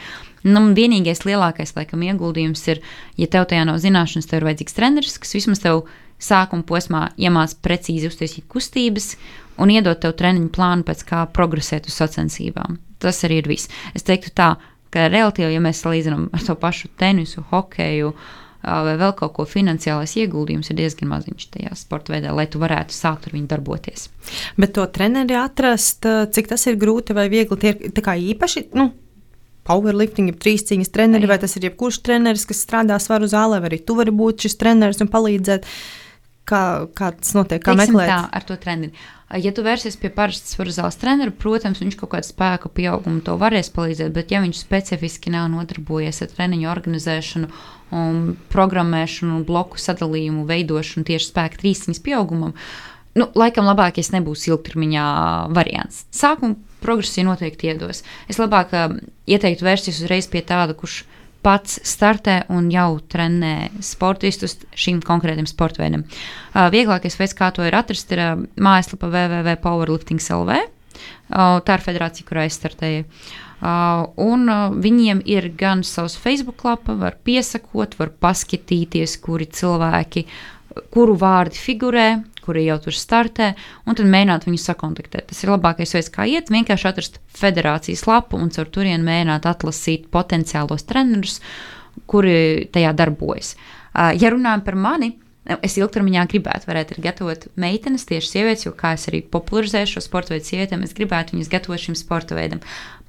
Nu, 0.47 0.61
vienīgais 0.77 1.25
lielākais, 1.27 1.73
laikam, 1.75 2.03
ieguldījums 2.05 2.61
ir, 2.71 2.83
ja 3.19 3.27
tev 3.31 3.47
tajā 3.49 3.65
nav 3.67 3.79
zināšanas, 3.83 4.29
tev 4.29 4.41
ir 4.41 4.51
vajadzīgs 4.51 4.77
treneris, 4.77 5.17
kas 5.19 5.33
vismaz 5.35 5.63
tev 5.63 5.87
sākuma 6.19 6.65
posmā 6.67 7.03
iemācās 7.17 7.57
precīzi 7.63 8.09
uztaisīt 8.09 8.47
kustības 8.49 9.13
un 9.61 9.73
iedot 9.73 9.99
tev 10.01 10.15
treniņu 10.17 10.49
plānu, 10.53 10.85
pēc 10.87 11.03
kā 11.07 11.25
progresēt 11.33 11.89
uz 11.89 11.97
sacensībām. 11.97 12.79
Tas 13.01 13.23
arī 13.25 13.41
ir 13.41 13.49
viss. 13.49 13.69
Es 13.97 14.05
teiktu 14.05 14.33
tā, 14.37 14.51
ka 14.93 15.07
relatīvi, 15.11 15.53
ja 15.53 15.61
mēs 15.63 15.83
salīdzinām 15.83 16.29
ar 16.33 16.43
to 16.45 16.55
pašu 16.59 16.89
tenisu, 16.99 17.43
hokeju, 17.51 18.13
vai 18.67 18.95
vēl 18.99 19.13
kaut 19.17 19.35
ko 19.35 19.45
finansiālais 19.47 20.15
ieguldījums 20.19 20.71
ir 20.71 20.79
diezgan 20.79 21.11
maziņš 21.11 21.49
tajā 21.53 21.75
sporta 21.77 22.15
veidā, 22.15 22.33
lai 22.35 22.47
tu 22.51 22.61
varētu 22.61 22.95
sākt 22.95 23.27
ar 23.27 23.35
viņu 23.35 23.49
darboties. 23.51 24.07
Bet 24.59 24.73
to 24.75 24.85
treneri 24.93 25.37
atrast, 25.39 26.07
cik 26.33 26.49
tas 26.51 26.65
ir 26.67 26.79
grūti 26.81 27.15
vai 27.17 27.27
viegli, 27.31 27.59
tie 27.61 27.75
ir 27.89 28.03
kā 28.03 28.17
īpaši. 28.17 28.69
Nu. 28.77 28.91
Powerlifting, 29.67 30.31
ir 30.31 30.37
trīs 30.39 30.63
cīņas 30.63 30.93
treneri, 30.95 31.27
vai 31.27 31.35
tas 31.41 31.57
ir 31.59 31.65
jebkurš 31.67 31.99
treneris, 31.99 32.45
kas 32.47 32.61
strādā 32.63 32.95
svaru 33.03 33.27
zālē, 33.27 33.59
vai 33.59 33.73
arī 33.73 33.81
tu 33.83 33.97
vari 33.97 34.13
būt 34.15 34.45
šis 34.45 34.55
treneris 34.61 35.03
un 35.03 35.09
palīdzēt. 35.11 35.67
Kā, 36.47 36.63
kā 36.95 37.11
tas 37.11 37.33
notiek, 37.35 37.59
kā 37.59 37.73
Teiksim 37.75 37.97
meklēt? 37.97 38.11
Tā, 38.11 38.19
ar 38.37 38.45
to 38.47 38.55
treneri. 38.59 38.93
Ja 39.43 39.51
tu 39.51 39.65
vērsies 39.65 39.97
pie 39.99 40.07
parastas 40.15 40.53
svaru 40.55 40.71
zāles 40.71 40.95
trenera, 40.95 41.33
protams, 41.35 41.81
viņš 41.83 41.97
kaut 41.99 42.13
kādu 42.13 42.29
spēku 42.29 42.71
pieaugumu 42.71 43.19
to 43.25 43.35
varēs 43.39 43.67
palīdzēt, 43.75 44.13
bet 44.15 44.31
ja 44.31 44.39
viņš 44.39 44.61
specifiski 44.61 45.33
nav 45.33 45.49
nodarbojies 45.51 46.21
ar 46.23 46.31
treniņu 46.31 46.69
organizēšanu, 46.71 47.49
un 47.97 48.37
programmēšanu, 48.51 49.41
bloku 49.47 49.79
sadalījumu, 49.79 50.45
veidošanu 50.47 51.07
tieši 51.07 51.29
spēka 51.33 51.59
trīsciņas 51.61 52.01
pieaugumam, 52.03 52.55
nu, 53.19 53.27
laikam 53.35 53.67
labākais 53.67 54.13
nebūs 54.15 54.47
ilgtermiņā 54.47 55.05
variants. 55.55 56.05
Sākuma 56.15 56.55
progresija 56.83 57.27
noteikti 57.27 57.71
iedos. 57.71 58.03
Es 58.31 58.39
labāk 58.41 58.71
uh, 58.75 58.97
ieteiktu 59.27 59.67
vērsties 59.67 60.03
uzreiz 60.03 60.27
pie 60.31 60.43
tāda, 60.45 60.75
kurš 60.77 61.01
pats 61.45 61.79
startē 61.87 62.41
un 62.53 62.69
jau 62.73 62.99
trenē 63.11 63.69
sportistus 63.83 64.57
šim 64.77 65.01
konkrētam 65.05 65.47
sporta 65.49 65.83
veidam. 65.83 66.05
Uh, 66.53 66.67
vieglākais 66.73 67.17
veids, 67.19 67.35
kā 67.37 67.51
to 67.55 67.65
ir 67.67 67.77
atrast, 67.77 68.11
ir 68.15 68.23
uh, 68.23 68.45
mājaslapa 68.55 69.09
www.powerlifting.lv. 69.13 70.61
Uh, 71.27 71.59
tā 71.65 71.77
ir 71.77 71.85
federācija, 71.85 72.27
kurā 72.27 72.47
es 72.47 72.57
startēju. 72.59 73.05
Uh, 73.57 74.05
un 74.21 74.45
uh, 74.53 74.67
viņiem 74.73 75.23
ir 75.25 75.49
gan 75.57 75.81
savs 75.87 76.17
Facebook 76.21 76.63
lapa, 76.67 76.93
var 76.97 77.17
piesakot, 77.25 77.97
var 77.97 78.13
paskatīties, 78.21 79.17
kuri 79.23 79.49
cilvēki, 79.49 80.27
kuru 80.93 81.15
vārdi 81.17 81.57
figurē, 81.57 82.07
kuri 82.47 82.63
jau 82.69 82.79
tur 82.87 82.95
startē, 82.95 83.51
un 83.85 83.99
tad 83.99 84.07
mēģināt 84.07 84.47
viņus 84.47 84.67
sakontaktēt. 84.71 85.27
Tas 85.29 85.43
ir 85.43 85.51
labākais 85.51 85.93
veids, 85.97 86.11
kā 86.13 86.25
iet, 86.31 86.51
vienkārši 86.53 86.89
atrast 86.89 87.19
federācijas 87.35 88.07
lapu 88.07 88.39
un 88.39 88.49
caur 88.55 88.71
turieni 88.71 89.03
mēģināt 89.03 89.45
atlasīt 89.51 90.07
potenciālos 90.13 90.87
trenerus, 90.87 91.41
kuri 92.07 92.67
tajā 92.71 92.95
darbojas. 92.95 93.55
Ja 93.93 94.31
runājam 94.31 94.63
par 94.63 94.77
mani, 94.79 95.15
es 95.63 95.77
ilgtermiņā 95.79 96.25
gribētu, 96.31 96.67
varētu 96.69 97.01
gatavot 97.01 97.47
meitenes, 97.59 98.05
tieši 98.07 98.33
sievietes, 98.33 98.67
jo 98.67 98.73
kā 98.77 98.93
es 98.97 99.07
arī 99.09 99.23
popularizēju 99.31 99.93
šo 99.93 100.03
sporta 100.05 100.35
veidu 100.35 100.49
sievietēm, 100.49 100.83
es 100.85 100.95
gribētu 100.97 101.35
viņas 101.35 101.51
gatavot 101.53 101.81
šim 101.81 101.95
sporta 101.97 102.37
veidam. 102.37 102.61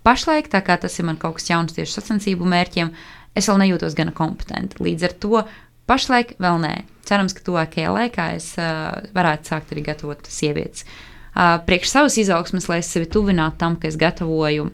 Pašlaik, 0.07 0.49
tā 0.53 0.63
kā 0.65 0.79
tas 0.81 0.95
ir 1.01 1.09
man 1.09 1.19
kaut 1.21 1.41
kas 1.41 1.51
jauns 1.51 1.75
tieši 1.77 1.99
sacensību 1.99 2.47
mērķiem, 2.49 2.93
es 3.37 3.51
vēl 3.51 3.59
nejūtos 3.65 3.97
gana 3.99 4.15
kompetenti. 4.17 4.79
Līdz 4.87 5.09
ar 5.11 5.17
to 5.25 5.43
pašlaik 5.91 6.37
vēl 6.41 6.63
nē 6.63 6.75
cerams, 7.09 7.37
ka 7.37 7.45
tuvākajā 7.47 7.93
laikā 7.95 8.33
es 8.39 8.53
uh, 8.61 8.99
varētu 9.17 9.53
sākt 9.53 9.73
arī 9.75 9.87
gatavot 9.91 10.29
sievietes. 10.33 10.85
Uh, 11.33 11.57
priekš 11.67 11.95
savas 11.95 12.19
izaugsmes, 12.21 12.69
lai 12.71 12.83
es 12.83 12.91
sevi 12.93 13.09
tuvinātu 13.11 13.61
tam, 13.61 13.79
ka 13.81 13.91
es 13.91 13.99
gatavoju 14.01 14.71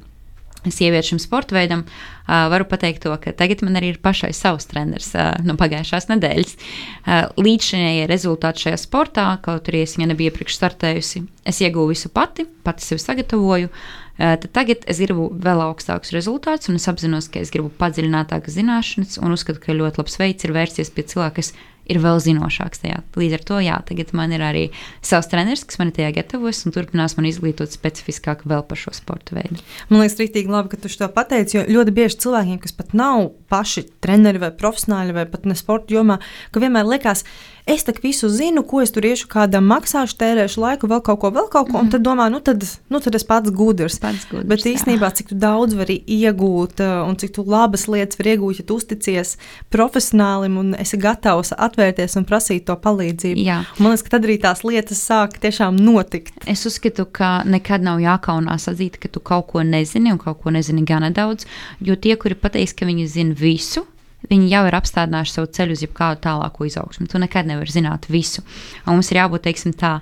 sieviešu 0.64 1.18
sporta 1.20 1.53
veidam, 1.59 1.82
uh, 1.85 2.47
varu 2.53 2.64
pateikt 2.68 3.03
to, 3.05 3.12
ka 3.20 3.35
tagad 3.37 3.61
man 3.66 3.76
arī 3.76 3.93
ir 3.93 3.99
pašai 4.05 4.32
savs 4.37 4.64
treneris 4.70 5.11
uh, 5.12 5.35
no 5.45 5.59
pagājušās 5.61 6.09
nedēļas. 6.12 6.55
Uh, 6.57 7.26
Līdzšinējie 7.37 8.07
rezultāti 8.09 8.66
šajā 8.66 8.80
sportā, 8.80 9.26
kaut 9.45 9.68
arī 9.68 9.85
es 9.85 9.99
viņa 9.99 10.14
nebija 10.14 10.32
iepriekš 10.32 10.57
startējusi, 10.57 11.26
es 11.45 11.61
ieguvu 11.61 11.93
visu 11.93 12.12
pati, 12.14 12.49
pati 12.64 12.87
sevi 12.87 13.05
sagatavoju. 13.05 13.68
Uh, 13.68 14.03
tad 14.18 14.48
tagad 14.54 14.84
es 14.90 15.02
gribu 15.02 15.28
vēl 15.32 15.62
augstākus 15.66 16.14
rezultātus, 16.14 16.70
un 16.70 16.78
es 16.78 16.88
apzinos, 16.90 17.28
ka 17.32 17.42
es 17.42 17.52
gribu 17.54 17.72
padziļinātākas 17.80 18.58
zināšanas, 18.58 19.20
un 19.22 19.34
uzskatu, 19.34 19.62
ka 19.62 19.76
ļoti 19.76 20.02
labs 20.02 20.18
veids 20.20 20.46
ir 20.46 20.54
vērsties 20.54 20.92
pie 20.94 21.06
cilvēka, 21.10 21.40
kas 21.40 21.54
ir 21.90 22.00
vēl 22.00 22.20
zinošāks 22.22 22.82
tajā. 22.82 23.00
Līdz 23.18 23.36
ar 23.38 23.42
to, 23.48 23.58
jā, 23.64 23.76
tagad 23.88 24.12
man 24.16 24.32
ir 24.34 24.44
arī 24.44 24.62
savs 25.04 25.28
treneris, 25.28 25.64
kas 25.68 25.80
man 25.80 25.92
tajā 25.94 26.12
gatavos 26.16 26.62
un 26.64 26.74
turpinās 26.74 27.16
man 27.18 27.28
izglītot 27.28 27.74
specifiskāk 27.74 28.46
vēl 28.48 28.64
par 28.68 28.80
šo 28.80 28.94
sporta 28.96 29.36
veidu. 29.36 29.60
Man 29.90 30.00
liekas, 30.00 30.16
rītīgi 30.20 30.52
labi, 30.52 30.72
ka 30.72 30.80
tu 30.80 30.92
to 30.92 31.10
pateici, 31.12 31.58
jo 31.58 31.66
ļoti 31.68 31.96
bieži 31.96 32.20
cilvēkiem, 32.24 32.60
kas 32.62 32.76
pat 32.76 32.94
nav 32.96 33.28
paši 33.52 33.84
treneri 34.04 34.40
vai 34.42 34.52
profesionāļi 34.56 35.16
vai 35.18 35.26
pat 35.30 35.44
ne 35.48 35.58
sporta 35.58 35.94
jomā, 35.96 36.20
ka 36.54 36.64
vienmēr 36.64 36.88
liekas, 36.88 37.24
ka 37.24 37.53
es 37.66 37.84
tak 37.84 38.02
visu 38.02 38.28
zinu, 38.28 38.62
ko 38.68 38.82
es 38.84 38.92
tur 38.92 39.06
iešu, 39.08 39.28
kādam 39.32 39.64
maksāšu, 39.70 40.18
tērēšu 40.20 40.60
laiku, 40.60 40.88
vēl 40.90 41.00
kaut 41.04 41.20
ko, 41.22 41.30
vēl 41.32 41.46
kaut 41.52 41.70
ko, 41.70 41.78
mm. 41.78 41.86
un 41.86 41.92
tad 41.94 42.04
domā, 42.04 42.26
nu 42.32 42.40
tad, 42.44 42.64
nu 42.92 43.00
tad 43.00 43.16
es 43.16 43.24
pats 43.24 43.52
gudrs. 43.54 43.96
Pats 44.02 44.26
gudrs 44.28 44.48
Bet 44.50 44.66
īstenībā, 44.68 45.08
cik 45.16 45.32
daudz 45.40 45.76
vari 45.78 45.96
iegūt 46.04 46.82
uh, 46.84 46.98
un 47.08 47.16
cik 47.20 47.40
labas 47.48 47.86
lietas 47.88 48.20
var 48.20 48.28
iegūt, 48.34 48.60
ja 48.60 48.66
tu 48.68 48.76
uzticies 48.76 49.36
profesionālim 49.72 50.58
un 50.60 50.74
esi 50.80 51.00
gatavs 51.00 51.54
atvērties 51.56 52.18
un 52.20 52.28
prasīt 52.28 52.66
to 52.68 52.76
palīdzību. 52.84 53.46
Jā. 53.48 53.62
Man 53.78 53.94
liekas, 53.94 54.04
ka 54.04 54.16
tad 54.18 54.28
arī 54.28 54.36
tās 54.44 54.64
lietas 54.66 55.00
sāk 55.00 55.40
tiešām 55.40 55.80
notikt. 55.80 56.36
Es 56.50 56.66
uzskatu, 56.68 57.08
ka 57.08 57.38
nekad 57.48 57.86
nav 57.86 58.02
jākaunās 58.04 58.68
atzīt, 58.72 59.00
ka 59.00 59.08
tu 59.08 59.24
kaut 59.24 59.48
ko 59.54 59.64
nezini 59.64 60.12
un 60.12 60.20
kaut 60.20 60.42
ko 60.44 60.52
nezini 60.52 60.84
gana 60.84 61.08
daudz, 61.14 61.48
jo 61.80 61.96
tie, 61.96 62.18
kuri 62.20 62.36
pateiks, 62.36 62.76
ka 62.76 62.88
viņi 62.88 63.08
zina 63.08 63.40
visu, 63.40 63.86
viņi 64.30 64.50
jau 64.52 64.62
ir 64.68 64.76
apstādinājuši 64.78 65.36
savu 65.36 65.50
ceļu 65.56 65.76
uz 65.76 65.82
jebkādu 65.84 66.22
tālāko 66.24 66.68
izaugsmu. 66.68 67.08
Tu 67.10 67.20
nekad 67.22 67.48
nevari 67.48 67.74
zināt 67.74 68.08
visu. 68.12 68.44
Un 68.84 68.96
mums 68.96 69.10
ir 69.12 69.22
jābūt, 69.22 69.46
teiksim, 69.48 69.74
tā. 69.78 69.98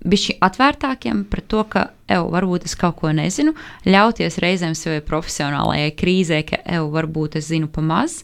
Bišķi 0.00 0.38
atvērtākiem 0.40 1.26
par 1.28 1.42
to, 1.44 1.64
ka, 1.68 1.82
evo, 2.08 2.30
varbūt 2.32 2.64
es 2.64 2.72
kaut 2.80 2.96
ko 3.02 3.10
nezinu, 3.12 3.52
ļauties 3.84 4.38
reizēm 4.40 4.72
savai 4.78 5.02
profesionālajai 5.04 5.90
krīzē, 5.92 6.38
ka, 6.48 6.62
evo, 6.64 6.88
varbūt 6.94 7.36
es 7.36 7.50
zinu 7.50 7.68
pa 7.68 7.84
maz, 7.84 8.22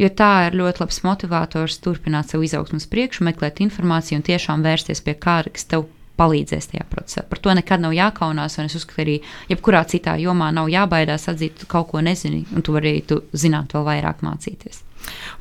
jo 0.00 0.08
tā 0.08 0.30
ir 0.46 0.56
ļoti 0.56 0.80
labs 0.80 1.02
motivators 1.04 1.76
turpināt 1.84 2.32
savu 2.32 2.48
izaugsmu 2.48 2.80
uz 2.80 2.88
priekšu, 2.88 3.28
meklēt 3.28 3.60
informāciju 3.60 4.22
un 4.22 4.24
tiešām 4.24 4.64
vērsties 4.64 5.04
pie 5.04 5.18
kāda, 5.20 5.52
kas 5.52 5.68
tev 5.68 5.84
palīdzēs 6.18 6.72
tajā 6.72 6.86
procesā. 6.90 7.24
Par 7.28 7.40
to 7.42 7.54
nekad 7.54 7.82
nav 7.82 7.94
jākaunās, 7.96 8.58
un 8.58 8.68
es 8.68 8.76
uzskatu, 8.78 9.02
arī 9.04 9.16
jebkurā 9.50 9.84
citā 9.90 10.16
jomā 10.20 10.50
nav 10.54 10.70
jābaidās 10.72 11.28
atzīt, 11.30 11.62
ka 11.62 11.72
kaut 11.78 11.92
ko 11.92 12.02
nezini, 12.04 12.44
un 12.54 12.64
tu 12.64 12.74
vari 12.74 12.98
tu 13.06 13.22
zināt 13.36 13.76
vēl 13.76 13.86
vairāk 13.92 14.24
mācīties. 14.26 14.87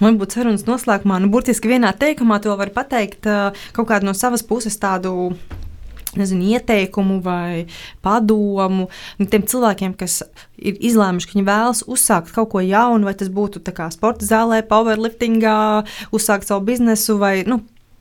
Man 0.04 0.20
būtu 0.20 0.40
sarunas 0.40 0.66
noslēgumā, 0.68 1.20
nu, 1.24 1.32
burtiski 1.34 1.72
vienā 1.72 1.94
teikumā 1.98 2.42
to 2.44 2.56
var 2.60 2.74
pateikt 2.76 3.28
kaut 3.76 3.90
kādu 3.90 4.10
no 4.10 4.18
savas 4.18 4.46
puses 4.46 4.78
tādu. 4.82 5.34
Nezinu, 6.18 6.48
ieteikumu 6.56 7.20
vai 7.22 7.68
padomu 8.02 8.88
nu, 9.20 9.26
tiem 9.30 9.44
cilvēkiem, 9.46 9.92
kas 10.00 10.24
ir 10.58 10.80
izlēmuši, 10.90 11.28
ka 11.30 11.36
viņi 11.36 11.46
vēlas 11.46 11.84
uzsākt 11.86 12.32
kaut 12.34 12.50
ko 12.56 12.64
jaunu, 12.64 13.06
vai 13.06 13.14
tas 13.14 13.30
būtu 13.30 13.62
sporta 13.94 14.26
zālē, 14.26 14.64
powerliftingā, 14.66 15.84
uzsākt 16.10 16.48
savu 16.48 16.66
biznesu 16.72 17.20
vai 17.22 17.44
nu, 17.46 17.60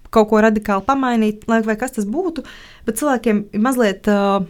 kaut 0.09 0.31
ko 0.31 0.41
radikāli 0.41 0.87
pamainīt, 0.87 1.45
lai, 1.51 1.61
kas 1.77 1.99
tas 1.99 2.09
būtu. 2.09 2.47
Bet 2.87 3.03
cilvēkiem 3.03 3.49
ir 3.53 3.61
mazliet. 3.61 4.09
Uh, 4.09 4.47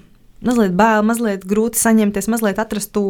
mazliet 0.49 0.77
bail, 0.79 1.03
mazliet 1.07 1.47
grūti 1.49 1.81
saņemties, 1.81 2.29
mazliet 2.33 2.61
atrast 2.63 2.93
to, 2.95 3.07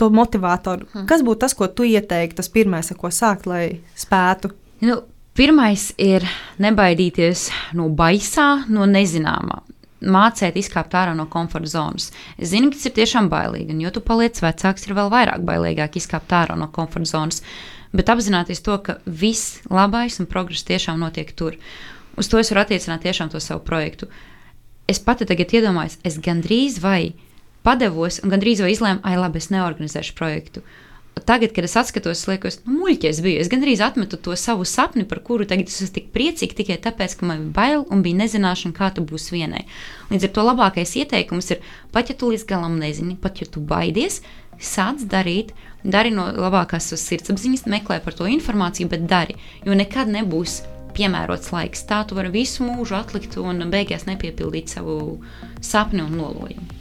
to 0.00 0.10
motivatoru. 0.14 0.88
Hmm. 0.92 1.06
Kas 1.10 1.24
būtu 1.26 1.44
tas, 1.46 1.56
ko 1.56 1.68
tu 1.68 1.86
ieteiktu, 1.88 2.38
tas 2.40 2.52
pirmais, 2.52 2.90
ar 2.92 3.00
ko 3.00 3.12
sākt, 3.14 3.48
lai 3.50 3.80
spētu? 3.98 4.52
Nu, 4.84 5.00
pirmais 5.36 5.90
ir 6.00 6.26
nebaidīties 6.62 7.48
no 7.78 7.90
baisā, 7.96 8.52
no 8.68 8.88
nezināmā. 8.88 9.62
Mācīt, 10.00 10.56
izkāpt 10.56 10.94
ārā 10.96 11.12
no 11.12 11.26
komforta 11.28 11.68
zonas. 11.68 12.08
Es 12.40 12.54
zinu, 12.54 12.70
ka 12.70 12.78
tas 12.78 12.88
ir 12.88 12.94
tiešām 12.96 13.28
bailīgi, 13.32 13.74
un 13.74 13.82
jo 13.84 13.90
tu 13.92 14.00
paliec 14.00 14.40
vecāks, 14.40 14.86
ir 14.88 14.96
vēl 14.96 15.12
vairāk 15.12 15.44
bailīgāk 15.44 15.98
izkāpt 16.00 16.32
ārā 16.32 16.56
no 16.56 16.70
komforta 16.72 17.10
zonas. 17.12 17.42
Bet 17.92 18.08
apzināties 18.08 18.62
to, 18.64 18.78
ka 18.80 18.96
viss 19.04 19.58
labais 19.68 20.16
un 20.22 20.28
progress 20.30 20.64
tiešām 20.64 21.02
notiek 21.02 21.34
tur. 21.36 21.58
Uz 22.16 22.28
to 22.30 22.40
es 22.40 22.52
varu 22.52 22.64
attiecināt 22.64 23.04
tiešām 23.04 23.32
to 23.32 23.40
savu 23.42 23.60
projektu. 23.66 24.08
Es 24.88 25.02
pati 25.02 25.26
tagad 25.28 25.52
iedomājos, 25.54 25.98
es 26.06 26.18
gandrīz 26.22 26.80
vai 26.82 27.12
padevos 27.66 28.20
un 28.24 28.32
gandrīz 28.32 28.62
vai 28.64 28.72
izlēmu, 28.74 29.04
ai, 29.06 29.18
labi, 29.20 29.42
es 29.42 29.50
neorganizēšu 29.52 30.16
projektu. 30.18 30.64
Tagad, 31.26 31.52
kad 31.52 31.66
es 31.66 31.76
atskatos, 31.76 32.22
es 32.22 32.28
liekas, 32.30 32.58
nu, 32.64 32.78
muļķis 32.80 33.20
biju. 33.24 33.40
Es 33.42 33.50
gandrīz 33.52 33.82
atmetu 33.84 34.16
to 34.16 34.34
savu 34.38 34.64
sapni, 34.64 35.04
par 35.08 35.20
kuru 35.26 35.44
tagad 35.48 35.68
es 35.68 35.80
esmu 35.82 35.96
tik 35.98 36.08
priecīga 36.14 36.56
tikai 36.62 36.78
tāpēc, 36.86 37.18
ka 37.18 37.28
man 37.28 37.50
bija 37.50 37.56
bail 37.58 37.84
un 37.92 38.04
bija 38.06 38.22
nezināšana, 38.22 38.76
kā 38.76 38.88
tu 38.94 39.04
būsi 39.04 39.34
vienai. 39.34 39.66
Līdz 40.12 40.28
ar 40.28 40.32
to 40.36 40.46
labākais 40.46 40.94
ieteikums 41.02 41.50
ir, 41.52 41.60
pat 41.92 42.10
ja 42.10 42.16
tu 42.16 42.30
līdz 42.32 42.46
galam 42.48 42.78
nezini, 42.80 43.18
pat 43.20 43.42
ja 43.42 43.48
tu 43.50 43.60
baidies, 43.60 44.22
sāc 44.60 45.04
darīt, 45.10 45.52
dari 45.84 46.14
no 46.14 46.30
labākās 46.32 46.92
sirdsapziņas, 46.94 47.68
meklē 47.68 48.00
par 48.04 48.16
to 48.16 48.28
informāciju, 48.30 48.88
bet 48.92 49.06
dari, 49.10 49.36
jo 49.66 49.76
nekad 49.76 50.08
nebūs 50.12 50.60
piemērots 50.96 51.52
laiks. 51.54 51.86
Tā 51.88 52.02
tu 52.08 52.18
vari 52.18 52.32
visu 52.34 52.66
mūžu 52.66 52.98
atlikt 52.98 53.38
un 53.40 53.64
beigās 53.72 54.06
nepiepildīt 54.10 54.72
savu 54.72 55.00
sapni 55.64 56.04
un 56.04 56.20
lolojumu. 56.20 56.80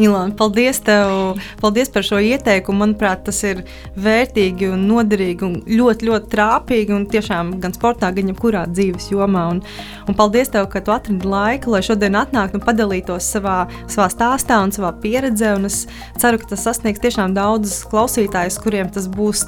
Ilona, 0.00 0.32
paldies 0.36 0.80
tev 0.84 1.38
paldies 1.60 1.90
par 1.92 2.04
šo 2.06 2.18
ieteikumu. 2.22 2.82
Manuprāt, 2.82 3.22
tas 3.26 3.38
ir 3.46 3.62
vērtīgi 4.00 4.70
un 4.72 4.86
noderīgi 4.88 5.46
un 5.46 5.56
ļoti, 5.68 6.08
ļoti 6.08 6.30
trāpīgi. 6.32 6.94
Un 6.96 7.06
tiešām 7.12 7.54
gan 7.62 7.74
sportā, 7.76 8.10
gan 8.16 8.32
jebkurā 8.32 8.64
dzīves 8.72 9.10
jomā. 9.12 9.44
Un, 9.52 9.62
un 10.08 10.18
paldies 10.18 10.52
tev, 10.52 10.68
ka 10.72 10.82
tu 10.84 10.94
atradi 10.94 11.28
laiku, 11.28 11.74
lai 11.74 11.82
šodien 11.84 12.18
atnāktu 12.18 12.58
un 12.58 12.64
padalītos 12.64 13.28
savā, 13.36 13.62
savā 13.92 14.08
stāstā 14.12 14.62
un 14.64 14.74
savā 14.74 14.94
pieredzē. 15.02 15.54
Un 15.60 15.68
es 15.70 15.82
ceru, 16.20 16.40
ka 16.42 16.52
tas 16.54 16.66
sasniegs 16.68 17.02
tiešām 17.02 17.36
daudzus 17.36 17.82
klausītājus, 17.92 18.60
kuriem 18.62 18.92
tas 18.92 19.08
būs 19.12 19.44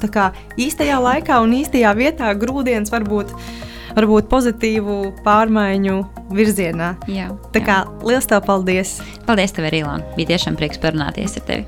īstajā 0.61 0.97
laikā 1.01 1.39
un 1.43 1.55
īstajā 1.57 1.95
vietā 1.97 2.33
grūdienis 2.37 2.93
varbūt 2.93 3.33
varbūt 3.95 4.29
pozitīvu 4.31 4.99
pārmaiņu 5.25 5.97
virzienā. 6.35 6.93
Jā, 7.11 7.31
Tā 7.55 7.63
kā 7.65 7.81
liels 8.05 8.27
tev 8.29 8.43
paldies! 8.47 8.97
Paldies, 9.27 9.55
tev, 9.55 9.69
Ilona! 9.71 10.03
Bija 10.17 10.35
tiešām 10.35 10.59
prieks 10.59 10.81
parunāties 10.81 11.37
ar 11.39 11.47
tevi! 11.47 11.65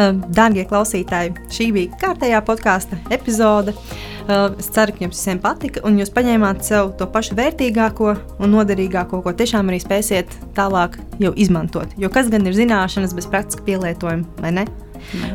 Um, 0.00 0.22
Dārgie 0.32 0.64
klausītāji, 0.68 1.34
šī 1.52 1.68
bija 1.74 1.98
kārtējā 2.00 2.40
podkāstu 2.46 2.96
epizode. 3.12 3.74
Uh, 4.22 4.54
es 4.56 4.70
ceru, 4.72 4.94
ka 4.94 5.04
jums 5.04 5.18
visiem 5.18 5.40
patika, 5.42 5.82
un 5.84 5.98
jūs 6.00 6.12
paņēmāt 6.14 6.62
sev 6.64 6.94
to 6.96 7.08
pašu 7.12 7.36
vērtīgāko 7.36 8.14
un 8.38 8.54
noderīgāko, 8.54 9.20
ko 9.24 9.34
tiešām 9.36 9.68
arī 9.68 9.82
spēsiet 9.82 10.32
tālāk 10.56 10.96
jau 11.20 11.34
izmantot. 11.36 11.92
Jo 12.00 12.08
kas 12.12 12.30
gan 12.32 12.46
ir 12.48 12.56
zināšanas 12.56 13.12
bez 13.18 13.28
praktiska 13.28 13.66
pielietojuma, 13.66 14.24
vai 14.40 14.54
ne? 14.62 14.66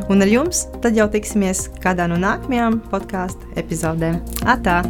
Un 0.08 0.24
ar 0.24 0.32
jums 0.32 0.64
tad 0.82 0.96
jau 0.96 1.06
tiksimies 1.12 1.68
kādā 1.84 2.08
no 2.10 2.16
nākamajām 2.18 2.80
podkāstu 2.88 3.52
epizodēm. 3.60 4.18
Atā! 4.48 4.80